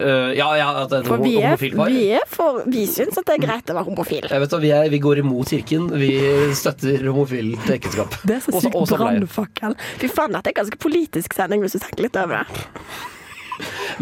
ja, 0.02 0.48
ja, 0.58 0.68
at 0.82 0.90
det 0.90 0.98
er 0.98 1.06
For 1.06 1.22
vi 1.22 1.32
er, 1.38 1.56
vi 1.62 2.00
er 2.16 2.24
for 2.26 2.64
Vi 2.66 2.82
syns 2.90 3.18
at 3.20 3.26
det 3.28 3.36
er 3.36 3.42
greit 3.44 3.70
å 3.70 3.76
være 3.76 3.86
homofil. 3.86 4.26
Jeg 4.30 4.42
vet, 4.42 4.50
da, 4.54 4.60
vi, 4.62 4.72
er, 4.74 4.90
vi 4.90 5.00
går 5.02 5.22
imot 5.22 5.52
kirken. 5.54 5.88
Vi 6.00 6.10
støtter 6.58 7.06
homofilt 7.08 7.70
ekteskap. 7.70 8.18
Det 8.26 8.38
er 8.38 8.44
så 8.46 8.62
sykt 8.62 8.94
brannfakkel. 8.94 9.78
Fy 10.02 10.10
faen, 10.10 10.34
dette 10.38 10.54
er 10.54 10.58
ganske 10.62 10.78
politisk 10.82 11.38
sending, 11.38 11.62
hvis 11.66 11.78
du 11.78 11.82
tenker 11.82 12.06
litt 12.08 12.18
over 12.22 12.42
det. 12.42 12.68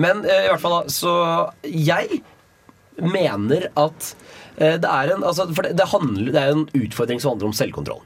Men 0.01 0.25
eh, 0.27 0.47
i 0.47 0.51
hvert 0.53 0.63
fall 0.63 0.77
da, 0.79 0.83
så 0.93 1.15
jeg 1.65 2.21
mener 3.01 3.69
at 3.81 4.13
eh, 4.59 4.77
det 4.81 4.89
er 4.91 5.15
en 5.15 5.25
altså, 5.25 5.49
For 5.55 5.67
det, 5.67 5.77
det, 5.81 5.89
handler, 5.95 6.33
det 6.35 6.41
er 6.45 6.55
en 6.57 6.67
utfordring 6.83 7.23
som 7.23 7.35
handler 7.35 7.53
om 7.53 7.57
selvkontroll. 7.57 8.03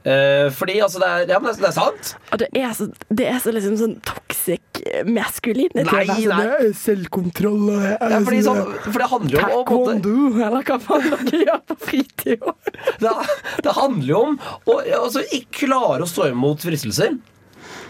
Eh, 0.00 0.48
fordi 0.56 0.78
altså 0.80 1.00
det 1.02 1.08
er, 1.08 1.24
ja, 1.28 1.38
men 1.42 1.52
det, 1.52 1.66
er- 1.68 1.74
sant. 1.76 2.14
Og 2.32 2.40
det 2.40 2.48
er 2.56 2.70
så, 2.76 2.86
det 3.12 3.26
er 3.28 3.40
så 3.42 3.52
liksom 3.52 3.76
sånn 3.80 3.96
toxic. 4.08 4.62
Nei, 5.76 5.82
er 5.84 6.08
sånn, 6.08 6.30
nei. 6.30 6.38
det 6.40 6.68
er 6.70 6.76
Selvkontroll 6.80 7.66
det 7.68 7.90
er 7.90 8.14
Ja, 8.14 8.20
fordi, 8.24 8.38
sånn, 8.46 8.60
sånn, 8.62 8.78
for 8.86 8.96
det 9.02 9.08
handler 9.10 9.34
jo 9.34 9.40
om 9.42 9.50
Taekwondo, 9.50 10.14
eller 10.46 10.64
hva 10.70 10.78
faen 10.86 11.08
dere 11.10 11.42
gjør 11.42 11.60
på 11.68 11.76
fritida. 11.84 12.54
det, 13.04 13.12
det 13.66 13.74
handler 13.76 14.08
jo 14.14 14.22
om 14.30 14.38
å 14.40 14.78
altså, 15.02 15.24
ikke 15.36 15.66
klare 15.66 16.06
å 16.06 16.08
stå 16.08 16.30
imot 16.30 16.64
fristelser. 16.64 17.18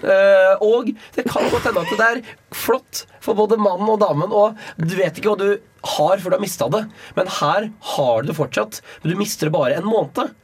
Eh, 0.02 0.54
og 0.64 0.90
det 1.16 1.26
kan 1.28 1.48
godt 1.52 1.68
hende 1.68 1.84
at 1.84 1.96
det 2.00 2.08
er 2.10 2.20
flott 2.56 3.04
for 3.22 3.36
både 3.38 3.58
mannen 3.60 3.88
og 3.92 4.00
damen, 4.02 4.32
og 4.32 4.58
du 4.80 4.94
vet 4.98 5.18
ikke 5.20 5.34
hva 5.34 5.40
du 5.40 5.48
har 5.96 6.20
før 6.20 6.34
du 6.34 6.36
har 6.38 6.44
mista 6.44 6.68
det. 6.72 6.84
Men 7.16 7.32
her 7.40 7.70
har 7.94 8.22
du 8.22 8.30
det 8.30 8.38
fortsatt, 8.38 8.80
men 9.02 9.12
du 9.14 9.20
mister 9.20 9.48
det 9.50 9.56
bare 9.56 9.78
en 9.80 9.88
måned. 9.88 10.36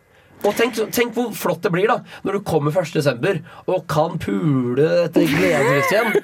Og 0.45 0.53
tenk, 0.59 0.77
tenk 0.93 1.15
hvor 1.17 1.31
flott 1.35 1.63
det 1.65 1.73
blir 1.73 1.89
da 1.89 2.03
når 2.27 2.37
du 2.37 2.43
kommer 2.47 2.75
1. 2.77 2.93
desember 2.99 3.39
og 3.73 3.87
kan 3.91 4.19
pule 4.21 5.07
etter 5.07 5.25
gledeslyst 5.31 5.95
igjen. 5.95 6.19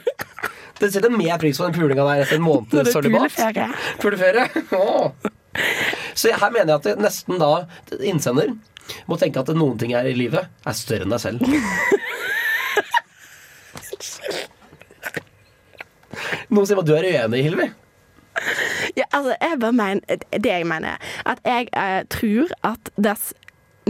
Det 0.83 0.91
setter 0.93 1.15
mer 1.15 1.39
pris 1.41 1.59
på 1.61 1.65
den 1.69 1.77
pulinga 1.77 2.05
der 2.09 2.25
etter 2.25 2.37
en 2.41 2.45
måned 2.45 2.91
sølibat. 2.93 3.33
puleferie. 3.33 3.69
Puleferie. 4.03 5.33
Så 6.15 6.33
her 6.35 6.53
mener 6.53 6.75
jeg 6.75 6.79
at 6.81 6.87
det 6.91 6.95
nesten 7.01 7.41
da 7.41 7.53
innsender 8.03 8.53
må 9.09 9.17
tenke 9.21 9.41
at 9.41 9.53
noen 9.57 9.79
ting 9.81 9.95
her 9.95 10.09
i 10.11 10.15
livet 10.17 10.49
er 10.67 10.77
større 10.77 11.07
enn 11.07 11.15
deg 11.15 11.23
selv. 11.23 11.45
Noen 16.53 16.69
sier 16.69 16.81
at 16.83 16.89
du 16.89 16.95
er 16.97 17.09
uenig, 17.11 17.45
Hilvi. 17.49 17.69
Ja, 18.97 19.05
altså, 19.11 19.35
jeg 19.37 19.59
bare 19.61 19.77
mener, 19.77 20.25
det 20.33 20.49
jeg 20.49 20.67
mener, 20.69 20.97
er 20.97 21.31
at 21.35 21.43
jeg 21.45 21.69
eh, 21.77 22.01
tror 22.13 22.53
at 22.65 22.93
dess 22.97 23.33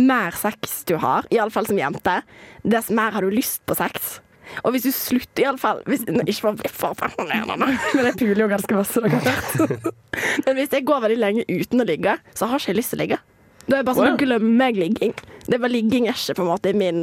mer 0.00 0.34
sex 0.34 0.82
du 0.88 0.96
har, 1.02 1.26
iallfall 1.34 1.68
som 1.68 1.78
jente, 1.78 2.18
dess 2.64 2.90
mer 2.90 3.14
har 3.14 3.24
du 3.24 3.32
lyst 3.32 3.62
på 3.68 3.76
sex. 3.78 4.18
Og 4.66 4.74
hvis 4.74 4.84
du 4.84 4.92
slutter, 4.92 5.44
iallfall 5.46 5.78
Ikke 5.86 6.40
for 6.42 6.50
å 6.50 6.56
bli 6.58 6.70
for 6.72 6.96
fascinerende, 6.98 7.70
men 7.94 8.08
jeg 8.10 8.18
puler 8.20 8.42
jo 8.44 8.48
ganske 8.50 8.76
masse, 8.76 9.00
dere 9.04 9.20
har 9.22 9.38
hørt. 9.38 9.86
Men 10.44 10.58
hvis 10.58 10.74
jeg 10.74 10.84
går 10.84 11.04
veldig 11.06 11.20
lenge 11.22 11.44
uten 11.48 11.80
å 11.80 11.86
ligge, 11.88 12.18
så 12.36 12.48
har 12.50 12.60
ikke 12.60 12.72
jeg 12.74 12.78
lyst 12.82 12.92
til 12.92 12.98
å 12.98 13.02
ligge. 13.04 13.18
Da 13.62 13.76
er 13.76 13.80
jeg 13.80 13.86
bare 13.88 13.96
sånn, 13.96 14.10
Å, 14.10 14.10
ja. 14.10 14.18
glemmer 14.20 14.68
jeg 14.68 14.80
ligging. 14.82 15.14
Det 15.46 15.56
er 15.56 15.62
bare 15.62 15.72
ligging 15.72 16.08
er 16.10 16.18
ikke 16.18 16.36
på 16.36 16.44
en 16.44 16.50
måte 16.50 16.72
i 16.72 16.76
min 16.76 17.00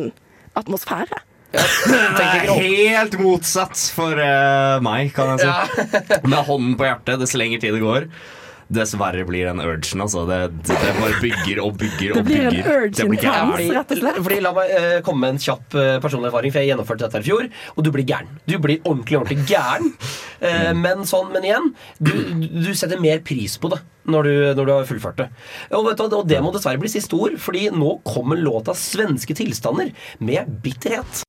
atmosfære. 0.60 1.23
Det 1.51 2.25
er 2.25 2.51
helt 2.62 3.15
motsatt 3.21 3.79
for 3.95 4.13
uh, 4.19 4.77
meg, 4.85 5.09
kan 5.15 5.33
jeg 5.33 5.47
si. 5.47 6.19
Med 6.29 6.43
hånden 6.45 6.75
på 6.77 6.85
hjertet, 6.85 7.17
dess 7.23 7.33
lenger 7.38 7.63
tid 7.63 7.77
det 7.77 7.81
går, 7.83 8.09
dess 8.69 8.93
verre 8.99 9.25
blir 9.25 9.49
den 9.49 9.62
urgen. 9.63 10.03
Altså. 10.03 10.25
Det, 10.29 10.39
det, 10.67 10.77
det 10.77 10.95
bare 10.99 11.19
bygger 11.23 11.62
og 11.63 11.77
bygger 11.79 12.17
og 12.19 12.27
bygger. 12.27 12.58
Det 12.93 13.08
blir 13.10 13.19
en 13.19 13.25
gærent. 13.25 13.55
Fordi, 13.55 13.69
rett 13.75 13.93
og 13.95 14.01
slett. 14.03 14.19
fordi 14.27 14.39
La 14.45 14.53
meg 14.55 14.73
uh, 14.73 14.97
komme 15.05 15.25
med 15.25 15.36
en 15.36 15.43
kjapp 15.45 15.77
uh, 15.77 15.97
personlig 16.03 16.29
erfaring, 16.29 16.53
for 16.53 16.62
jeg 16.62 16.71
gjennomførte 16.73 17.05
dette 17.05 17.19
her 17.19 17.25
i 17.25 17.29
fjor. 17.29 17.49
Og 17.75 17.86
du 17.88 17.91
blir 17.95 18.08
gæren. 18.10 18.41
Du 18.45 18.58
blir 18.62 18.82
ordentlig 18.84 19.21
ordentlig 19.21 19.47
gæren. 19.49 19.93
Eh, 20.39 20.69
men, 20.71 21.01
sånn, 21.03 21.34
men 21.34 21.43
igjen, 21.43 21.65
du, 21.99 22.13
du 22.63 22.69
setter 22.71 23.01
mer 23.03 23.19
pris 23.27 23.58
på 23.60 23.67
det 23.73 23.82
når 24.08 24.23
du, 24.23 24.32
når 24.55 24.69
du 24.69 24.71
har 24.71 24.88
fullført 24.88 25.19
det. 25.19 25.27
Og, 25.75 25.89
vet 25.89 25.99
du, 25.99 26.15
og 26.15 26.29
det 26.32 26.39
må 26.39 26.53
dessverre 26.55 26.79
bli 26.79 26.91
siste 26.91 27.19
ord, 27.19 27.36
fordi 27.43 27.65
nå 27.75 27.97
kommer 28.08 28.39
låta 28.39 28.71
'Svenske 28.71 29.36
tilstander' 29.36 29.91
med 30.23 30.47
bitterhet. 30.63 31.25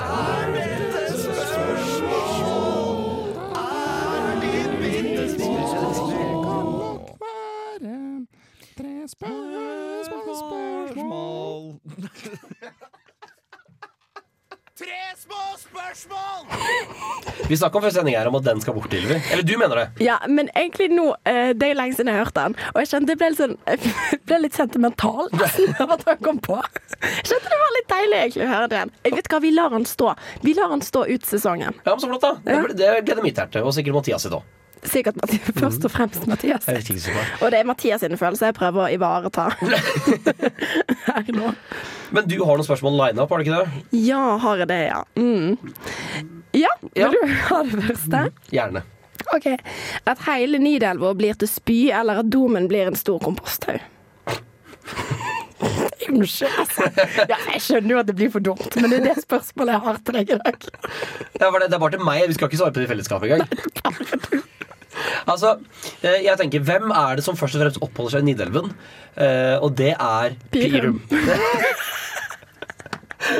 Vi 17.50 17.56
snakka 17.58 17.80
før 17.82 17.92
sending 17.92 18.14
her 18.16 18.28
om 18.30 18.36
at 18.38 18.44
den 18.46 18.60
skal 18.62 18.76
bort, 18.76 18.92
Ylvi. 18.94 19.16
Eller 19.32 19.42
du 19.44 19.52
mener 19.58 19.80
det? 19.80 19.86
Ja, 20.06 20.16
men 20.28 20.48
egentlig 20.54 20.86
nå 20.94 21.08
eh, 21.28 21.50
Det 21.58 21.72
er 21.72 21.76
lenge 21.78 21.96
siden 21.98 22.12
jeg 22.12 22.20
hørte 22.22 22.44
den, 22.46 22.54
og 22.72 22.78
jeg 22.80 22.90
kjente 22.92 23.12
jeg 23.14 23.20
ble 23.20 23.30
litt 23.32 23.40
sånn 23.42 23.56
Jeg 23.66 24.20
ble 24.30 24.38
litt 24.44 24.56
sentimental 24.56 25.28
nesten 25.40 25.74
av 25.82 25.96
at 25.96 26.06
han 26.08 26.22
kom 26.22 26.38
på. 26.46 26.60
Jeg 27.02 27.26
kjente 27.32 27.50
det 27.50 27.60
var 27.64 27.76
litt 27.76 27.90
deilig 27.92 28.22
egentlig 28.22 28.46
å 28.46 28.52
høre 28.54 28.70
den. 28.76 28.94
Jeg 29.08 29.18
vet 29.18 29.32
hva, 29.34 29.42
Vi 29.42 29.52
lar 29.58 29.76
han 29.76 29.88
stå. 29.88 30.14
Vi 30.46 30.56
lar 30.56 30.72
han 30.72 30.86
stå 30.86 31.04
ut 31.10 31.28
sesongen. 31.28 31.76
Ja, 31.82 31.92
men 31.92 32.00
Så 32.00 32.12
flott, 32.12 32.24
da. 32.24 32.32
Det, 32.46 32.78
det 32.78 32.94
gleder 33.10 33.26
mitt 33.26 33.42
hjerte, 33.42 33.64
og 33.66 33.76
sikkert 33.76 34.00
Mathias 34.00 34.26
sitt 34.28 34.38
òg. 34.38 34.46
Sikkert 34.88 35.16
Mathias, 35.20 35.50
først 35.58 35.84
og 35.84 35.92
fremst 35.92 36.26
Mathias. 36.30 36.64
Og 37.42 37.50
det 37.52 37.58
er 37.60 37.66
Mathias 37.68 38.00
sine 38.00 38.16
følelser 38.20 38.48
jeg 38.48 38.56
prøver 38.56 38.86
å 38.86 38.92
ivareta 38.94 39.48
her 41.10 41.28
nå. 41.36 41.52
Men 42.16 42.30
du 42.30 42.38
har 42.40 42.56
noen 42.56 42.66
spørsmål 42.66 42.96
line 42.96 43.20
up, 43.20 43.30
har 43.30 43.42
du 43.42 43.44
ikke 43.44 43.58
det? 43.60 43.84
Ja, 44.00 44.22
har 44.40 44.62
jeg 44.64 44.70
det, 44.72 44.80
ja. 44.88 45.02
Mm. 45.20 45.58
Ja, 46.56 46.72
vil 46.96 47.12
du 47.14 47.36
ha 47.50 47.60
det 47.68 47.84
første? 47.90 48.24
Gjerne. 48.50 48.82
OK. 49.36 49.46
At 50.08 50.24
hele 50.26 50.58
Nidelva 50.62 51.12
blir 51.14 51.36
til 51.38 51.50
spy, 51.50 51.78
eller 51.94 52.24
at 52.24 52.30
domen 52.32 52.66
blir 52.70 52.88
en 52.90 52.98
stor 52.98 53.20
komposthaug? 53.22 53.84
Unnskyld, 56.10 56.54
altså. 56.58 56.88
Ja, 57.28 57.36
jeg 57.52 57.60
skjønner 57.62 57.92
jo 57.94 57.98
at 58.00 58.08
det 58.08 58.16
blir 58.18 58.30
for 58.32 58.42
dumt, 58.42 58.72
men 58.80 58.90
det 58.90 59.02
er 59.02 59.10
det 59.10 59.22
spørsmålet 59.26 59.76
jeg 59.76 59.84
har 59.84 60.00
til 60.06 60.16
deg 60.16 60.32
i 60.32 60.38
dag. 60.40 60.70
Ja, 61.36 61.50
det, 61.52 61.68
det 61.68 61.76
er 61.76 61.82
bare 61.82 61.94
til 61.94 62.06
meg. 62.08 62.24
Vi 62.32 62.38
skal 62.38 62.48
ikke 62.48 62.62
svare 62.62 62.74
på 62.74 62.80
det 62.80 62.88
i 62.88 62.92
fellesskap 62.94 63.28
engang. 63.28 64.48
Altså, 65.30 65.56
eh, 66.02 66.20
jeg 66.26 66.36
tenker, 66.40 66.64
Hvem 66.66 66.90
er 66.94 67.18
det 67.18 67.24
som 67.26 67.38
først 67.38 67.56
og 67.58 67.64
fremst 67.64 67.82
oppholder 67.84 68.16
seg 68.16 68.24
i 68.24 68.30
Nidelven? 68.30 68.70
Eh, 69.16 69.56
og 69.60 69.74
det 69.78 69.94
er 69.96 70.36
Pirum. 70.54 71.00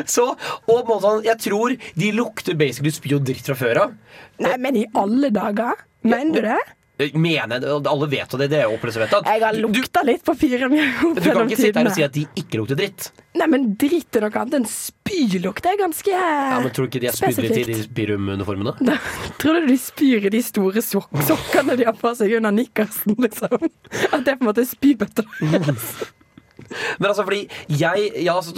Så, 0.06 0.26
og 0.68 0.68
på 0.68 0.80
en 0.80 0.88
måte, 0.90 1.02
sånn, 1.06 1.24
Jeg 1.26 1.40
tror 1.42 1.74
de 1.98 2.10
lukter 2.14 2.58
basically 2.58 2.92
spy 2.94 3.14
og 3.16 3.24
dritt 3.26 3.46
fra 3.48 3.56
før 3.58 3.80
av. 3.86 3.96
Nei, 4.44 4.56
men 4.62 4.78
i 4.78 4.84
alle 4.98 5.32
dager? 5.34 5.80
Mener 6.06 6.36
du 6.36 6.46
det? 6.46 6.60
Eh, 7.00 7.16
Mener 7.16 7.64
Alle 7.80 8.08
vet 8.10 8.32
jo 8.32 8.40
det. 8.40 8.50
Det 8.52 8.60
er 8.60 8.68
jo 8.68 8.76
opplest. 8.76 9.00
Jeg 9.00 9.42
har 9.42 9.56
lukta 9.58 10.02
litt 10.06 10.24
på 10.26 10.34
Pirum 10.38 10.74
du 10.74 11.20
kan 11.24 11.48
ikke 11.48 11.58
sitte 11.58 11.80
her 11.80 11.88
og 11.90 11.96
si 11.96 12.04
at 12.04 12.14
de 12.14 12.26
ikke 12.38 12.60
lukter 12.60 12.78
dritt. 12.78 13.10
Nei, 13.38 13.46
men 13.50 13.66
dritt 13.78 14.16
er 14.18 14.26
noe 14.26 14.40
annet 14.42 14.56
enn 14.60 14.68
spylukt. 14.68 15.66
Er 15.70 15.78
ganske 15.80 16.12
Ja, 16.12 16.60
men 16.60 16.72
Tror 16.74 16.86
du 16.86 16.90
ikke 16.90 17.02
de 17.04 17.10
er 17.10 17.16
spydd 17.16 17.38
i 17.40 17.48
de 17.48 17.64
Spesifikt. 17.64 17.92
Pirum-uniformene? 17.96 18.96
Tror 19.40 19.60
du 19.60 19.68
de 19.70 19.78
spyr 19.80 20.28
i 20.28 20.32
de 20.34 20.42
store 20.44 20.82
sok 20.84 21.10
sokkene 21.26 21.76
de 21.78 21.86
har 21.88 21.98
på 21.98 22.12
seg 22.18 22.36
under 22.38 22.54
nikkersen, 22.54 23.16
liksom? 23.22 23.68
At 24.10 24.24
det 24.26 24.34
er 24.34 24.40
på 24.40 24.44
en 24.44 24.50
måte 24.52 24.66
spybøtta 24.68 25.26
deres? 25.40 25.92
Men 26.98 27.11
altså, 27.11 27.24
fordi 27.26 27.46
jeg 27.68 28.11
Ja, 28.24 28.37
altså, 28.37 28.54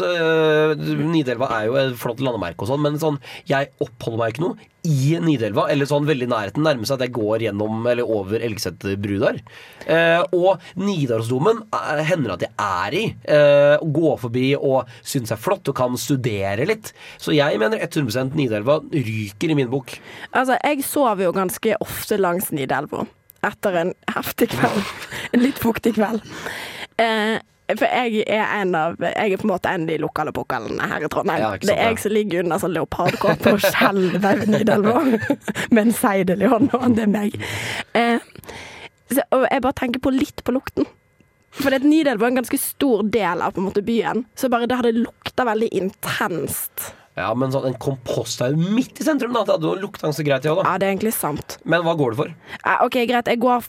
Nidelva 0.77 1.48
er 1.59 1.68
jo 1.68 1.79
et 1.81 1.96
flott 2.01 2.22
landemerke 2.25 2.64
og 2.64 2.70
sånn, 2.72 2.83
men 2.85 3.01
sånn 3.01 3.18
Jeg 3.48 3.72
oppholder 3.83 4.20
meg 4.20 4.35
ikke 4.35 4.46
noe 4.46 4.68
i 4.83 5.14
Nidelva, 5.22 5.68
eller 5.70 5.87
sånn 5.87 6.09
veldig 6.09 6.27
nærheten. 6.27 6.64
Nærmer 6.66 6.88
seg 6.88 6.96
at 6.96 7.05
jeg 7.07 7.14
går 7.14 7.44
gjennom 7.44 7.85
eller 7.87 8.09
over 8.09 8.42
Elgseter 8.42 8.96
bru 8.98 9.14
der. 9.22 9.38
Eh, 9.87 10.25
og 10.35 10.62
Nidarosdomen 10.81 11.61
eh, 11.68 12.03
hender 12.09 12.35
at 12.35 12.42
jeg 12.42 12.51
er 12.59 12.96
i. 12.98 13.05
Eh, 13.22 13.85
går 13.94 14.18
forbi 14.25 14.48
og 14.59 14.90
syns 15.07 15.31
er 15.31 15.38
flott 15.38 15.70
og 15.70 15.79
kan 15.79 15.94
studere 16.01 16.66
litt. 16.66 16.90
Så 17.22 17.35
jeg 17.37 17.62
mener 17.62 17.79
100% 17.79 18.35
Nidelva 18.38 18.81
ryker 18.90 19.55
i 19.55 19.59
min 19.61 19.70
bok. 19.70 19.94
Altså, 20.35 20.59
jeg 20.59 20.83
sover 20.88 21.29
jo 21.29 21.37
ganske 21.38 21.79
ofte 21.83 22.18
langs 22.18 22.51
Nidelva 22.51 23.07
etter 23.46 23.79
en 23.81 23.96
heftig 24.14 24.53
kveld. 24.57 24.83
En 25.33 25.40
litt 25.40 25.59
fuktig 25.62 25.94
kveld. 25.96 26.20
Eh, 27.01 27.38
for 27.80 27.87
jeg 27.88 28.24
er 28.26 28.54
en 28.61 28.74
av 28.78 28.96
Jeg 29.02 29.35
er 29.35 29.40
på 29.40 29.46
en 29.46 29.52
måte 29.52 29.70
en 29.72 29.87
av 29.87 29.92
de 29.92 29.98
lokale 30.02 30.32
pukkalene 30.37 30.88
her 30.90 31.06
i 31.06 31.11
Trondheim. 31.12 31.42
Ja, 31.42 31.50
sant, 31.54 31.66
det 31.68 31.76
er 31.76 31.92
jeg 31.92 32.02
som 32.04 32.14
ligger 32.16 32.44
under 32.44 32.62
sånn 32.62 32.74
leopardkåpe 32.76 33.54
og 33.56 33.62
skjelver 33.64 34.44
Nidelva 34.50 35.02
med 35.74 35.82
en 35.85 35.94
seidel 35.96 36.44
i 36.44 36.50
hånda. 36.52 36.82
Det 36.96 37.06
er 37.06 37.12
meg. 37.12 37.38
Eh, 37.98 38.32
så, 39.12 39.24
og 39.35 39.46
jeg 39.48 39.64
bare 39.64 39.78
tenker 39.82 40.02
på 40.02 40.14
litt 40.14 40.44
på 40.44 40.54
lukten. 40.56 40.88
For 41.52 41.74
Nidelva 41.85 42.26
er 42.26 42.32
en 42.32 42.40
ganske 42.40 42.58
stor 42.61 43.04
del 43.12 43.44
av 43.44 43.58
måte 43.61 43.85
byen, 43.85 44.24
så 44.38 44.48
bare 44.52 44.68
det 44.70 44.78
hadde 44.80 44.94
lukta 45.02 45.44
veldig 45.44 45.68
intenst. 45.82 46.92
Ja, 47.18 47.28
men 47.37 47.52
sånn, 47.52 47.66
en 47.68 47.76
komposthaug 47.80 48.56
midt 48.56 49.02
i 49.02 49.04
sentrum, 49.04 49.35
da. 49.37 49.44
Det 49.44 49.58
hadde 49.58 49.74
lukta 49.82 50.06
ganske 50.08 50.24
greit, 50.24 50.46
ja, 50.48 50.54
da. 50.56 50.64
Ja, 50.64 50.78
det 50.80 50.88
er 50.88 50.94
egentlig 50.94 51.12
sant. 51.16 51.58
Men 51.68 51.85
hva 51.85 51.92
går 51.98 52.14
det 52.14 52.20
for? 52.22 52.32
Eh, 52.62 52.85
OK, 52.87 52.96
greit. 53.11 53.28
Jeg 53.28 53.42
går 53.42 53.68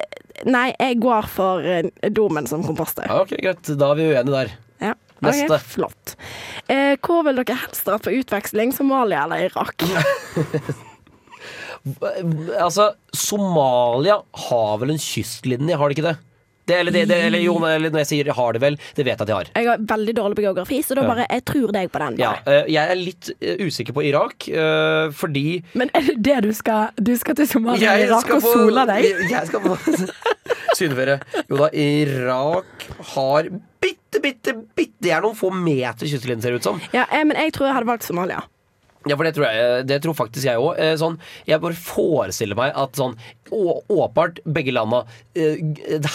eh, 0.00 0.19
Nei, 0.48 0.70
jeg 0.78 1.00
går 1.02 1.26
for 1.28 1.66
eh, 1.66 1.90
domen 2.16 2.46
som 2.48 2.62
komposter. 2.64 3.10
Ok, 3.12 3.34
Greit, 3.42 3.72
da 3.80 3.90
er 3.92 3.98
vi 3.98 4.06
uenige 4.12 4.36
der. 4.36 4.52
Ja. 4.80 4.94
Neste. 5.20 5.58
Ok, 5.58 5.66
flott. 5.74 6.14
Eh, 6.72 6.94
hvor 7.04 7.26
vil 7.26 7.42
dere 7.42 7.58
helst 7.60 7.84
dra 7.88 7.98
på 8.00 8.14
utveksling? 8.20 8.72
Somalia 8.76 9.26
eller 9.26 9.50
Irak? 9.50 9.84
Altså, 12.60 12.90
Somalia 13.16 14.18
har 14.48 14.74
vel 14.82 14.90
en 14.92 14.98
kystlinje, 15.00 15.78
har 15.80 15.88
de 15.88 15.96
ikke 15.96 16.04
det? 16.10 16.18
Det, 16.70 16.78
eller, 16.80 16.94
det, 16.94 17.04
det 17.10 17.18
eller 17.26 17.42
jo, 17.42 17.56
eller 17.66 17.92
når 17.92 18.04
jeg 18.04 18.10
sier 18.12 18.30
har 18.36 18.56
det 18.56 18.62
vel, 18.62 18.76
det 18.96 19.06
vet 19.06 19.12
jeg 19.12 19.24
at 19.24 19.32
jeg 19.32 19.38
har. 19.38 19.50
Jeg 19.56 19.70
er 19.74 19.84
veldig 19.92 20.14
dårlig 20.20 20.38
på 20.38 20.44
geografi, 20.46 20.80
så 20.86 20.96
da 20.98 21.04
bare 21.08 21.26
jeg 21.26 21.44
tror 21.50 21.74
deg 21.76 21.90
på 21.92 22.02
den. 22.04 22.18
Ja, 22.20 22.32
eh, 22.46 22.68
jeg 22.70 22.94
er 22.94 23.00
litt 23.00 23.30
eh, 23.38 23.64
usikker 23.66 23.96
på 23.96 24.04
Irak, 24.06 24.46
eh, 24.48 25.10
fordi 25.16 25.46
Men 25.78 25.90
er 25.96 26.06
det 26.10 26.16
det 26.30 26.38
du 26.46 26.50
skal 26.56 26.94
Du 26.96 27.12
skal 27.18 27.36
til 27.38 27.48
Somalia 27.50 27.96
Jeg 27.96 28.06
og 28.06 28.10
Irak 28.10 28.30
og 28.36 28.44
sole 28.44 28.86
deg? 28.90 29.08
Jeg 29.34 29.50
skal 29.50 29.64
på 29.64 29.76
sydenferie. 30.78 31.18
Jo 31.50 31.58
da, 31.60 31.68
Irak 31.76 32.86
har 33.14 33.50
bitte, 33.82 34.22
bitte, 34.22 34.54
bitte 34.76 35.02
Det 35.02 35.12
er 35.14 35.24
noen 35.24 35.36
få 35.38 35.50
meter 35.54 36.06
kystlinje, 36.06 36.44
ser 36.44 36.54
det 36.56 36.62
ut 36.62 36.70
som. 36.70 36.80
Ja, 36.94 37.06
men 37.24 37.36
jeg 37.38 37.54
tror 37.56 37.68
jeg 37.68 37.76
hadde 37.78 37.90
valgt 37.90 38.06
Somalia. 38.06 38.42
Ja, 39.08 39.16
for 39.16 39.24
det 39.24 39.32
tror, 39.36 39.46
jeg, 39.48 39.84
det 39.88 39.96
tror 40.04 40.16
faktisk 40.18 40.44
jeg 40.44 40.60
òg. 40.60 40.76
Sånn, 41.00 41.16
jeg 41.48 41.62
bare 41.62 41.78
forestiller 41.78 42.58
meg 42.58 42.74
at 42.76 42.98
sånn 43.00 43.14
Åpenbart 43.50 44.40
begge 44.44 44.74
landa 44.74 45.02
eh, 45.34 45.60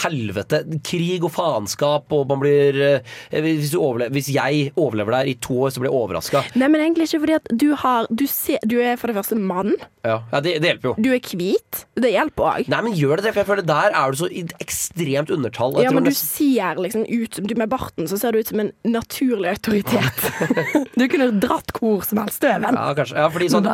helvete, 0.04 0.62
krig 0.86 1.24
og 1.26 1.32
faenskap, 1.34 2.12
og 2.14 2.28
man 2.30 2.42
blir 2.42 2.80
eh, 2.86 3.40
hvis, 3.42 3.72
du 3.74 3.80
overle 3.80 4.08
hvis 4.14 4.30
jeg 4.34 4.70
overlever 4.74 5.18
der 5.18 5.32
i 5.32 5.36
to 5.42 5.58
år, 5.66 5.74
så 5.74 5.82
blir 5.82 5.90
jeg 5.90 5.98
overraska. 6.00 6.44
Nei, 6.58 6.70
men 6.72 6.84
egentlig 6.84 7.08
ikke 7.08 7.22
fordi 7.26 7.38
at 7.38 7.52
du 7.52 7.68
har 7.76 8.06
Du, 8.10 8.26
ser, 8.30 8.62
du 8.66 8.78
er 8.80 8.98
for 9.00 9.10
det 9.10 9.16
første 9.18 9.38
mann. 9.38 9.74
Ja, 10.06 10.20
ja 10.32 10.40
det, 10.44 10.56
det 10.62 10.72
hjelper 10.72 10.92
jo. 10.92 10.94
Du 11.02 11.10
er 11.14 11.20
hvit. 11.36 11.82
Det 11.98 12.12
hjelper 12.12 12.50
òg. 12.50 12.70
Nei, 12.72 12.82
men 12.86 12.96
gjør 12.96 13.20
det 13.20 13.28
det? 13.28 13.34
For 13.34 13.42
jeg 13.42 13.50
føler 13.50 13.66
der 13.68 13.96
er 13.96 14.12
du 14.12 14.20
så 14.20 14.28
ekstremt 14.62 15.32
undertall. 15.34 15.76
Ja, 15.82 15.92
men 15.94 16.06
du 16.06 16.12
nesten- 16.12 16.32
ser 16.36 16.80
liksom 16.80 17.06
ut 17.06 17.40
du 17.46 17.54
Med 17.56 17.70
barten 17.72 18.08
så 18.08 18.18
ser 18.20 18.34
du 18.34 18.40
ut 18.40 18.50
som 18.50 18.60
en 18.60 18.72
naturlig 18.84 19.54
autoritet. 19.54 20.26
du 20.98 21.06
kunne 21.08 21.30
dratt 21.40 21.72
hvor 21.76 22.04
som 22.06 22.20
helst, 22.20 22.42
du, 22.42 22.48
Even. 22.50 22.76
Ja, 22.76 22.92
kanskje. 22.96 23.16
Ja, 23.18 23.28
fordi 23.32 23.48
sånn, 23.52 23.68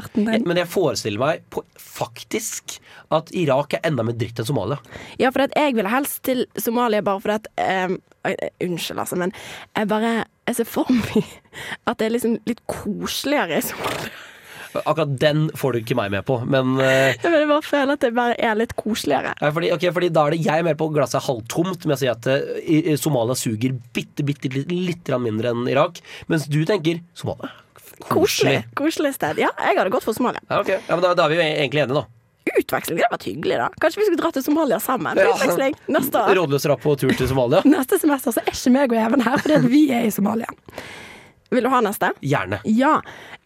men 0.46 0.60
jeg 0.60 0.70
forestiller 0.70 1.22
meg 1.22 1.44
på, 1.52 1.64
faktisk 1.78 2.78
at 3.12 3.32
Irak 3.52 3.76
er 3.76 3.84
enda 3.88 4.06
mer 4.06 4.16
dritt 4.18 4.40
enn 4.40 4.48
Somalia. 4.48 4.80
Ja, 5.20 5.30
for 5.30 5.46
jeg 5.46 5.76
ville 5.76 5.92
helst 5.92 6.22
til 6.26 6.46
Somalia 6.58 7.04
bare 7.04 7.22
fordi 7.22 7.38
at 7.40 7.52
ehm, 7.60 8.00
Unnskyld, 8.62 9.00
altså, 9.02 9.16
men 9.18 9.32
jeg 9.74 9.88
bare 9.90 10.10
Jeg 10.46 10.60
ser 10.60 10.68
for 10.70 10.90
meg 10.94 11.24
at 11.90 11.98
det 11.98 12.06
er 12.06 12.14
liksom 12.14 12.36
litt 12.48 12.62
koseligere 12.70 13.58
i 13.58 13.64
Somalia. 13.66 14.12
Akkurat 14.72 15.10
den 15.20 15.48
får 15.58 15.74
du 15.74 15.78
ikke 15.82 15.96
meg 15.98 16.12
med 16.14 16.24
på, 16.24 16.38
men 16.48 16.78
eh, 16.80 17.12
Jeg 17.18 17.48
bare 17.50 17.64
føler 17.64 17.92
at 17.96 18.04
det 18.04 18.12
bare 18.16 18.36
er 18.40 18.56
litt 18.56 18.72
koseligere. 18.78 19.34
Ja, 19.36 19.50
fordi, 19.52 19.72
ok, 19.74 19.88
fordi 19.92 20.08
Da 20.14 20.26
er 20.26 20.36
det 20.36 20.46
jeg 20.46 20.64
mer 20.64 20.78
på 20.80 20.88
glasset 20.94 21.20
er 21.20 21.26
halvtomt 21.26 21.84
med 21.84 21.96
å 21.96 22.00
si 22.00 22.08
at 22.10 22.30
eh, 22.32 22.94
Somalia 23.00 23.36
suger 23.38 23.76
bitte, 23.92 24.24
bitte 24.26 24.52
litt, 24.54 24.72
litt 24.72 25.12
mindre 25.20 25.52
enn 25.52 25.68
Irak. 25.68 26.00
Mens 26.32 26.48
du 26.48 26.62
tenker 26.68 27.02
Somalia. 27.18 27.52
Koselig. 28.08 28.62
Koselig 28.78 29.14
sted. 29.18 29.38
Ja, 29.42 29.52
jeg 29.60 29.78
hadde 29.78 29.92
gått 29.92 30.06
for 30.06 30.16
Somalia. 30.16 30.42
Ja, 30.48 30.62
okay. 30.62 30.80
ja, 30.80 30.96
men 30.96 31.04
da, 31.04 31.12
da 31.18 31.28
er 31.28 31.34
vi 31.34 31.38
jo 31.38 31.46
egentlig 31.46 31.84
enige, 31.84 32.00
da. 32.00 32.21
Utveksling, 32.42 32.98
det 32.98 33.06
hadde 33.06 33.14
vært 33.14 33.26
hyggelig, 33.28 33.56
da. 33.60 33.68
Kanskje 33.82 34.00
vi 34.00 34.06
skulle 34.08 34.20
dratt 34.20 34.36
til 34.38 34.44
Somalia 34.44 34.80
sammen? 34.82 35.20
Ja. 35.20 35.30
Utveksling 35.36 35.76
neste 35.94 36.20
år. 36.20 36.34
Rådløs 36.40 36.66
rapp 36.72 36.82
på 36.82 36.96
tur 37.00 37.14
til 37.14 37.30
Somalia? 37.30 37.62
Neste 37.76 37.98
semester 38.02 38.34
så 38.34 38.42
er 38.42 38.52
ikke 38.52 38.74
meg 38.74 38.92
og 38.94 39.00
Even 39.02 39.24
her, 39.24 39.40
fordi 39.44 39.72
vi 39.72 39.82
er 39.94 40.08
i 40.08 40.12
Somalia. 40.14 40.50
Vil 41.52 41.66
du 41.66 41.70
ha 41.72 41.82
neste? 41.84 42.12
Gjerne. 42.24 42.62
Ja. 42.66 42.96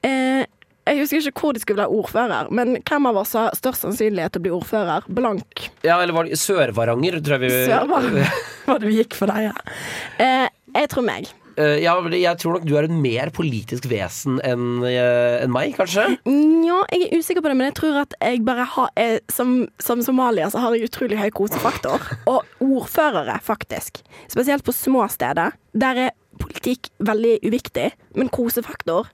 Eh, 0.07 0.45
jeg 0.87 1.01
husker 1.01 1.29
ikke 1.33 1.43
hvor 1.43 1.57
de 1.57 1.63
skulle 1.63 1.83
være 1.83 1.95
ordfører, 1.99 2.51
men 2.55 2.77
hvem 2.87 3.09
av 3.11 3.17
oss 3.25 3.33
har 3.35 3.57
størst 3.59 3.83
sannsynlighet 3.83 4.37
til 4.37 4.45
å 4.45 4.47
bli 4.47 4.53
ordfører? 4.55 5.09
Blank. 5.11 5.67
Ja, 5.83 5.99
eller 5.99 6.15
var 6.15 6.29
det 6.29 6.39
Sør-Varanger, 6.39 7.19
tror 7.27 7.41
jeg 7.41 7.51
vi 7.51 7.65
Sørvaranger 7.73 8.37
var 8.67 8.83
det 8.83 8.91
vi 8.91 9.01
gikk 9.01 9.17
for 9.19 9.31
deg, 9.31 9.49
ja. 9.49 9.75
Eh, 10.23 10.47
jeg 10.77 10.91
tror 10.93 11.07
meg. 11.07 11.31
Eh, 11.57 11.79
ja, 11.85 11.95
jeg 12.12 12.40
tror 12.42 12.59
nok 12.59 12.66
du 12.69 12.75
er 12.77 12.88
en 12.88 13.01
mer 13.01 13.33
politisk 13.35 13.88
vesen 13.88 14.40
enn 14.45 14.85
en 14.85 15.53
meg, 15.53 15.73
kanskje? 15.79 16.05
Nja, 16.29 16.83
jeg 16.92 17.07
er 17.07 17.16
usikker 17.21 17.45
på 17.45 17.53
det, 17.53 17.57
men 17.59 17.71
jeg 17.71 17.79
tror 17.81 18.01
at 18.03 18.16
jeg 18.21 18.45
bare 18.47 18.66
har 18.77 18.92
eh, 19.01 19.19
som, 19.33 19.59
som 19.83 20.05
somalier 20.05 20.53
så 20.53 20.62
har 20.62 20.77
jeg 20.77 20.90
utrolig 20.90 21.21
høy 21.21 21.31
kosefaktor. 21.37 22.03
Og 22.33 22.45
ordførere, 22.64 23.38
faktisk. 23.45 24.03
Spesielt 24.33 24.66
på 24.66 24.75
små 24.77 25.07
steder. 25.12 25.57
Der 25.77 26.07
er 26.07 26.16
politikk 26.40 26.90
veldig 27.01 27.38
uviktig, 27.49 27.90
men 28.16 28.29
kosefaktor 28.33 29.09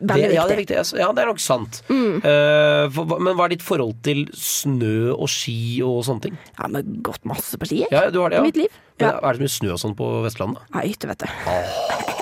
veldig 0.00 0.28
Det, 0.28 0.34
ja, 0.34 0.46
det 0.46 0.54
er 0.56 0.60
viktig. 0.62 0.76
viktig. 0.82 1.00
Ja, 1.00 1.10
det 1.12 1.22
er 1.24 1.30
nok 1.32 1.42
sant. 1.42 1.82
Eh, 1.90 2.84
for, 2.94 3.16
men 3.18 3.36
hva 3.38 3.46
er 3.48 3.54
ditt 3.56 3.62
forhold 3.66 3.98
til 4.06 4.24
snø 4.36 5.12
og 5.16 5.28
ski 5.32 5.80
og 5.86 6.02
sånne 6.08 6.28
ting? 6.28 6.38
Ja, 6.58 6.68
men 6.72 6.98
gått 7.06 7.24
masse 7.28 7.58
på 7.60 7.68
ski, 7.70 7.82
jeg. 7.84 7.92
Ja, 7.94 8.08
du 8.10 8.20
har 8.22 8.30
det, 8.34 8.40
ja. 8.40 8.46
I 8.46 8.50
mitt 8.50 8.60
liv. 8.64 8.80
Men 9.00 9.08
Ja. 9.08 9.18
Er 9.22 9.32
det 9.32 9.40
så 9.40 9.46
mye 9.46 9.56
snø 9.58 9.72
og 9.76 9.80
sånn 9.82 9.96
på 9.98 10.10
Vestlandet? 10.26 10.62
Ja, 10.74 10.84
hytte, 10.86 11.08
vet 11.10 11.24
du. 11.24 12.21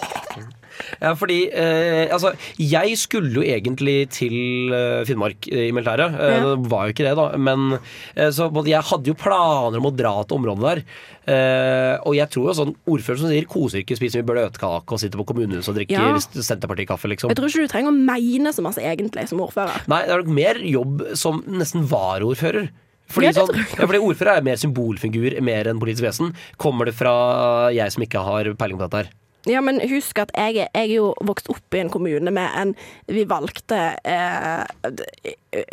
Ja, 1.01 1.15
fordi 1.19 1.39
eh, 1.53 2.09
Altså, 2.13 2.33
jeg 2.59 2.97
skulle 3.01 3.33
jo 3.41 3.43
egentlig 3.45 4.09
til 4.17 4.73
eh, 4.75 5.05
Finnmark 5.09 5.49
eh, 5.51 5.69
i 5.69 5.73
militæret. 5.77 6.15
Eh, 6.19 6.35
Ja. 6.41 6.55
Det 6.57 6.71
var 6.71 6.87
jo 6.89 6.95
ikke 6.95 7.07
det, 7.09 7.15
da. 7.19 7.27
Men 7.39 7.79
eh, 8.17 8.31
så 8.35 8.51
både 8.53 8.71
jeg 8.73 8.83
hadde 8.91 9.11
jo 9.13 9.15
planer 9.19 9.79
om 9.81 9.89
å 9.91 9.95
dra 9.97 10.15
til 10.25 10.39
området 10.41 10.67
der. 10.71 10.83
Eh, 11.31 11.97
og 12.09 12.15
jeg 12.17 12.31
tror 12.33 12.49
jo 12.51 12.57
sånn 12.59 12.75
ordfører 12.91 13.21
som 13.23 13.31
sier 13.31 13.47
koser 13.51 13.83
ikke, 13.85 13.99
spiser 13.99 14.23
mye 14.23 14.31
bløtkake 14.33 14.97
og 14.97 15.01
sitter 15.03 15.21
på 15.21 15.27
kommunehuset 15.31 15.71
og 15.73 15.79
drikker 15.81 15.99
Ja. 16.01 16.19
Senterpartikaffe, 16.19 17.11
liksom. 17.13 17.31
Jeg 17.31 17.39
tror 17.39 17.51
ikke 17.53 17.67
du 17.67 17.73
trenger 17.73 17.93
å 17.93 17.97
mene 17.97 18.53
så 18.57 18.65
masse 18.65 18.83
egentlig 18.83 19.29
som 19.31 19.41
ordfører. 19.45 19.85
Nei, 19.91 20.03
det 20.07 20.15
er 20.17 20.23
nok 20.25 20.33
mer 20.41 20.63
jobb 20.65 21.05
som 21.19 21.43
nesten 21.47 21.87
varaordfører. 21.91 22.71
Fordi, 23.11 23.33
sånn, 23.35 23.49
ja, 23.59 23.87
fordi 23.91 23.99
ordfører 24.07 24.39
er 24.39 24.45
mer 24.47 24.59
symbolfigur 24.61 25.35
mer 25.43 25.67
enn 25.67 25.81
politisk 25.83 26.05
vesen. 26.07 26.29
Kommer 26.63 26.87
det 26.87 26.95
fra 26.95 27.71
jeg 27.75 27.91
som 27.91 28.05
ikke 28.07 28.23
har 28.23 28.53
peiling 28.55 28.79
på 28.79 28.87
dette 28.87 29.01
her? 29.03 29.09
Ja, 29.49 29.63
men 29.65 29.81
husk 29.89 30.19
at 30.21 30.33
jeg, 30.37 30.59
jeg 30.59 30.69
er 30.77 30.91
jo 30.91 31.13
vokst 31.25 31.49
opp 31.49 31.77
i 31.77 31.81
en 31.81 31.91
kommune 31.93 32.33
med 32.35 32.57
en 32.61 32.75
Vi 33.09 33.25
valgte 33.29 33.79
eh, 34.05 34.67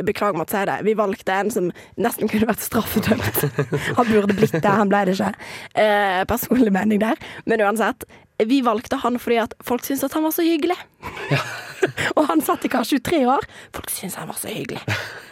Beklager 0.07 0.37
meg 0.39 0.47
å 0.47 0.53
si 0.53 0.61
det. 0.69 0.77
Vi 0.87 0.93
valgte 0.97 1.35
en 1.35 1.51
som 1.53 1.67
nesten 1.99 2.31
kunne 2.31 2.47
vært 2.49 2.63
straffedømt. 2.63 3.43
Han 3.99 4.07
burde 4.07 4.37
blitt 4.37 4.55
det, 4.55 4.71
han 4.71 4.89
ble 4.89 5.03
det 5.05 5.17
ikke. 5.17 5.33
Eh, 5.77 6.23
personlig 6.29 6.73
mening 6.73 7.03
der. 7.03 7.19
Men 7.45 7.61
uansett. 7.65 8.07
Vi 8.37 8.59
valgte 8.61 8.99
han 9.01 9.15
fordi 9.17 9.39
at 9.41 9.53
folk 9.65 9.85
syntes 9.85 10.05
at 10.05 10.13
han 10.13 10.21
var 10.27 10.33
så 10.35 10.43
hyggelig. 10.45 10.75
og 12.17 12.27
han 12.29 12.43
satt 12.45 12.67
i 12.67 12.69
kanskje 12.69 12.99
23 13.01 13.21
år. 13.33 13.47
Folk 13.73 13.89
syntes 13.89 14.17
han 14.21 14.29
var 14.29 14.37
så 14.37 14.51
hyggelig. 14.51 14.83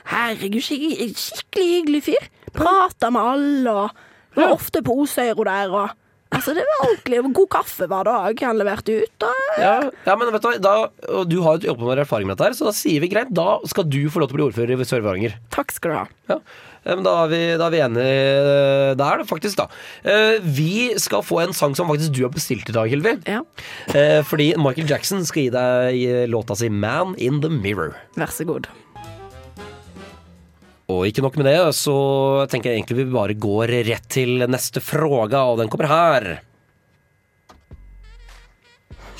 Herregud, 0.09 0.61
skikkelig, 0.65 1.11
skikkelig 1.21 1.67
hyggelig 1.69 2.01
fyr. 2.07 2.25
Prata 2.55 3.11
med 3.13 3.29
alle 3.33 3.75
og 3.83 4.01
var 4.35 4.55
ofte 4.55 4.81
på 4.85 4.97
Osøyro 5.03 5.45
der 5.45 5.73
og 5.73 5.93
Altså, 6.35 6.53
det 6.57 6.65
var 6.67 6.83
ordentlig. 6.89 7.21
God 7.37 7.49
kaffe 7.55 7.87
hver 7.89 8.03
dag 8.09 8.41
han 8.45 8.59
leverte 8.59 8.97
ut. 9.05 9.25
Og 9.29 9.57
Ja, 9.61 9.75
ja 10.05 10.15
men 10.19 10.31
vet 10.35 10.43
du 10.45 10.59
da, 10.65 10.75
og 11.15 11.29
du 11.31 11.37
har 11.45 11.57
jo 11.63 11.73
åpenbar 11.73 12.01
erfaring 12.03 12.27
med 12.27 12.35
dette, 12.37 12.51
her 12.51 12.57
så 12.59 12.67
da 12.69 12.75
sier 12.75 12.99
vi 13.03 13.09
greit. 13.11 13.31
Da 13.35 13.57
skal 13.71 13.87
du 13.87 14.01
få 14.11 14.19
lov 14.21 14.29
til 14.31 14.35
å 14.37 14.41
bli 14.41 14.47
ordfører 14.51 14.75
i 14.75 14.87
Sør-Varanger. 14.87 15.37
takk 15.55 15.71
skal 15.71 15.91
du 15.91 15.97
ha. 16.01 16.05
Ja. 16.35 16.39
Da 16.85 17.13
er, 17.23 17.29
vi, 17.31 17.37
da 17.57 17.65
er 17.65 17.73
vi 17.73 17.79
enige 17.81 18.09
eh, 18.11 18.91
der, 18.99 19.23
faktisk, 19.25 19.57
da. 19.57 19.65
Eh, 20.05 20.35
Vi 20.43 20.93
skal 21.01 21.23
få 21.25 21.39
en 21.41 21.53
sang 21.57 21.73
som 21.73 21.87
faktisk 21.89 22.13
du 22.13 22.21
har 22.27 22.33
bestilt 22.35 22.69
i 22.69 22.75
dag, 22.75 22.91
Hilvi. 22.91 23.15
Ja, 23.25 23.41
Eh, 23.95 24.21
Fordi 24.27 24.51
Michael 24.61 24.87
Jackson 24.91 25.25
skal 25.25 25.47
gi 25.47 25.49
deg 25.55 26.29
låta 26.29 26.53
si 26.55 26.69
'Man 26.69 27.15
in 27.17 27.41
the 27.41 27.49
Mirror'. 27.49 27.95
vær 28.15 28.29
så 28.29 28.45
god. 28.45 28.67
Og 30.91 31.07
ikke 31.09 31.23
nok 31.25 31.37
med 31.41 31.47
det, 31.49 31.59
så 31.73 31.95
tenker 32.51 32.69
jeg 32.69 32.81
egentlig 32.83 32.99
vi 32.99 33.13
bare 33.15 33.37
går 33.41 33.71
rett 33.87 34.05
til 34.13 34.43
neste 34.45 34.83
fråga, 34.85 35.41
og 35.49 35.57
den 35.61 35.71
kommer 35.73 35.89
her. 35.89 36.27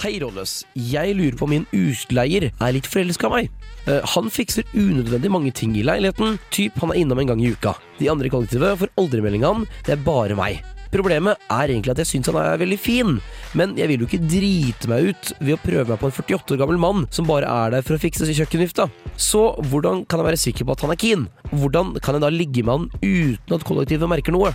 Hei, 0.04 0.19
Rolles. 0.21 0.60
Jeg 0.78 1.15
lurer 1.17 1.38
på 1.39 1.47
om 1.47 1.54
min 1.56 1.65
utleier 1.73 2.49
er 2.51 2.75
litt 2.75 2.86
forelska 2.91 3.32
i 3.32 3.34
meg. 3.34 3.49
Eh, 3.88 4.04
Han 4.13 4.30
fikser 4.30 4.67
unødvendig 4.75 5.32
mange 5.32 5.54
ting 5.56 5.73
i 5.80 5.86
leiligheten. 5.88 6.38
Typ 6.54 6.78
han 6.84 6.91
er 6.93 6.99
innom 7.01 7.23
en 7.23 7.32
gang 7.32 7.41
i 7.41 7.54
uka. 7.56 7.73
De 7.97 8.12
andre 8.12 8.28
i 8.28 8.34
kollektivet 8.34 8.78
får 8.84 8.91
aldri 9.01 9.23
melding 9.23 9.47
av 9.47 9.56
han. 9.62 9.67
Det 9.88 9.95
er 9.95 10.06
bare 10.06 10.38
meg. 10.38 10.62
Problemet 10.95 11.41
er 11.51 11.71
egentlig 11.73 11.91
at 11.91 11.99
jeg 11.99 12.08
syns 12.08 12.29
han 12.31 12.38
er 12.39 12.60
veldig 12.62 12.77
fin, 12.79 13.17
men 13.60 13.73
jeg 13.75 13.89
vil 13.91 14.05
jo 14.05 14.08
ikke 14.08 14.27
drite 14.31 14.88
meg 14.88 15.10
ut 15.10 15.31
ved 15.41 15.58
å 15.58 15.60
prøve 15.60 15.89
meg 15.89 15.99
på 15.99 16.08
en 16.08 16.13
48 16.15 16.55
år 16.55 16.62
gammel 16.62 16.79
mann 16.79 17.03
som 17.12 17.27
bare 17.27 17.49
er 17.51 17.73
der 17.73 17.84
for 17.84 17.97
å 17.97 17.99
fikse 17.99 18.29
kjøkkenvifta. 18.29 18.88
Så 19.19 19.41
hvordan 19.67 20.05
kan 20.08 20.23
jeg 20.23 20.29
være 20.29 20.39
sikker 20.39 20.67
på 20.67 20.77
at 20.77 20.86
han 20.86 20.95
er 20.95 21.01
keen? 21.01 21.27
Hvordan 21.51 21.97
kan 21.99 22.15
jeg 22.15 22.23
da 22.23 22.31
ligge 22.31 22.63
med 22.63 22.77
han 22.77 22.88
uten 23.03 23.58
at 23.58 23.67
kollektivet 23.67 24.08
merker 24.08 24.36
noe? 24.36 24.53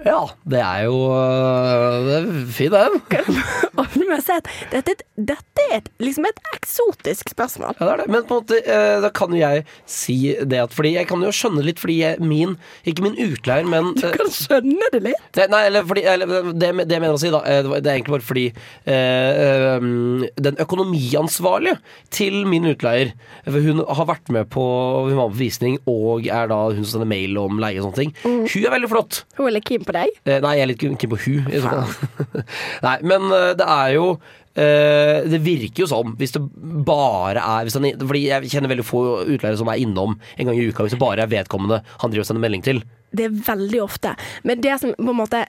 Ja, 0.00 0.20
det 0.48 0.60
er 0.64 0.84
jo 0.86 0.96
øh, 1.12 2.06
Det 2.06 2.14
er 2.16 2.46
fin 2.56 2.74
at 2.74 4.48
dette, 4.72 4.94
dette 5.16 5.64
er 5.70 5.76
et, 5.80 5.88
liksom 6.02 6.26
et 6.28 6.38
eksotisk 6.54 7.32
spørsmål. 7.32 7.74
Ja, 7.78 7.84
det 7.86 7.92
er 7.92 8.00
det. 8.02 8.06
Men 8.12 8.24
på 8.26 8.36
en 8.38 8.42
måte, 8.42 8.60
eh, 8.64 8.96
da 9.04 9.10
kan 9.14 9.34
jo 9.34 9.40
jeg 9.40 9.64
si 9.88 10.16
det 10.40 10.60
at 10.62 10.74
Fordi 10.76 10.94
jeg 10.96 11.08
kan 11.10 11.22
jo 11.24 11.32
skjønne 11.34 11.64
litt, 11.64 11.80
fordi 11.82 11.98
jeg, 12.00 12.20
min 12.24 12.56
Ikke 12.88 13.04
min 13.04 13.18
utleier, 13.20 13.68
men 13.68 13.92
Du 13.98 14.06
eh, 14.08 14.16
kan 14.16 14.30
skjønne 14.32 14.90
det 14.94 15.02
litt. 15.10 15.26
det, 15.36 15.48
Nei, 15.52 15.62
eller 15.68 15.86
fordi 15.88 16.04
eller, 16.08 16.50
det, 16.52 16.72
det 16.84 16.96
jeg 16.96 17.04
mener 17.04 17.18
å 17.18 17.20
si, 17.20 17.32
da, 17.32 17.42
det 17.44 17.80
er 17.80 17.98
egentlig 17.98 18.16
bare 18.16 18.28
fordi 18.30 18.46
eh, 18.90 19.88
den 20.48 20.60
økonomiansvarlige 20.64 21.78
til 22.14 22.42
min 22.48 22.68
utleier 22.70 23.12
Hun 23.46 23.82
har 23.84 24.08
vært 24.08 24.32
med 24.32 24.48
på 24.52 24.64
Hun 25.08 25.18
var 25.18 25.32
på 25.32 25.40
visning 25.40 25.78
og 25.90 26.26
er 26.30 26.48
da 26.50 26.58
hun 26.70 26.82
som 26.84 26.94
sender 26.94 27.08
mail 27.10 27.36
om 27.40 27.58
leie 27.62 27.78
og 27.80 27.88
sånne 27.88 27.98
ting. 27.98 28.12
Hun 28.22 28.64
er 28.66 28.72
veldig 28.74 28.90
flott. 28.90 29.20
Hun 29.38 29.48
er 29.48 29.54
litt 29.56 29.66
keen 29.68 29.84
på 29.86 29.89
deg. 29.96 30.20
Eh, 30.24 30.40
nei, 30.42 30.56
jeg 30.58 30.64
er 30.64 30.70
litt 30.70 30.82
keen 30.82 30.98
på 31.10 31.18
hun. 31.24 31.48
i 31.50 31.62
så 31.62 31.72
fall. 31.72 32.44
nei, 32.86 32.98
men 33.06 33.26
eh, 33.34 33.52
det 33.58 33.66
er 33.66 33.94
jo 33.96 34.06
eh, 34.54 35.28
det 35.30 35.42
virker 35.44 35.84
jo 35.84 35.90
som, 35.90 36.14
hvis 36.20 36.34
det 36.36 36.42
bare 36.86 37.42
er 37.42 37.66
hvis 37.66 37.78
han, 37.78 37.88
Fordi 38.00 38.24
jeg 38.26 38.52
kjenner 38.52 38.72
veldig 38.72 38.86
få 38.86 39.04
utleiere 39.24 39.58
som 39.60 39.70
er 39.72 39.82
innom 39.82 40.16
en 40.36 40.50
gang 40.50 40.56
i 40.58 40.68
uka, 40.68 40.84
hvis 40.84 40.96
det 40.96 41.02
bare 41.02 41.24
er 41.24 41.32
vedkommende 41.32 41.82
han 42.02 42.12
driver 42.12 42.26
og 42.26 42.30
sender 42.30 42.46
melding 42.46 42.66
til. 42.66 42.84
Det 43.16 43.26
er 43.26 43.40
veldig 43.46 43.82
ofte. 43.82 44.14
Men 44.46 44.62
det 44.62 44.76
som 44.82 44.94
på 44.94 45.10
en 45.10 45.18
måte 45.18 45.46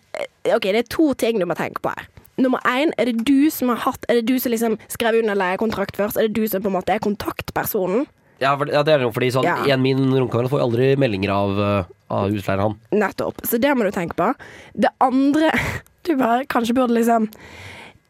Ok, 0.50 0.64
det 0.74 0.80
er 0.80 0.88
to 0.90 1.12
ting 1.14 1.38
du 1.38 1.46
må 1.46 1.54
tenke 1.54 1.84
på 1.84 1.92
her. 1.94 2.08
Nummer 2.42 2.64
én, 2.66 2.90
er 2.98 3.06
det 3.06 3.28
du 3.28 3.52
som 3.54 3.70
har 3.70 3.84
hatt 3.84 4.06
Er 4.10 4.22
det 4.22 4.32
du 4.32 4.40
som 4.42 4.54
liksom 4.54 4.80
skrev 4.90 5.20
under 5.20 5.38
leiekontrakt 5.38 6.00
først? 6.00 6.18
Er 6.18 6.30
det 6.30 6.40
du 6.40 6.48
som 6.50 6.64
på 6.64 6.72
en 6.72 6.78
måte 6.80 6.96
er 6.96 7.04
kontaktpersonen? 7.04 8.08
Ja, 8.42 8.56
for, 8.58 8.72
ja 8.74 8.82
det 8.86 8.96
er 8.96 9.06
jo 9.06 9.12
fordi 9.14 9.30
sånn, 9.36 9.46
Ja. 9.46 9.60
En 9.76 9.84
min 9.84 10.02
romkamerat 10.10 10.50
får 10.52 10.62
jo 10.62 10.66
aldri 10.66 10.90
meldinger 11.00 11.34
av, 11.36 11.60
uh, 11.62 11.94
av 12.10 12.34
utleieren 12.34 12.66
han. 12.66 12.80
Nettopp. 13.04 13.44
Så 13.46 13.60
det 13.62 13.74
må 13.78 13.86
du 13.86 13.92
tenke 13.94 14.18
på. 14.18 14.32
Det 14.74 14.90
andre 15.04 15.52
du 16.08 16.16
bare 16.18 16.48
kanskje 16.50 16.76
burde 16.78 16.98
liksom 16.98 17.30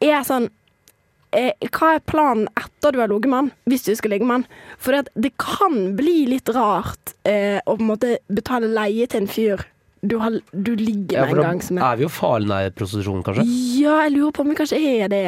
Er 0.02 0.24
sånn 0.26 0.48
eh, 1.36 1.52
Hva 1.68 1.96
er 1.96 2.06
planen 2.08 2.48
etter 2.56 2.94
du 2.94 3.02
har 3.02 3.10
ligget 3.12 3.28
med 3.30 3.38
han, 3.38 3.50
hvis 3.68 3.84
du 3.84 3.92
skal 3.98 4.14
ligge 4.14 4.26
med 4.28 4.40
han? 4.42 4.46
For 4.80 4.96
det, 4.96 5.12
det 5.14 5.34
kan 5.40 5.92
bli 5.98 6.24
litt 6.30 6.48
rart 6.56 7.14
eh, 7.28 7.60
å 7.66 7.76
på 7.76 7.84
en 7.84 7.92
måte 7.92 8.16
betale 8.32 8.72
leie 8.72 9.06
til 9.06 9.24
en 9.24 9.30
fyr 9.30 9.66
du, 10.02 10.16
har, 10.18 10.34
du 10.50 10.72
ligger 10.74 11.14
Ja, 11.14 11.24
med 11.26 11.30
for 11.30 11.42
en 11.44 11.46
gang 11.46 11.60
som 11.62 11.78
er 11.78 11.84
er 11.86 12.00
vi 12.00 12.06
jo 12.08 12.10
farlig 12.10 12.48
nær 12.50 12.72
prostitusjon, 12.74 13.20
kanskje. 13.22 13.44
Ja, 13.78 14.00
jeg 14.02 14.16
lurer 14.16 14.32
på 14.34 14.42
om 14.42 14.50
det 14.50 14.56
kanskje 14.58 14.80
er 14.82 15.12
det. 15.12 15.20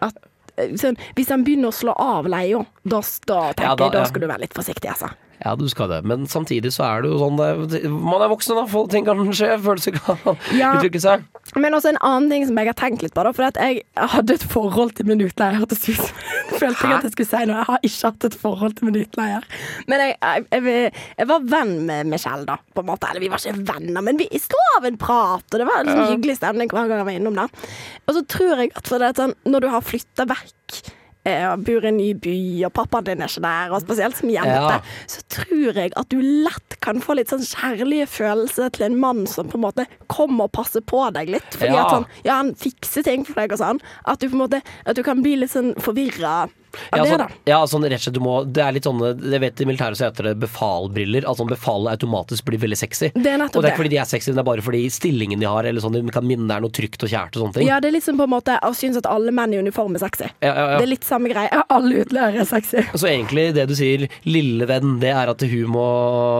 At, 0.00 0.16
eh, 0.16 0.31
hvis 0.56 1.28
han 1.30 1.44
begynner 1.44 1.68
å 1.68 1.72
slå 1.72 1.94
av 1.98 2.26
leia, 2.28 2.64
da, 2.84 3.00
da 3.26 3.52
tenker 3.52 3.62
Ja, 3.64 3.74
da- 3.76 3.84
jeg 3.84 3.92
da 3.92 3.98
ja. 3.98 4.04
skal 4.10 4.20
du 4.20 4.26
være 4.28 4.40
litt 4.40 4.54
forsiktig, 4.54 4.88
altså. 4.90 5.08
Ja, 5.42 5.56
du 5.58 5.64
skal 5.68 5.88
det. 5.90 6.00
Men 6.06 6.26
samtidig 6.30 6.70
så 6.74 6.84
er 6.86 7.02
det 7.02 7.10
jo 7.10 7.16
sånn 7.18 7.38
det, 7.40 7.82
Man 7.90 8.22
er 8.22 8.30
voksen, 8.30 8.54
da. 8.54 8.62
Folk, 8.70 8.90
ting 8.92 9.04
kan 9.08 9.18
skje. 9.34 9.56
Følelser 9.64 9.96
kan 9.98 10.36
Ja. 10.54 10.72
uttrykke 10.76 11.00
seg. 11.02 11.24
Men 11.58 11.74
også 11.74 11.90
en 11.90 11.98
annen 12.00 12.30
ting 12.30 12.44
som 12.46 12.56
jeg 12.60 12.68
har 12.70 12.76
tenkt 12.78 13.02
litt 13.02 13.14
på, 13.16 13.24
da. 13.26 13.32
For 13.34 13.48
at 13.48 13.58
jeg 13.58 13.82
hadde 13.98 14.36
et 14.38 14.44
forhold 14.46 14.94
til 14.94 15.06
min 15.10 15.18
utleier. 15.24 15.58
Hørtes 15.58 15.82
ut 15.88 15.98
som 15.98 16.20
Følte 16.62 16.86
jeg 16.86 16.94
at 16.94 17.02
jeg 17.08 17.12
skulle 17.16 17.26
si 17.32 17.42
noe. 17.48 17.56
Jeg 17.58 17.66
har 17.72 17.82
ikke 17.88 18.06
hatt 18.12 18.24
et 18.28 18.38
forhold 18.38 18.76
til 18.78 18.86
min 18.90 19.00
utleier. 19.02 19.42
Men 19.90 20.04
jeg, 20.04 20.16
jeg, 20.22 20.46
jeg, 20.62 20.94
jeg 21.18 21.28
var 21.32 21.46
venn 21.56 21.74
med 21.90 22.06
Michelle, 22.12 22.46
da. 22.46 22.56
På 22.76 22.84
en 22.84 22.90
måte. 22.92 23.10
Eller 23.10 23.24
vi 23.24 23.32
var 23.32 23.42
ikke 23.42 23.66
venner, 23.72 24.04
men 24.06 24.20
vi 24.22 24.28
sto 24.38 24.62
av 24.78 24.86
en 24.86 24.96
prat, 25.00 25.42
og 25.50 25.58
det 25.58 25.66
var 25.66 25.82
en 25.82 25.90
sånn 25.90 26.12
hyggelig 26.14 26.38
stemning 26.38 26.70
hver 26.70 26.86
gang 26.86 27.02
jeg 27.02 27.08
var 27.10 27.18
innom 27.18 27.34
der. 27.42 27.68
Og 28.06 28.14
så 28.14 28.22
tror 28.30 28.62
jeg 28.62 28.70
at 28.78 28.86
for 28.92 29.02
det 29.02 29.14
sånn, 29.18 29.34
når 29.48 29.66
du 29.66 29.72
har 29.74 29.82
flytta 29.90 30.28
vekk 30.30 30.82
og 31.24 31.60
bor 31.64 31.84
i 31.84 31.88
en 31.92 31.96
ny 32.00 32.08
by, 32.18 32.64
og 32.66 32.72
pappaen 32.74 33.04
din 33.06 33.20
er 33.22 33.30
ikke 33.30 33.42
der, 33.44 33.70
og 33.76 33.82
spesielt 33.84 34.16
som 34.18 34.28
jente, 34.32 34.56
Ja. 34.58 34.80
så 35.06 35.20
tror 35.30 35.76
jeg 35.78 35.92
at 35.96 36.08
du 36.08 36.16
lett 36.20 36.80
kan 36.82 37.00
få 37.00 37.14
litt 37.14 37.28
sånn 37.30 37.44
kjærlige 37.46 38.08
følelser 38.10 38.72
til 38.74 38.86
en 38.86 38.96
mann 38.98 39.26
som 39.30 39.46
på 39.48 39.54
en 39.54 39.62
måte 39.68 39.86
kommer 40.08 40.44
og 40.44 40.52
passer 40.52 40.80
på 40.82 41.12
deg 41.14 41.28
litt. 41.30 41.50
Fordi 41.54 41.72
Ja. 41.74 41.84
at 41.84 41.90
han, 41.92 42.06
ja, 42.24 42.34
han 42.40 42.54
fikser 42.54 43.04
ting 43.04 43.24
for 43.24 43.34
deg 43.34 43.52
og 43.52 43.58
sånn. 43.58 43.80
At 44.04 44.18
du 44.18 44.28
på 44.28 44.32
en 44.34 44.48
måte 44.48 44.62
At 44.84 44.96
du 44.96 45.02
kan 45.04 45.22
bli 45.22 45.36
litt 45.36 45.50
sånn 45.50 45.74
forvirra 45.76 46.48
Ja, 46.92 47.04
sånn, 47.04 47.24
ja, 47.48 47.58
sånn 47.68 47.86
rett 47.86 48.00
og 48.00 48.04
slett 48.06 48.16
du 48.16 48.22
må 48.24 48.34
Det 48.48 48.62
er 48.64 48.74
litt 48.74 48.86
sånne 48.86 49.12
Jeg 49.20 49.40
vet 49.42 49.60
i 49.60 49.66
militæret 49.68 49.98
så 49.98 50.06
heter 50.08 50.30
det 50.30 50.34
befalbriller. 50.42 51.26
Altså 51.28 51.46
befalet 51.48 51.96
automatisk 51.96 52.46
blir 52.48 52.60
veldig 52.62 52.78
sexy. 52.78 53.10
Det 53.14 53.34
er 53.34 53.40
nettopp 53.42 53.60
og 53.60 53.64
det 53.64 53.70
er 53.70 53.74
ikke 53.74 53.82
fordi 53.82 53.94
de 53.94 54.00
er 54.02 54.08
sexy, 54.08 54.32
det 54.32 54.42
er 54.42 54.48
bare 54.48 54.64
fordi 54.64 54.82
stillingen 54.92 55.42
de 55.42 55.48
har, 55.48 55.68
eller 55.68 55.84
sånn, 55.84 55.96
de 55.98 56.14
kan 56.14 56.26
minne 56.26 56.48
deg 56.48 56.64
noe 56.64 56.72
trygt 56.74 57.04
og 57.04 57.12
kjært 57.12 57.36
og 57.36 57.44
sånne 57.44 57.58
ting. 57.58 57.68
Ja, 57.68 57.80
det 57.82 57.92
er 57.92 58.00
sånn 58.04 58.20
på 58.20 58.26
en 58.28 58.32
måte 58.34 58.56
å 58.64 58.72
synes 58.76 58.98
at 59.00 59.08
alle 59.10 59.34
menn 59.34 59.54
i 59.54 59.60
uniform 59.62 59.96
er 59.98 60.04
sexy. 60.04 60.28
Ja, 60.42 60.52
ja, 60.52 60.64
ja. 60.72 60.78
Det 60.78 60.86
er 60.86 60.92
litt 60.94 61.06
samme 61.06 61.32
greie. 61.32 61.62
Alle 61.76 62.02
utlærere 62.04 62.42
er 62.42 62.48
sexy. 62.48 62.82
Så 62.98 63.08
egentlig 63.08 63.46
det 63.56 63.66
du 63.70 63.74
sier, 63.78 64.06
lille 64.28 64.66
venn, 64.68 64.96
det 65.02 65.12
er 65.14 65.30
at 65.32 65.44
hun 65.52 65.72
må 65.72 65.86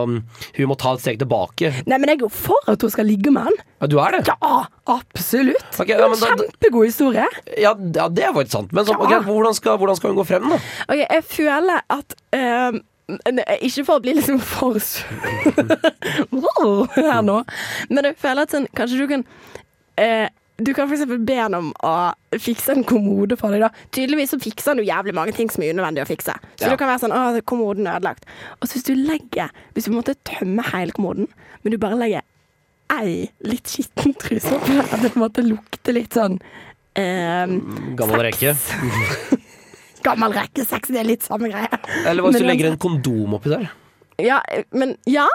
Hun 0.03 0.69
må 0.69 0.75
ta 0.79 0.93
et 0.95 1.03
steg 1.03 1.19
tilbake. 1.21 1.71
Nei, 1.89 1.97
men 1.97 2.11
jeg 2.11 2.21
er 2.21 2.25
jo 2.25 2.31
for 2.33 2.69
at 2.69 2.83
hun 2.83 2.91
skal 2.93 3.07
ligge 3.09 3.31
med 3.33 3.47
han. 3.47 3.57
Ja, 3.83 3.89
du 3.91 3.97
er 3.99 4.15
det? 4.15 4.21
Ja, 4.29 4.65
absolutt. 4.87 5.79
Okay, 5.79 5.95
ja, 5.95 6.07
da- 6.07 6.15
Kjempegod 6.35 6.85
historie. 6.85 7.25
Ja, 7.57 7.73
ja 7.95 8.07
det 8.09 8.23
er 8.27 8.33
faktisk 8.35 8.51
sant. 8.57 8.73
Men 8.73 8.85
så, 8.85 8.95
okay, 8.99 9.19
hvordan, 9.23 9.53
skal, 9.55 9.77
hvordan 9.77 9.95
skal 9.99 10.09
hun 10.13 10.17
gå 10.21 10.25
frem, 10.27 10.49
da? 10.49 10.59
Ok, 10.89 10.99
jeg 11.09 11.23
føler 11.23 11.81
at 11.89 12.15
ne- 13.37 13.57
Ikke 13.61 13.85
for 13.85 13.99
å 13.99 14.03
bli 14.03 14.13
liksom 14.17 14.39
for 14.39 14.77
wow, 16.31 16.85
her 16.95 17.21
nå, 17.25 17.41
men 17.89 18.07
jeg 18.09 18.15
føler 18.21 18.45
at 18.47 18.53
sånn 18.55 18.67
Kanskje 18.77 19.01
du 19.01 19.07
kan 19.11 19.25
eh, 19.99 20.29
Du 20.63 20.71
kan 20.77 20.89
eksempel 20.91 21.19
be 21.25 21.35
han 21.39 21.55
om 21.57 21.71
å 21.83 21.93
fikse 22.39 22.71
en 22.75 22.83
kommode 22.87 23.35
for 23.39 23.51
deg. 23.53 23.63
da 23.65 23.71
Tydeligvis 23.95 24.31
så 24.35 24.39
fikser 24.41 24.71
han 24.73 24.81
jo 24.83 24.87
jævlig 24.87 25.15
mange 25.17 25.33
ting 25.35 25.49
som 25.51 25.63
er 25.65 25.73
unødvendig 25.73 26.03
å 26.05 26.09
fikse. 26.09 26.35
Så 26.55 26.67
Ja. 26.67 26.69
det 26.73 26.79
kan 26.79 26.91
være 26.91 27.03
sånn 27.03 27.15
Å, 27.15 27.41
kommoden 27.49 27.87
er 27.89 27.97
ødelagt. 27.99 28.25
Og 28.61 28.67
så 28.69 28.77
hvis 28.77 28.87
du 28.87 28.93
legger 28.95 29.49
Hvis 29.73 29.85
du 29.85 29.91
på 29.91 29.95
en 29.97 30.01
måte 30.01 30.15
tømmer 30.29 30.69
hele 30.71 30.91
kommoden, 30.95 31.27
men 31.63 31.71
du 31.73 31.77
bare 31.81 31.97
legger 31.99 32.21
ei 32.99 33.15
litt 33.47 33.67
skitten 33.71 34.13
truse 34.19 34.53
at 34.57 35.01
det 35.01 35.11
på 35.13 35.17
en 35.19 35.23
måte 35.25 35.43
lukter 35.45 35.95
litt 35.95 36.13
sånn 36.17 36.39
eh, 36.99 37.53
Gammel 37.99 38.23
rekke. 38.29 38.53
Gammel 40.03 40.33
rekke 40.35 40.65
sex, 40.67 40.89
det 40.91 40.99
er 40.99 41.07
litt 41.07 41.23
samme 41.23 41.47
greie. 41.51 41.69
Eller 42.03 42.23
hva 42.23 42.31
hvis 42.33 42.43
du 42.43 42.47
legger 42.47 42.71
en 42.73 42.79
kondom 42.81 43.37
oppi 43.37 43.53
der? 43.53 43.69
Ja, 44.21 44.41
men 44.75 44.97
ja. 45.09 45.27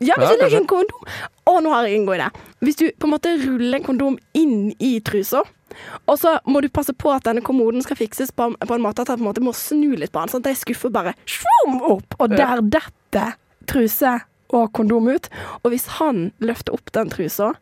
Ja, 0.00 0.14
hvis 0.16 0.30
Ja, 0.30 0.36
du 0.36 0.42
legger 0.44 0.44
kanskje. 0.44 0.58
en 0.62 0.68
kondom 0.70 1.08
Å, 1.50 1.54
nå 1.60 1.72
har 1.74 1.88
jeg 1.88 1.98
en 1.98 2.04
god 2.08 2.20
idé. 2.20 2.28
Hvis 2.64 2.78
du 2.80 2.84
på 2.96 3.08
en 3.08 3.12
måte 3.16 3.32
ruller 3.42 3.78
en 3.80 3.84
kondom 3.88 4.18
inn 4.38 4.70
i 4.78 4.92
trusa, 5.04 5.42
og 6.08 6.16
så 6.18 6.36
må 6.50 6.60
du 6.64 6.68
passe 6.72 6.92
på 6.96 7.10
at 7.14 7.24
denne 7.28 7.42
kommoden 7.46 7.82
skal 7.84 7.98
fikses 7.98 8.32
på, 8.36 8.48
på 8.56 8.74
en 8.76 8.84
måte 8.84 9.02
at 9.04 9.10
han 9.12 9.20
på 9.20 9.24
en 9.24 9.28
måte 9.30 9.42
må 9.44 9.52
snu 9.56 9.92
litt 10.00 10.12
på 10.12 10.22
den, 10.22 10.32
sånn 10.32 10.44
at 10.44 10.52
jeg 10.52 10.60
skuffer 10.62 10.92
bare 10.94 11.12
svum 11.28 11.80
opp, 11.96 12.16
og 12.20 12.32
der 12.36 12.62
detter 12.64 13.36
truse 13.70 14.16
og 14.56 14.72
kondom 14.76 15.08
ut. 15.10 15.28
Og 15.62 15.72
hvis 15.72 15.86
han 16.00 16.30
løfter 16.42 16.76
opp 16.76 16.92
den 16.96 17.12
trusa, 17.12 17.52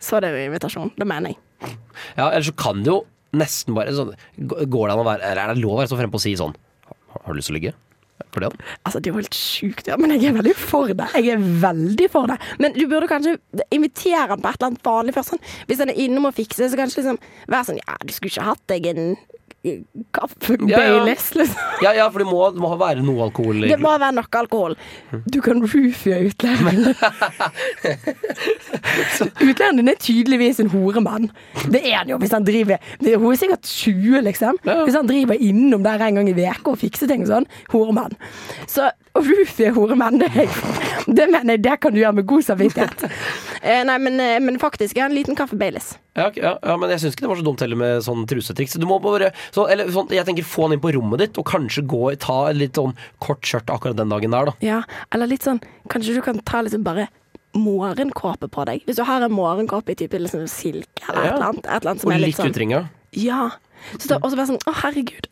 så 0.00 0.16
er 0.18 0.24
det 0.24 0.32
jo 0.34 0.46
invitasjon. 0.48 0.92
Det 0.96 1.06
mener 1.08 1.34
jeg. 1.34 1.76
Ja, 2.16 2.30
ellers 2.30 2.48
så 2.48 2.56
kan 2.56 2.80
det 2.84 2.88
jo 2.92 3.02
nesten 3.36 3.76
bare 3.76 3.92
sånn, 3.92 4.14
Går 4.40 4.88
det 4.88 4.94
an 4.94 5.02
å 5.02 5.04
være 5.06 5.20
Eller 5.28 5.42
er 5.44 5.52
det 5.52 5.60
lov 5.60 5.74
å 5.76 5.80
være 5.82 5.90
så 5.92 5.98
frempå 5.98 6.16
på 6.16 6.20
å 6.22 6.22
si 6.24 6.32
sånn 6.40 6.54
Har 7.12 7.28
du 7.28 7.36
lyst 7.36 7.50
til 7.50 7.54
å 7.54 7.58
ligge? 7.58 7.74
For 8.32 8.42
det? 8.42 8.48
Altså, 8.86 9.00
Det 9.00 9.10
er 9.10 9.12
jo 9.12 9.20
helt 9.20 9.36
sjukt, 9.36 9.90
ja, 9.90 9.96
men 10.00 10.14
jeg 10.14 10.30
er 10.30 10.36
veldig 10.38 10.54
for 10.56 10.92
det. 10.94 11.06
Jeg 11.18 11.32
er 11.34 11.44
veldig 11.62 12.08
for 12.12 12.30
det. 12.30 12.36
Men 12.62 12.76
du 12.76 12.84
burde 12.86 13.08
kanskje 13.10 13.36
invitere 13.74 14.28
han 14.30 14.42
på 14.42 14.50
et 14.52 14.58
eller 14.60 14.68
annet 14.70 14.84
vanlig 14.86 15.14
først. 15.16 15.32
Sånn. 15.34 15.42
Hvis 15.66 15.80
han 15.82 15.90
er 15.90 15.98
innom 16.04 16.28
og 16.28 16.36
fikser, 16.36 16.68
så 16.70 16.78
kanskje 16.78 17.02
liksom 17.02 17.18
være 17.50 17.68
sånn 17.70 17.80
Ja, 17.80 17.96
du 18.04 18.12
skulle 18.14 18.30
ikke 18.30 18.46
hatt 18.46 18.62
deg 18.70 18.86
en 18.92 19.02
kaffe 20.16 20.56
Ja, 20.64 20.68
ja. 20.70 20.76
Baileys, 20.78 21.26
liksom. 21.36 21.56
Ja, 21.84 21.90
ja, 21.92 22.06
for 22.10 22.18
det 22.22 22.28
må, 22.30 22.38
må 22.56 22.70
være 22.80 23.02
noe 23.04 23.26
alkohol. 23.28 23.64
i- 23.64 23.68
Det 23.68 23.76
må 23.80 23.92
være 24.00 24.14
nok 24.16 24.34
alkohol. 24.40 24.74
Du 25.28 25.40
kan 25.44 25.60
roofie 25.60 26.22
utleieren 26.30 26.80
din 29.76 29.88
er 29.88 29.94
tydeligvis 30.00 30.60
en 30.60 30.70
horemann. 30.72 31.28
Det 31.70 31.82
er 31.84 31.98
han 32.00 32.08
jo 32.12 32.18
hvis 32.20 32.32
han 32.34 32.44
driver 32.46 32.78
det, 33.00 33.16
Hun 33.20 33.32
er 33.32 33.36
sikkert 33.40 33.66
20, 33.68 34.20
liksom. 34.26 34.58
Ja. 34.66 34.80
Hvis 34.86 34.96
han 34.96 35.08
driver 35.08 35.36
innom 35.40 35.82
der 35.84 36.02
en 36.06 36.14
gang 36.20 36.28
i 36.30 36.34
veka 36.36 36.72
og 36.72 36.78
fikser 36.80 37.08
ting 37.10 37.24
og 37.26 37.30
sånn. 37.32 37.48
Horemann. 37.72 38.14
Så 38.70 38.88
å 39.18 39.22
roofie 39.26 39.72
horemenn, 39.74 40.20
det, 40.22 40.30
det 41.10 41.26
mener 41.32 41.56
jeg 41.56 41.64
det 41.64 41.76
kan 41.82 41.94
du 41.94 41.98
gjøre 42.00 42.16
med 42.20 42.28
god 42.30 42.44
samvittighet. 42.46 43.06
Eh, 43.60 43.82
nei, 43.84 43.96
men, 43.98 44.20
eh, 44.22 44.38
men 44.40 44.58
faktisk, 44.62 44.94
jeg 44.96 45.02
har 45.04 45.10
en 45.10 45.16
liten 45.18 45.36
kaffe 45.38 45.58
Baileys. 45.58 45.96
Ja, 46.16 46.28
ja, 46.36 46.54
ja, 46.62 46.76
men 46.78 46.90
jeg 46.90 47.00
syns 47.02 47.14
ikke 47.16 47.26
det 47.26 47.30
var 47.32 47.40
så 47.40 47.46
dumt 47.46 47.60
heller 47.62 47.78
med 47.80 48.02
sånn 48.06 48.22
trusetriks. 48.30 48.78
Du 48.80 48.86
må 48.88 49.00
bare 49.02 49.32
så, 49.54 49.66
eller, 49.70 49.90
sånn, 49.92 50.10
Jeg 50.14 50.26
tenker 50.28 50.46
få 50.46 50.66
han 50.66 50.76
inn 50.76 50.82
på 50.82 50.92
rommet 50.96 51.22
ditt, 51.22 51.38
og 51.40 51.48
kanskje 51.48 51.86
gå 51.88 52.02
ta 52.22 52.42
et 52.50 52.58
litt 52.58 52.78
sånn 52.78 52.94
kort 53.22 53.46
skjørt 53.46 53.70
akkurat 53.72 53.98
den 53.98 54.12
dagen 54.12 54.36
der, 54.36 54.50
da. 54.50 54.54
Ja, 54.64 54.82
eller 55.14 55.30
litt 55.30 55.46
sånn 55.46 55.62
Kanskje 55.90 56.18
du 56.18 56.22
kan 56.24 56.38
ta 56.46 56.62
liksom 56.66 56.84
bare 56.86 57.08
morgenkåpe 57.56 58.46
på 58.52 58.64
deg. 58.68 58.84
Hvis 58.86 59.00
du 59.00 59.04
har 59.06 59.24
en 59.26 59.34
morgenkåpe 59.34 59.94
i 59.94 59.98
type 59.98 60.18
liksom 60.18 60.46
silke 60.50 61.02
eller 61.08 61.24
et 61.24 61.32
eller 61.34 61.48
annet. 61.48 61.66
Et 61.66 61.80
eller 61.80 61.92
annet 61.92 62.04
som 62.04 62.12
Og 62.12 62.16
litt 62.16 62.28
litt 62.28 62.38
sånn 62.38 62.52
utringa. 62.52 62.84
Ja. 63.18 63.50
Så 63.96 64.12
da, 64.12 64.20
og 64.20 64.30
så 64.30 64.38
bare 64.38 64.50
sånn 64.52 64.62
Å, 64.70 64.76
herregud. 64.84 65.26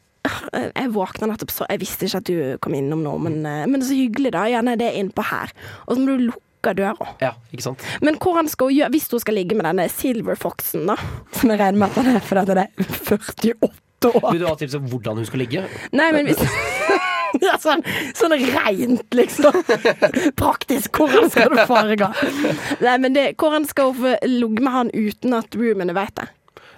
Jeg 0.53 0.91
våkna 0.93 1.31
nettopp, 1.31 1.53
så 1.55 1.67
jeg 1.71 1.81
visste 1.81 2.09
ikke 2.09 2.21
at 2.21 2.29
du 2.29 2.59
kom 2.65 2.75
innom 2.77 3.01
nå, 3.05 3.15
men, 3.23 3.39
eh, 3.47 3.65
men 3.71 3.85
så 3.87 3.97
hyggelig, 3.97 4.35
da. 4.35 4.45
Gjerne 4.51 4.77
det 4.81 4.91
er 4.91 5.01
innpå 5.01 5.25
her. 5.31 5.55
Og 5.87 5.95
så 5.95 6.03
må 6.03 6.11
du 6.11 6.27
lukke 6.29 6.75
døra. 6.77 7.13
Ja, 7.23 7.33
ikke 7.55 7.69
sant? 7.71 7.87
Men 8.05 8.19
hvordan 8.21 8.51
skal 8.51 8.73
hun 8.73 8.81
gjøre, 8.81 8.93
hvis 8.97 9.09
hun 9.15 9.23
skal 9.23 9.39
ligge 9.39 9.57
med 9.57 9.69
denne 9.71 9.87
Silver 9.93 10.37
Foxen, 10.37 10.89
da? 10.91 10.99
Som 11.39 11.55
jeg 11.55 11.63
regner 11.63 11.85
med 11.85 11.93
at 11.93 12.03
han 12.03 12.17
er 12.19 12.25
fordi 12.27 12.45
han 12.51 12.65
er 12.67 12.91
48 13.07 13.71
år. 14.05 14.33
Vil 14.33 14.41
du 14.41 14.47
ha 14.47 14.55
tips 14.59 14.75
om 14.79 14.89
hvordan 14.91 15.17
hun 15.21 15.27
skal 15.27 15.43
ligge? 15.43 15.65
Nei, 15.97 16.09
men 16.15 16.29
hvis 16.31 16.43
sånn, 17.65 17.83
sånn 18.17 18.35
rent, 18.39 19.15
liksom. 19.15 19.57
Praktisk. 20.39 21.01
Hvordan 21.01 21.31
skal 21.33 21.53
du 21.55 21.63
foregå? 21.69 22.09
Nei, 22.85 22.97
men 23.03 23.17
det, 23.17 23.31
hvordan 23.41 23.67
skal 23.69 23.93
hun 23.93 24.03
få 24.03 24.15
ligge 24.29 24.65
med 24.65 24.73
han 24.75 24.93
uten 24.95 25.37
at 25.39 25.59
roomene 25.59 25.97
vet 25.97 26.15
det? 26.21 26.29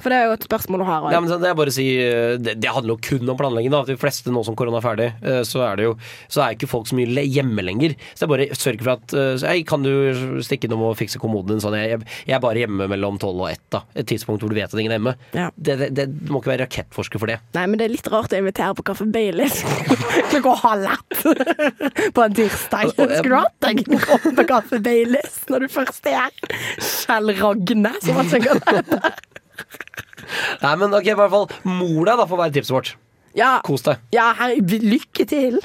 For 0.00 0.12
det 0.12 0.18
er 0.18 0.28
jo 0.28 0.36
et 0.36 0.46
spørsmål 0.46 0.82
du 0.82 0.86
har. 0.88 1.06
Ja, 1.14 1.20
men 1.22 1.30
det, 1.30 1.48
er 1.50 1.56
bare 1.58 1.72
å 1.72 1.74
si, 1.74 1.86
eh, 2.00 2.36
det, 2.40 2.56
det 2.62 2.72
handler 2.72 2.96
jo 2.96 3.00
kun 3.04 3.32
om 3.32 3.38
planlegging. 3.38 3.72
Da. 3.74 3.82
De 3.88 3.98
fleste 4.00 4.32
nå 4.32 4.42
som 4.46 4.56
korona 4.58 4.80
er 4.80 4.86
ferdig, 4.86 5.08
eh, 5.20 5.40
så 5.46 5.64
er 5.66 5.80
det 5.80 5.88
jo 5.88 5.96
Så 6.30 6.42
er 6.44 6.54
ikke 6.54 6.68
folk 6.70 6.88
så 6.88 6.96
mye 6.98 7.24
hjemme 7.26 7.64
lenger. 7.64 7.96
Så 8.14 8.22
det 8.22 8.28
er 8.28 8.32
bare 8.34 8.58
sørg 8.58 8.84
for 8.84 8.94
at 8.96 9.16
eh, 9.16 9.46
Hei, 9.50 9.60
kan 9.68 9.84
du 9.84 9.90
stikke 10.44 10.68
innom 10.68 10.86
og 10.88 10.96
fikse 10.98 11.20
kommoden 11.22 11.54
din? 11.54 11.62
Sånn, 11.62 11.76
jeg, 11.78 12.00
jeg, 12.24 12.34
er 12.36 12.42
bare 12.42 12.62
hjemme 12.62 12.88
mellom 12.90 13.18
tolv 13.20 13.44
og 13.44 13.50
ett. 13.52 13.64
da 13.72 13.82
Et 13.94 14.08
tidspunkt 14.08 14.44
hvor 14.44 14.52
du 14.52 14.58
vet 14.58 14.70
at 14.70 14.80
ingen 14.80 14.94
er 14.94 15.00
hjemme. 15.00 15.16
Ja. 15.36 15.48
Det, 15.56 15.76
det, 15.80 15.90
det, 15.98 16.08
du 16.12 16.32
må 16.32 16.42
ikke 16.42 16.54
være 16.54 16.66
rakettforsker 16.66 17.22
for 17.22 17.32
det. 17.32 17.40
Nei, 17.56 17.66
men 17.70 17.80
det 17.80 17.88
er 17.88 17.94
litt 17.94 18.10
rart 18.12 18.34
å 18.34 18.40
invitere 18.40 18.76
på 18.78 18.86
Kaffe 18.90 19.08
Baileys 19.10 19.60
klokka 20.30 20.56
halv 20.64 20.90
ett 20.90 21.20
på 22.16 22.24
en 22.24 22.36
tirsdag. 22.36 22.94
Skulle 22.94 23.28
du 23.28 23.38
hatt 23.38 23.66
deg 23.66 23.84
på 24.38 24.46
Kaffe 24.48 24.80
Baileys 24.84 25.42
når 25.50 25.66
du 25.66 25.72
først 25.72 26.06
er 26.10 26.20
her? 26.20 26.56
Kjell 26.80 27.34
Ragne, 27.40 27.92
som 28.04 28.20
han 28.20 28.30
synger 28.30 28.60
det. 28.66 29.02
Nei, 30.62 30.74
men 30.80 30.94
ok, 30.94 31.10
i 31.10 31.18
hvert 31.18 31.32
fall 31.32 31.48
mor 31.66 32.02
deg, 32.06 32.16
da, 32.20 32.26
får 32.30 32.42
være 32.44 32.56
tipset 32.58 32.76
vårt. 32.76 32.94
Ja, 33.38 33.52
Kos 33.64 33.84
deg. 33.86 34.00
ja 34.14 34.32
hei, 34.40 34.56
lykke 34.60 35.26
til. 35.30 35.60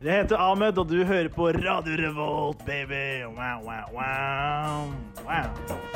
Jeg 0.00 0.22
heter 0.22 0.40
Ahmed, 0.40 0.78
og 0.80 0.88
du 0.88 1.04
hører 1.04 1.28
på 1.28 1.50
Radio 1.52 1.98
Revolt, 2.00 2.64
baby. 2.64 3.26
Wow, 3.36 3.60
wow, 3.68 3.92
wow. 3.92 4.92
wow. 5.28 5.89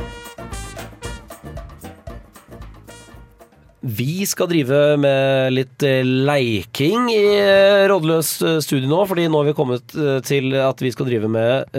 Vi 3.84 4.24
skal 4.24 4.48
drive 4.48 4.78
med 4.96 5.52
litt 5.52 5.84
eh, 5.84 6.00
leiking 6.00 7.10
i 7.12 7.20
eh, 7.36 7.84
Rådløs 7.90 8.30
eh, 8.40 8.56
studio 8.64 8.88
nå, 8.88 9.02
fordi 9.10 9.26
nå 9.28 9.42
har 9.42 9.50
vi 9.50 9.56
kommet 9.58 9.92
til 10.24 10.56
at 10.56 10.80
vi 10.80 10.92
skal 10.94 11.08
drive 11.10 11.28
med 11.28 11.74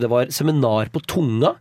Det 0.00 0.08
var 0.08 0.30
seminar 0.32 0.88
på 0.92 1.02
Tunga. 1.04 1.52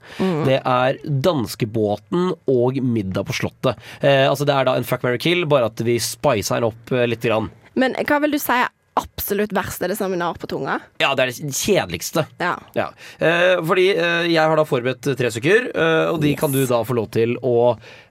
Det 0.48 0.58
er 0.58 1.00
danskebåten 1.04 2.32
og 2.52 2.80
middag 2.84 3.28
på 3.28 3.36
Slottet. 3.36 3.80
Altså 4.02 4.48
Det 4.48 4.56
er 4.56 4.68
da 4.68 4.76
en 4.78 4.88
fuck, 4.88 5.04
marry, 5.04 5.20
kill, 5.22 5.44
bare 5.50 5.68
at 5.72 5.84
vi 5.86 5.98
spicer 6.02 6.62
den 6.62 6.72
opp 6.72 6.94
lite. 6.94 7.28
Grann. 7.28 7.52
Men 7.78 7.94
hva 8.08 8.18
vil 8.24 8.34
du 8.34 8.40
si 8.42 8.56
absolutt 9.00 9.54
verste 9.56 9.86
Er 9.86 9.94
det 9.94 9.96
seminar 9.98 10.36
på 10.42 10.48
tunga? 10.52 10.76
Ja, 11.00 11.14
det 11.16 11.24
er 11.24 11.30
det 11.32 11.54
kjedeligste. 11.56 12.26
Ja. 12.42 12.58
Ja. 12.76 12.90
Eh, 13.24 13.62
fordi 13.64 13.86
eh, 13.96 14.26
jeg 14.34 14.42
har 14.44 14.60
da 14.60 14.66
forberedt 14.68 15.08
tre 15.18 15.32
stykker, 15.32 15.70
eh, 15.72 16.10
og 16.12 16.20
de 16.24 16.34
kan 16.40 16.52
du 16.52 16.60
da 16.68 16.82
få 16.88 16.98
lov 16.98 17.08
til 17.16 17.38
å 17.40 17.54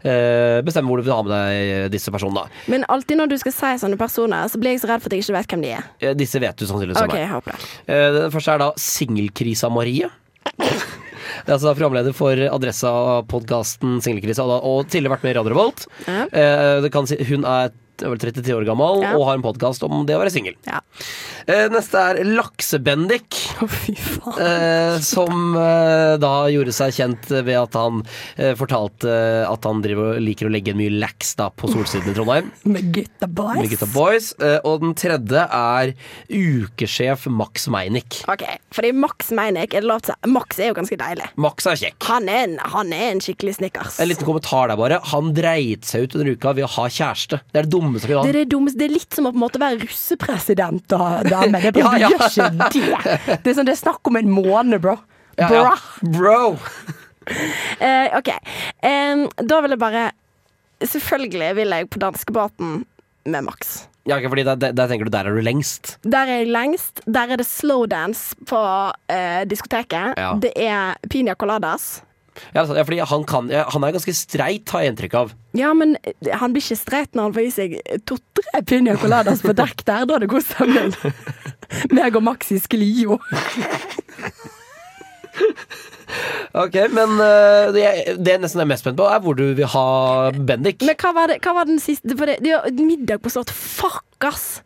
eh, 0.00 0.60
bestemme 0.64 0.88
hvor 0.88 1.02
du 1.02 1.04
vil 1.06 1.14
ha 1.14 1.20
med 1.26 1.34
deg 1.34 1.90
disse 1.92 2.12
personene. 2.14 2.46
Men 2.72 2.86
alltid 2.88 3.20
når 3.20 3.32
du 3.34 3.36
skal 3.42 3.52
si 3.58 3.74
sånne 3.84 3.98
personer, 4.00 4.48
så 4.48 4.60
blir 4.62 4.72
jeg 4.76 4.82
så 4.86 4.90
redd 4.94 5.04
for 5.04 5.12
at 5.12 5.18
jeg 5.18 5.26
ikke 5.26 5.36
vet 5.36 5.52
hvem 5.52 5.66
de 5.66 5.74
er. 5.76 5.90
Eh, 6.00 6.14
disse 6.16 6.40
vet 6.40 6.56
du 6.56 6.64
sannsynligvis 6.66 7.02
Okay, 7.04 7.26
jeg 7.26 7.32
håper 7.34 7.52
det. 7.58 7.70
Eh, 7.90 8.08
Den 8.20 8.32
første 8.34 8.56
er 8.56 8.64
da 8.64 8.70
Singelkrisa 8.80 9.68
Marie. 9.72 10.08
Det 11.40 11.48
er 11.48 11.54
altså 11.56 11.70
programleder 11.78 12.12
for 12.16 12.36
Adressa-podkasten 12.36 14.00
Singelkrisa, 14.04 14.42
og, 14.44 14.50
da- 14.50 14.60
og 14.66 14.88
tidligere 14.90 15.14
vært 15.14 15.22
med 15.24 15.32
i 15.32 15.36
Radio 15.38 15.52
Revolt. 15.54 15.84
Ja. 16.06 16.24
Eh, 16.26 16.80
det 16.84 16.90
kan 16.92 17.06
si, 17.08 17.16
hun 17.30 17.44
er 17.48 17.70
er 18.06 18.12
vel 18.12 18.20
33 18.22 18.54
år 18.56 18.66
gammel 18.68 19.02
Ja. 19.04 19.14
og 19.16 19.26
har 19.28 19.38
en 19.38 19.44
podkast 19.44 19.82
om 19.86 20.04
det 20.08 20.16
å 20.16 20.20
være 20.22 20.32
singel. 20.34 20.54
Ja. 20.66 20.80
Eh, 21.46 21.68
neste 21.72 21.98
er 21.98 22.20
Laksebendik. 22.24 23.36
oh. 23.62 24.38
Eh, 24.40 24.98
som 25.04 25.54
eh, 25.56 26.16
da 26.22 26.32
gjorde 26.52 26.72
seg 26.76 26.92
kjent 26.96 27.28
ved 27.30 27.56
at 27.58 27.74
han 27.78 28.02
eh, 28.36 28.52
fortalte 28.58 29.10
at 29.48 29.64
han 29.68 29.80
driver, 29.84 30.18
liker 30.22 30.48
å 30.48 30.52
legge 30.52 30.74
mye 30.76 30.92
laks 31.00 31.34
da 31.40 31.48
på 31.50 31.70
Solsiden 31.72 32.12
i 32.12 32.16
Trondheim. 32.16 32.50
Med 32.74 32.90
gutta 32.94 33.26
boys. 33.28 33.58
Med 33.60 33.70
gutta 33.72 33.88
boys. 33.94 34.30
Eh, 34.40 34.58
og 34.64 34.84
den 34.84 34.94
tredje 34.98 35.46
er 35.46 35.94
ukesjef 36.28 37.26
Max 37.32 37.66
Meinick. 37.72 38.20
Ok, 38.30 38.44
fordi 38.74 38.92
Max 38.96 39.30
Meinick 39.36 39.74
er 39.76 39.86
lov 39.86 40.02
til 40.06 40.14
Max 40.30 40.58
er 40.60 40.70
jo 40.70 40.76
ganske 40.78 40.98
deilig. 41.00 41.28
Max 41.40 41.66
er 41.70 41.78
kjekk. 41.80 41.98
Han 42.10 42.28
er 42.30 42.44
en, 42.46 42.56
han 42.74 42.92
er 42.96 43.06
en 43.14 43.22
skikkelig 43.24 43.56
snickers. 43.58 43.98
En 44.02 44.08
liten 44.10 44.26
kommentar 44.28 44.70
der 44.70 44.78
bare. 44.80 45.00
Han 45.12 45.32
dreit 45.36 45.86
seg 45.88 46.06
ut 46.08 46.16
under 46.18 46.32
uka 46.36 46.54
ved 46.58 46.66
å 46.66 46.72
ha 46.78 46.86
kjæreste. 46.90 47.40
Det 47.50 47.62
er 47.62 47.68
det 47.68 47.74
dummeste 47.90 48.08
Det 48.08 48.16
kan 48.16 48.28
er 48.30 48.38
det 48.38 48.44
dummeste. 48.52 48.78
Det 48.78 48.86
er 48.86 48.94
litt 48.94 49.18
som 49.18 49.28
å 49.28 49.32
på 49.34 49.38
en 49.40 49.44
måte 49.44 49.60
være 49.62 49.80
russepresident 49.82 50.86
da, 50.90 51.08
dame. 51.26 51.60
Det 51.66 51.74
Ja, 51.82 51.92
ja. 51.98 52.10
Gjør 52.14 52.24
ikke 52.28 52.86
det. 52.86 53.18
Det 53.42 53.52
er 53.52 53.58
sånn, 53.58 53.68
det 53.68 53.74
er 53.74 53.82
snakk 53.82 54.10
om 54.10 54.20
en 54.20 54.32
måned, 54.32 54.80
bro. 54.84 54.96
Bra. 55.40 55.50
ja. 55.50 55.76
Bro! 56.04 56.40
uh, 57.30 58.08
ok. 58.18 58.32
Um, 58.84 59.26
da 59.40 59.60
vil 59.64 59.76
jeg 59.76 59.80
bare 59.80 60.08
Selvfølgelig 60.80 61.54
vil 61.58 61.74
jeg 61.76 61.88
på 61.92 62.00
danskebåten 62.00 62.84
med 63.28 63.44
Max. 63.44 63.82
Ja, 64.08 64.16
fordi 64.24 64.46
der, 64.48 64.56
der, 64.56 64.72
der 64.72 64.88
tenker 64.88 65.04
du 65.04 65.12
der 65.12 65.28
er 65.28 65.36
du 65.36 65.42
lengst. 65.44 65.98
Der 66.08 66.24
er 66.24 66.40
jeg 66.40 66.48
lengst. 66.54 67.02
Der 67.04 67.34
er 67.34 67.36
det 67.36 67.44
slowdance 67.44 68.32
på 68.48 68.56
uh, 68.56 69.42
diskoteket. 69.50 70.16
Ja. 70.16 70.32
Det 70.40 70.54
er 70.56 70.96
piña 71.12 71.36
coladas. 71.36 72.00
Ja, 72.54 72.64
fordi 72.64 72.98
han, 73.04 73.24
kan, 73.28 73.50
han 73.50 73.84
er 73.84 73.92
ganske 73.96 74.14
streit, 74.16 74.68
har 74.72 74.84
jeg 74.84 74.92
inntrykk 74.94 75.14
av. 75.20 75.32
Ja, 75.58 75.72
men 75.76 75.96
eh, 76.04 76.30
han 76.40 76.54
blir 76.54 76.62
ikke 76.64 76.78
streit 76.78 77.14
når 77.18 77.28
han 77.28 77.36
får 77.36 77.46
i 77.46 77.52
seg 77.54 77.74
to-tre 78.08 78.62
piña 78.70 78.96
coladas 79.00 79.42
på 79.44 79.54
dekk 79.56 79.84
der. 79.88 80.06
Da 80.08 80.16
er 80.16 80.24
det 80.24 80.30
god 80.32 80.46
stemning. 80.46 80.94
Meg 81.96 82.16
og 82.18 82.24
Max 82.26 82.50
i 82.54 82.60
jo 83.02 83.18
Ok, 86.58 86.74
Men 86.90 87.12
uh, 87.20 87.70
det, 87.74 87.82
jeg- 87.84 88.16
det 88.18 88.32
jeg 88.34 88.40
nesten 88.42 88.60
er 88.64 88.66
mest 88.68 88.82
spent 88.82 88.98
på, 88.98 89.06
er 89.06 89.20
hvor 89.22 89.36
du 89.38 89.44
vil 89.54 89.68
ha 89.70 90.30
Bendik. 90.34 90.82
Men 90.82 90.98
hva 90.98 91.12
var, 91.14 91.30
det, 91.30 91.38
hva 91.44 91.54
var 91.60 91.68
den 91.70 91.78
siste? 91.82 92.16
For 92.18 92.26
det, 92.26 92.40
det 92.42 92.84
middag 92.86 93.22
på 93.22 93.30
slott. 93.30 93.52
Fuck, 93.54 94.02
ass! 94.26 94.60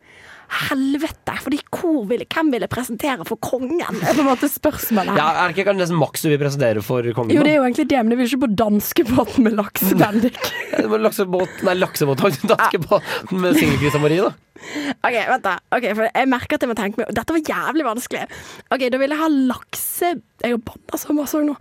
Helvete! 0.55 1.35
Fordi 1.45 1.59
hvor 1.75 2.05
ville, 2.09 2.27
hvem 2.31 2.53
ville 2.55 2.69
presentere 2.71 3.27
for 3.29 3.41
kongen? 3.43 3.81
Det 4.01 4.11
er 4.11 4.17
på 4.17 4.23
en 4.23 4.29
måte 4.29 4.49
spørsmålet. 4.51 5.19
Ja, 5.19 5.27
Er 5.43 5.53
det 5.53 5.59
ikke 5.65 5.75
nesten 5.77 5.99
Max 5.99 6.23
du 6.25 6.31
vil 6.31 6.41
presentere 6.41 6.83
for 6.85 7.07
kongen? 7.17 7.35
Jo, 7.35 7.43
det 7.45 7.53
er 7.55 7.59
jo 7.59 7.67
egentlig 7.67 7.89
det, 7.91 8.01
men 8.05 8.15
jeg 8.15 8.21
vil 8.21 8.31
ikke 8.31 8.43
på 8.47 8.51
danskebåten 8.63 9.47
med 9.49 9.59
laksebendik. 9.59 10.39
Det 10.75 10.89
var 10.91 11.03
Laksebåt, 11.05 11.61
nei, 11.67 11.75
laksebåten 11.79 12.49
Danskebåten 12.51 13.41
med 13.43 13.59
Singelkrisa 13.59 14.01
Marie, 14.03 14.25
da. 14.25 14.33
ok, 15.07 15.17
vent 15.31 15.45
da. 15.47 15.55
Okay, 15.75 15.95
for 15.95 16.09
jeg 16.09 16.31
merker 16.31 16.57
at 16.59 16.65
jeg 16.65 16.71
må 16.71 16.77
tenke 16.79 17.01
meg 17.03 17.15
Dette 17.15 17.37
var 17.37 17.55
jævlig 17.55 17.87
vanskelig. 17.87 18.27
Ok, 18.75 18.87
Da 18.93 19.01
vil 19.03 19.15
jeg 19.15 19.23
ha 19.23 19.31
lakse... 19.35 20.13
Jeg 20.45 20.57
har 20.57 20.63
banna 20.67 21.01
så 21.01 21.17
masse 21.17 21.41
nå. 21.45 21.55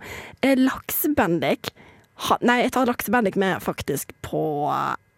Eh, 0.44 0.54
Laksebendik. 0.60 1.70
Ha, 2.28 2.36
nei, 2.46 2.60
jeg 2.62 2.74
tar 2.76 2.86
laksebendik 2.88 3.38
med 3.40 3.62
faktisk 3.64 4.12
på 4.26 4.42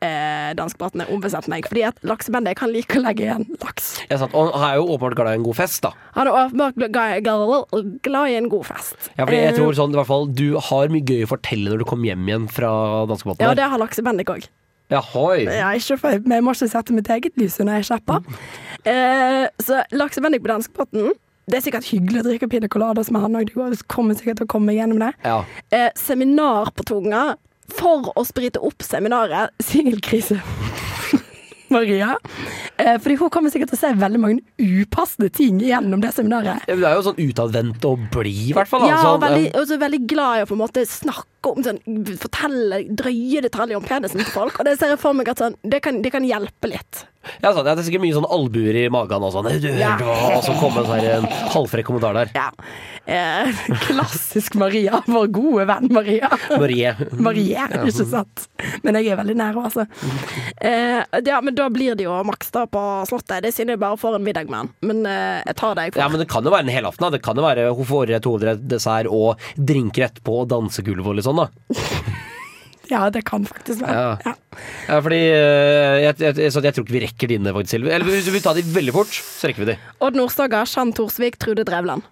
eh, 0.06 0.50
danskebåtene 0.58 1.06
ombestemte 1.12 1.50
meg. 1.52 1.66
Fordi 1.70 1.82
at 1.88 1.98
laksebandet 2.06 2.56
kan 2.60 2.72
like 2.72 2.96
å 2.98 3.02
legge 3.04 3.26
igjen 3.26 3.44
laks. 3.62 3.92
Ja, 4.10 4.18
sant. 4.22 4.34
Og 4.38 4.52
han 4.54 4.68
er 4.70 4.78
jo 4.80 4.86
åpenbart 4.94 5.18
glad 5.18 5.32
i 5.34 5.40
en 5.40 5.46
god 5.46 5.58
fest, 5.58 5.82
da. 5.84 5.92
Han 6.16 6.30
er 6.30 6.38
åpenbart 6.44 6.78
glad, 8.06 8.28
i 8.30 8.36
en 8.38 8.48
god 8.52 8.66
fest. 8.70 9.10
Ja, 9.16 9.24
fordi 9.26 9.40
jeg 9.42 9.52
Eh, 9.54 9.56
tror 9.58 9.74
sånn, 9.78 9.92
i 9.94 9.98
hvert 10.00 10.08
fall 10.08 10.26
Du 10.36 10.46
har 10.70 10.88
mye 10.92 11.04
gøy 11.06 11.24
å 11.26 11.32
fortelle 11.34 11.70
når 11.72 11.82
du 11.82 11.88
kommer 11.88 12.08
hjem 12.10 12.24
igjen 12.28 12.46
fra 12.52 12.70
danskebåten. 13.10 13.42
Ja, 13.44 13.54
det 13.58 13.66
har 13.70 13.78
laksebandet 13.82 14.26
òg. 14.32 14.46
Jahoi. 14.90 15.44
Ja, 15.50 15.72
ikke 15.74 15.96
for, 15.98 16.14
jeg 16.14 16.42
må 16.46 16.52
ikke 16.54 16.68
sette 16.70 16.94
mitt 16.94 17.08
eget 17.10 17.34
lys 17.40 17.58
under 17.60 17.80
ei 17.80 17.86
kjeppe. 17.86 18.22
Eh, 18.86 19.48
så 19.58 19.80
laksebendik 19.98 20.44
på 20.44 20.46
danskebåten 20.52 21.08
Det 21.50 21.56
er 21.58 21.62
sikkert 21.64 21.88
hyggelig 21.90 22.20
å 22.20 22.26
drikke 22.28 22.46
piña 22.52 22.68
coladas 22.70 23.08
med 23.10 23.22
han 23.24 23.34
òg. 23.40 23.48
Det 23.50 23.80
kommer 23.90 24.14
sikkert 24.14 24.38
til 24.38 24.46
å 24.46 24.50
komme 24.52 24.74
gjennom 24.76 24.98
det. 25.02 25.08
Ja. 25.26 25.40
Eh, 25.74 25.88
seminar 25.98 26.70
på 26.74 26.84
tunga 26.86 27.36
for 27.72 28.12
å 28.16 28.24
sprite 28.26 28.60
opp 28.62 28.82
seminaret. 28.86 29.50
Singelkrise. 29.70 30.40
Maria. 31.68 32.12
Eh, 32.78 32.94
fordi 33.02 33.16
hun 33.18 33.30
kommer 33.34 33.50
sikkert 33.50 33.72
til 33.72 33.78
å 33.78 33.80
se 33.80 33.88
veldig 33.98 34.20
mange 34.22 34.42
upassende 34.62 35.26
ting 35.34 35.58
gjennom 35.64 35.98
det 36.04 36.12
seminaret. 36.14 36.62
Ja, 36.68 36.76
men 36.76 36.84
Du 36.84 36.86
er 36.86 36.94
jo 36.94 37.06
sånn 37.08 37.18
utadvendt 37.24 37.86
og 37.88 38.04
blid, 38.14 38.52
i 38.52 38.54
hvert 38.54 38.70
fall. 38.70 38.84
da. 38.86 38.92
Ja, 38.92 39.00
Sånn, 39.02 39.16
og 39.16 39.24
veldig, 39.24 39.48
og 39.58 39.66
så 39.66 39.78
veldig 39.80 40.00
glad 40.06 40.38
i 40.38 40.44
å 40.44 40.50
på 40.52 40.54
en 40.54 40.62
måte 40.62 40.84
snakke 40.86 41.26
om 41.52 41.66
sånn, 41.66 41.80
Fortelle 42.20 42.82
drøye 42.98 43.42
detaljer 43.44 43.78
om 43.78 43.86
penisen 43.86 44.22
til 44.22 44.32
folk. 44.32 44.58
Og 44.60 44.68
det 44.68 44.76
ser 44.80 44.94
jeg 44.94 45.02
for 45.02 45.16
meg 45.16 45.30
at 45.32 45.42
sånn, 45.42 45.58
det, 45.62 45.82
kan, 45.84 46.02
det 46.04 46.12
kan 46.14 46.26
hjelpe 46.26 46.72
litt. 46.72 47.06
Ja, 47.42 47.52
sånn, 47.52 47.66
ja, 47.66 47.74
det 47.74 47.82
er 47.82 47.86
sikkert 47.88 48.04
mye 48.04 48.16
sånn 48.16 48.28
albuer 48.30 48.76
i 48.78 48.84
magen 48.92 49.24
og 49.26 49.32
sånn. 49.34 49.48
Ja. 49.78 49.96
Og 50.36 50.44
så 50.46 50.54
kommer 50.60 50.84
en 50.84 50.90
sånn 50.90 51.08
en 51.10 51.26
halvfrekk 51.54 51.88
kommentar 51.88 52.16
der. 52.16 52.30
Ja. 52.36 52.50
Eh, 53.06 53.50
klassisk 53.86 54.56
Maria. 54.58 55.00
Vår 55.06 55.28
gode 55.34 55.66
venn 55.70 55.90
Maria. 55.94 56.30
Marie. 56.58 56.94
Marie, 57.22 57.66
ikke 57.78 57.94
sant? 57.94 58.46
Men 58.82 58.98
jeg 58.98 59.12
er 59.12 59.20
veldig 59.20 59.36
nær 59.38 59.54
henne, 59.54 59.66
altså. 59.68 59.86
Eh, 60.56 61.02
ja, 61.26 61.40
men 61.44 61.54
da 61.58 61.68
blir 61.72 61.98
det 61.98 62.06
jo 62.06 62.16
maks 62.26 62.50
da 62.54 62.66
på 62.70 62.82
Slottet. 63.10 63.44
Det 63.44 63.52
er 63.52 63.56
synd 63.56 63.74
jeg 63.74 63.82
bare 63.82 63.98
får 64.00 64.18
en 64.18 64.26
middag 64.26 64.50
med 64.50 64.64
han. 64.64 64.72
Men 64.86 65.04
eh, 65.10 65.42
jeg 65.46 65.58
tar 65.60 65.78
det 65.78 65.88
jeg 65.88 65.96
får. 65.96 66.02
Ja, 66.02 66.10
men 66.12 66.22
det 66.22 66.28
kan 66.32 66.46
jo 66.46 66.54
være 66.54 66.66
en 66.66 66.74
helaften. 66.74 67.08
Det 67.14 67.22
kan 67.26 67.38
jo 67.38 67.46
være 67.46 67.68
hun 67.76 67.90
får 67.90 68.14
et 68.18 68.26
hovedrett, 68.30 68.64
dessert 68.70 69.10
og 69.10 69.42
drinker 69.56 70.08
etterpå 70.08 70.42
og 70.42 70.50
dansegulv 70.50 71.12
og 71.12 71.18
litt 71.18 71.26
sånn, 71.28 71.35
da. 71.36 71.48
Ja, 72.90 73.10
det 73.10 73.24
kan 73.26 73.46
faktisk 73.46 73.80
være. 73.82 74.18
Ja. 74.24 74.34
Ja. 74.56 74.96
Ja, 74.96 75.00
fordi 75.04 75.18
jeg, 75.20 76.16
jeg, 76.22 76.36
jeg, 76.40 76.50
jeg 76.50 76.74
tror 76.76 76.84
ikke 76.86 76.96
vi 76.96 77.02
rekker 77.04 77.30
dine, 77.34 77.52
faktisk, 77.56 77.74
Silve. 77.76 77.92
Eller 77.92 78.08
hvis 78.08 78.30
vi 78.32 78.40
tar 78.44 78.56
de 78.56 78.64
veldig 78.74 78.94
fort, 78.96 79.12
så 79.12 79.50
rekker 79.50 79.64
vi 79.66 79.70
de. 79.74 79.78
Odd 80.06 80.16
Nordstoga, 80.18 80.64
Jean 80.70 80.92
Thorsvik, 80.96 81.36
Trude 81.42 81.64
Drevland. 81.68 82.06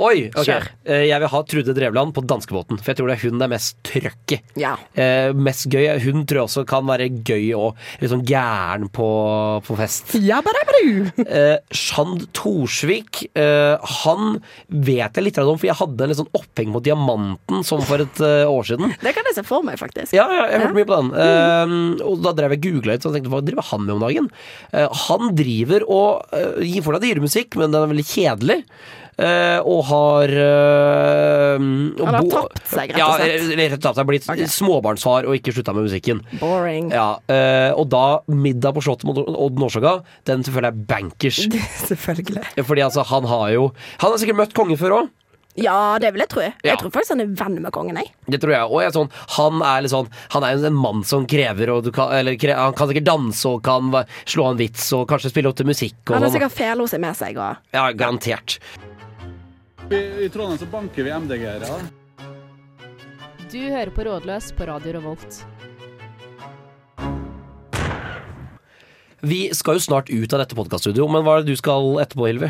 Oi! 0.00 0.30
ok. 0.32 0.46
Kjør. 0.46 0.66
Eh, 0.88 1.02
Jeg 1.10 1.20
vil 1.20 1.28
ha 1.28 1.40
Trude 1.50 1.74
Drevland 1.76 2.14
på 2.16 2.22
danskebåten, 2.24 2.78
for 2.80 2.92
jeg 2.92 2.96
tror 3.00 3.10
det 3.10 3.16
er 3.18 3.24
hun 3.26 3.40
det 3.42 3.44
er 3.44 3.52
mest 3.52 3.74
trøkk 3.84 4.32
i. 4.32 4.38
Ja. 4.62 4.70
Eh, 4.96 5.34
mest 5.36 5.66
gøy. 5.72 5.84
Hun 6.06 6.22
tror 6.24 6.40
jeg 6.40 6.46
også 6.46 6.62
kan 6.70 6.86
være 6.88 7.10
gøy 7.26 7.50
og 7.58 7.76
litt 8.00 8.12
sånn 8.14 8.24
gæren 8.28 8.86
på, 8.96 9.08
på 9.66 9.76
fest. 9.76 10.14
Jabba-dabba-du! 10.16 11.24
Eh, 11.26 11.58
Sjand 11.76 12.24
Thorsvik, 12.38 13.26
eh, 13.36 13.76
han 14.04 14.38
vet 14.72 15.18
jeg 15.20 15.26
litt 15.26 15.42
om, 15.42 15.58
for 15.60 15.68
jeg 15.68 15.76
hadde 15.82 16.06
en 16.06 16.12
litt 16.14 16.20
sånn 16.22 16.32
oppheng 16.38 16.72
mot 16.72 16.84
Diamanten 16.86 17.60
som 17.66 17.82
for 17.84 18.00
et 18.06 18.22
eh, 18.24 18.46
år 18.48 18.70
siden. 18.70 18.94
Det 19.04 19.12
kan 19.16 19.28
jeg 19.28 19.36
se 19.40 19.44
for 19.50 19.66
meg, 19.66 19.76
faktisk. 19.82 20.14
Ja, 20.16 20.24
ja, 20.32 20.46
jeg 20.54 20.64
hørte 20.64 20.78
mye 20.80 20.88
på 20.88 21.00
den. 21.02 21.12
Eh, 21.26 21.76
og 21.98 22.22
da 22.24 22.34
drev 22.36 22.56
jeg 22.56 22.64
googla 22.68 22.96
litt 22.96 23.06
og 23.08 23.16
tenkte 23.16 23.32
hva 23.32 23.42
driver 23.44 23.68
han 23.72 23.84
med 23.86 23.96
om 23.96 24.04
dagen? 24.06 24.30
Eh, 24.72 25.04
han 25.06 25.34
driver 25.38 25.86
og 25.88 26.36
eh, 26.36 26.64
gir 26.68 26.86
for 26.86 26.96
deg 26.96 27.08
dyremusikk, 27.08 27.58
men 27.60 27.72
den 27.72 27.82
er 27.82 27.92
veldig 27.92 28.08
kjedelig. 28.10 28.60
Uh, 29.20 29.60
og 29.68 29.82
har 29.90 30.30
uh, 30.32 31.60
Han 31.60 32.16
har 32.16 32.28
tapt 32.30 32.70
seg, 32.70 32.94
rett 32.94 33.02
og 33.04 33.18
slett. 33.20 33.60
Ja, 33.60 33.76
tapt 33.76 33.98
seg. 33.98 34.06
Blitt 34.08 34.28
okay. 34.32 34.48
småbarnsfar 34.48 35.28
og 35.28 35.36
ikke 35.36 35.52
slutta 35.52 35.74
med 35.76 35.90
musikken. 35.90 36.22
Boring. 36.40 36.88
Ja, 36.94 37.18
uh, 37.28 37.70
og 37.74 37.90
da 37.92 38.04
middag 38.32 38.72
på 38.78 38.84
Slottet 38.86 39.04
mot 39.10 39.20
Odd 39.20 39.60
Norsaga, 39.60 39.98
den 40.30 40.46
selvfølgelig 40.46 40.72
er 40.72 40.82
bankers. 40.94 41.42
Selvfølgelig. 41.90 42.46
Fordi 42.64 42.86
altså, 42.86 43.04
han 43.10 43.28
har 43.28 43.48
jo 43.52 43.70
Han 44.00 44.14
har 44.14 44.22
sikkert 44.22 44.40
møtt 44.40 44.56
kongen 44.56 44.80
før 44.80 45.02
òg. 45.02 45.10
Ja, 45.60 45.98
det 46.00 46.12
vil 46.14 46.22
jeg 46.24 46.30
tro. 46.32 46.40
Jeg 46.42 46.54
Ja. 46.64 46.76
tror 46.80 46.90
faktisk 46.94 47.12
han 47.14 47.20
er 47.20 47.26
venn 47.36 47.60
med 47.62 47.72
kongen, 47.72 47.96
jeg. 48.00 48.10
Det 48.28 48.40
tror 48.40 48.52
jeg. 48.54 48.62
Og 48.70 48.80
jeg 48.80 48.88
er 48.88 48.96
sånn, 48.96 49.10
han 49.36 49.62
er 49.62 49.82
litt 49.82 49.92
sånn 49.92 50.08
Han 50.30 50.42
er 50.46 50.64
en 50.66 50.74
mann 50.74 51.02
som 51.04 51.26
krever 51.26 51.68
og 51.74 51.84
du 51.84 51.90
kan, 51.92 52.10
eller, 52.12 52.36
Han 52.56 52.72
kan 52.74 52.88
sikkert 52.88 53.04
danse 53.04 53.44
og 53.46 53.62
kan 53.62 53.90
slå 54.24 54.50
en 54.50 54.56
vits 54.56 54.92
og 54.96 55.06
kanskje 55.08 55.30
spille 55.30 55.48
opp 55.50 55.56
til 55.56 55.66
musikk. 55.66 55.94
Og 56.08 56.14
Han 56.14 56.22
har 56.22 56.30
sånn. 56.30 56.40
sikkert 56.40 56.52
fela 56.56 56.86
seg 56.88 57.00
med 57.00 57.16
seg 57.16 57.36
og 57.36 57.56
Ja, 57.74 57.92
garantert. 57.92 58.58
I, 59.90 60.24
I 60.24 60.28
Trondheim 60.28 60.58
så 60.58 60.70
banker 60.70 61.02
vi 61.04 61.10
MDG-ere. 61.10 61.90
Du 63.50 63.58
hører 63.58 63.90
på 63.90 64.04
Rådløs 64.06 64.52
på 64.56 64.66
Radio 64.68 64.92
Revolt. 64.92 65.44
Vi 69.22 69.40
skal 69.56 69.76
jo 69.76 69.82
snart 69.84 70.08
ut 70.08 70.32
av 70.32 70.40
dette 70.42 70.56
podkaststudioet, 70.56 71.10
men 71.12 71.24
hva 71.26 71.38
er 71.38 71.44
det 71.44 71.52
du 71.52 71.60
skal 71.60 71.98
etterpå, 72.00 72.26
Hilvi? 72.30 72.48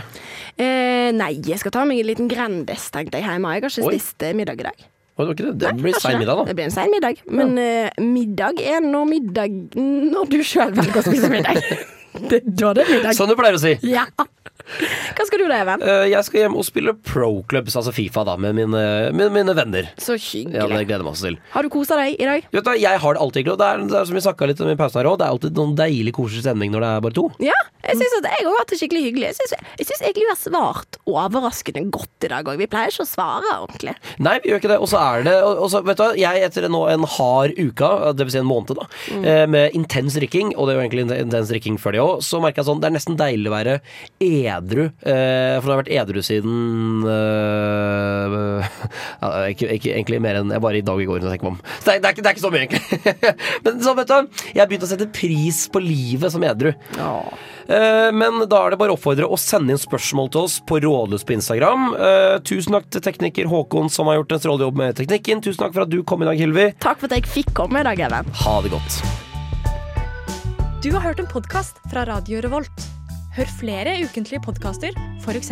eh, 0.56 1.10
Nei, 1.16 1.32
jeg 1.42 1.58
skal 1.58 1.72
ta 1.74 1.84
meg 1.88 1.98
en 2.02 2.06
liten 2.12 2.28
Grandis, 2.30 2.90
tenkte 2.94 3.18
jeg 3.18 3.26
hjemme. 3.26 3.54
Jeg 3.56 3.64
har 3.64 3.70
ikke 3.72 3.90
spist 3.90 4.22
eh, 4.22 4.34
middag 4.38 4.60
i 4.62 4.68
dag. 4.68 4.88
Det, 5.20 5.36
det. 5.36 5.48
det 5.60 5.72
Nei, 5.74 5.82
blir 5.82 5.98
sein 6.00 6.16
middag, 6.16 6.38
da. 6.38 6.44
Det 6.48 6.54
blir 6.56 6.68
en 6.70 6.72
sein 6.72 6.92
middag. 6.94 7.18
Men 7.28 7.58
eh, 7.60 7.90
middag 8.00 8.60
er 8.62 8.80
når 8.80 9.04
middag 9.10 9.56
Når 9.76 10.30
du 10.32 10.38
sjøl 10.46 10.72
velger 10.78 11.02
å 11.02 11.04
spise 11.10 11.28
middag. 11.32 11.58
Det, 12.28 12.42
da 12.44 12.70
er 12.72 12.80
det 12.80 12.88
middag. 12.90 13.16
Sånn 13.16 13.30
du 13.30 13.36
pleier 13.38 13.56
å 13.56 13.62
si. 13.62 13.76
Ja. 13.86 14.06
Hva 15.16 15.24
skal 15.26 15.40
du 15.42 15.46
da, 15.48 15.58
Even? 15.64 15.82
Eh, 15.82 16.04
Jeg 16.12 16.26
skal 16.26 16.44
hjem 16.44 16.56
og 16.58 16.64
spille 16.66 16.94
pro 16.94 17.30
clubs, 17.50 17.74
altså 17.78 17.92
Fifa, 17.94 18.22
da, 18.26 18.36
med 18.40 18.54
mine, 18.58 18.82
med 19.16 19.32
mine 19.34 19.54
venner. 19.56 19.88
Så 20.00 20.14
Ja, 20.20 20.66
det 20.70 20.84
gleder 20.86 21.02
jeg 21.02 21.08
meg 21.08 21.18
til. 21.18 21.38
Har 21.54 21.66
du 21.66 21.70
kosa 21.72 21.98
deg 21.98 22.20
i 22.20 22.28
dag? 22.28 22.46
Vet 22.52 22.64
du, 22.64 22.72
Jeg 22.78 23.02
har 23.02 23.14
det 23.14 23.20
alltid 23.24 23.42
hyggelig, 23.42 23.56
og 23.56 23.60
det 23.62 23.68
er, 23.68 23.84
det 23.90 23.98
er 24.00 24.08
som 24.10 24.18
vi 24.18 24.24
snakka 24.26 24.48
litt 24.50 24.62
om 24.62 24.70
i 24.70 24.78
pausen 24.78 25.00
her 25.00 25.10
òg, 25.10 25.18
det 25.18 25.26
er 25.26 25.34
alltid 25.34 25.58
noen 25.58 25.74
deilig 25.78 26.14
koselig 26.16 26.44
stemning 26.44 26.74
når 26.74 26.84
det 26.86 26.90
er 26.90 27.04
bare 27.06 27.18
to. 27.18 27.26
Ja, 27.42 27.58
jeg 27.86 27.98
syns 27.98 28.16
jeg 28.20 28.46
òg 28.46 28.50
har 28.52 28.60
hatt 28.60 28.72
det 28.74 28.78
skikkelig 28.80 29.02
hyggelig. 29.08 29.30
Jeg 29.32 29.38
syns, 29.40 29.54
jeg 29.80 29.88
syns 29.90 30.04
egentlig 30.06 30.26
vi 30.28 30.32
har 30.34 30.40
svart 30.40 31.00
overraskende 31.10 31.84
godt 31.90 32.28
i 32.28 32.32
dag 32.32 32.50
òg. 32.50 32.60
Vi 32.60 32.70
pleier 32.70 32.94
ikke 32.94 33.06
å 33.06 33.10
svare 33.10 33.54
ordentlig. 33.64 33.96
Nei, 34.22 34.36
vi 34.44 34.52
gjør 34.52 34.62
ikke 34.62 34.72
det. 34.74 34.78
Og 34.84 34.90
så 34.92 35.00
er 35.02 35.26
det 35.26 35.36
og 35.40 35.60
og 35.60 35.68
så, 35.72 35.82
vet 35.84 35.98
du, 35.98 36.02
hva, 36.04 36.14
Jeg 36.16 36.44
etter 36.46 36.68
nå 36.72 36.80
en 36.88 37.04
hard 37.16 37.58
uke, 37.58 37.88
dvs. 38.16 38.30
Si 38.30 38.38
en 38.38 38.46
måned, 38.46 38.76
da, 38.78 38.86
mm. 39.10 39.50
med 39.50 39.74
intens 39.76 40.14
drikking, 40.16 40.52
og 40.54 40.68
det 40.68 40.72
er 40.72 40.78
jo 40.78 40.84
egentlig 40.84 41.18
intens 41.18 41.50
drikking 41.50 41.76
før 41.82 41.96
det 41.96 42.00
òg, 42.04 42.09
så 42.24 42.40
merker 42.42 42.62
jeg 42.62 42.68
sånn 42.68 42.80
det 42.82 42.90
er 42.90 42.94
nesten 42.96 43.18
deilig 43.18 43.50
å 43.50 43.54
være 43.54 43.76
edru. 44.24 44.86
Eh, 45.00 45.56
for 45.60 45.68
nå 45.68 45.74
har 45.74 45.76
jeg 45.76 45.82
vært 45.82 45.92
edru 46.02 46.24
siden 46.26 47.06
eh, 47.10 48.70
ja, 49.22 49.30
ikke, 49.52 49.70
ikke, 49.76 49.94
Egentlig 49.94 50.20
mer 50.22 50.40
enn 50.40 50.52
jeg 50.54 50.64
bare 50.64 50.80
i 50.80 50.84
dag 50.86 51.02
i 51.02 51.08
går. 51.08 51.22
Det 51.22 51.36
er, 51.36 51.38
det 51.86 51.94
er, 51.98 52.10
ikke, 52.12 52.24
det 52.24 52.30
er 52.30 52.34
ikke 52.36 52.46
så 52.46 52.52
mye, 52.54 52.66
egentlig. 52.66 53.14
Men 53.66 53.80
så, 53.84 53.94
vet 53.98 54.10
du, 54.10 54.42
jeg 54.54 54.62
har 54.62 54.70
begynt 54.70 54.86
å 54.86 54.90
sette 54.90 55.08
pris 55.14 55.64
på 55.72 55.82
livet 55.84 56.34
som 56.34 56.44
edru. 56.46 56.72
Eh, 57.70 58.10
Men 58.16 58.42
da 58.50 58.64
er 58.64 58.74
det 58.74 58.80
bare 58.80 58.94
å 58.94 58.98
oppfordre 58.98 59.28
å 59.30 59.38
sende 59.40 59.74
inn 59.74 59.80
spørsmål 59.80 60.32
til 60.34 60.46
oss 60.48 60.58
på 60.66 60.80
Rådløs 60.84 61.26
på 61.26 61.36
Instagram. 61.38 61.90
Eh, 61.94 62.36
Tusen 62.46 62.76
takk 62.76 62.90
til 62.90 63.04
tekniker 63.06 63.50
Håkon 63.50 63.90
som 63.92 64.10
har 64.10 64.20
gjort 64.20 64.36
en 64.36 64.44
strålende 64.44 64.68
jobb 64.68 64.84
med 64.84 65.00
teknikken. 65.00 65.44
Tusen 65.44 65.64
takk 65.64 65.74
for 65.76 65.86
at 65.86 65.92
du 65.92 66.00
kom 66.02 66.24
i 66.24 66.30
dag, 66.30 66.40
Hilvi. 66.40 66.70
Takk 66.82 67.02
for 67.02 67.10
at 67.10 67.20
jeg 67.20 67.30
fikk 67.40 67.54
komme 67.56 67.82
i 67.82 67.90
dag, 67.90 68.06
Even. 68.10 68.30
Ha 68.44 68.60
det 68.64 68.74
godt. 68.74 69.29
Du 70.82 70.92
har 70.92 71.00
hørt 71.00 71.18
en 71.20 71.26
podkast 71.26 71.76
fra 71.92 72.06
Radio 72.08 72.38
Revolt. 72.40 72.84
Hør 73.36 73.48
flere 73.58 73.92
ukentlige 74.00 74.40
podkaster, 74.40 74.94
f.eks. 75.20 75.50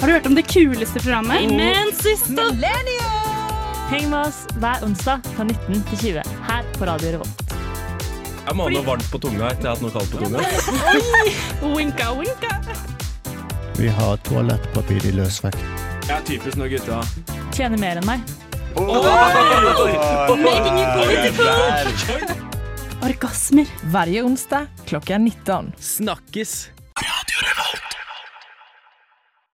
Har 0.00 0.06
du 0.06 0.12
hørt 0.14 0.26
om 0.26 0.34
det 0.38 0.46
kuleste 0.48 1.02
programmet? 1.04 1.52
Men 1.52 1.92
siste 1.92 2.46
Heng 3.90 4.08
med 4.08 4.16
oss 4.22 4.46
hver 4.56 4.80
onsdag 4.86 5.28
fra 5.34 5.44
19 5.44 5.84
til 5.90 5.98
20 5.98 6.24
her 6.48 6.72
på 6.78 6.88
Radio 6.88 7.12
Revolt. 7.18 7.44
Jeg 8.46 8.56
må 8.56 8.70
ha 8.70 8.72
noe 8.78 8.86
varmt 8.88 9.12
på 9.12 9.20
tunga 9.26 9.52
etter 9.52 9.68
jeg 9.68 9.74
har 9.74 9.76
hatt 9.76 9.84
noe 9.84 9.92
kaldt 9.92 10.10
på 10.16 10.24
tunga. 10.24 10.38
Winka, 11.76 12.08
winka. 12.16 12.56
Vi 13.76 13.92
har 14.00 14.16
toalettpapir 14.24 15.04
i 15.04 15.14
løsvekt. 15.20 15.60
Jeg 16.08 16.16
er 16.16 16.26
typisk 16.32 16.56
når 16.56 16.78
gutta 16.78 17.04
Tjener 17.52 17.76
mer 17.76 18.00
enn 18.00 18.08
meg. 18.08 18.45
Making 20.36 20.76
it 20.78 20.90
political! 20.96 21.48
Orgasmer. 23.02 23.66
Varje 23.84 24.22
onsdag 24.22 24.66
klokka 24.86 25.18
19. 25.18 25.72
Snackis 25.78 26.70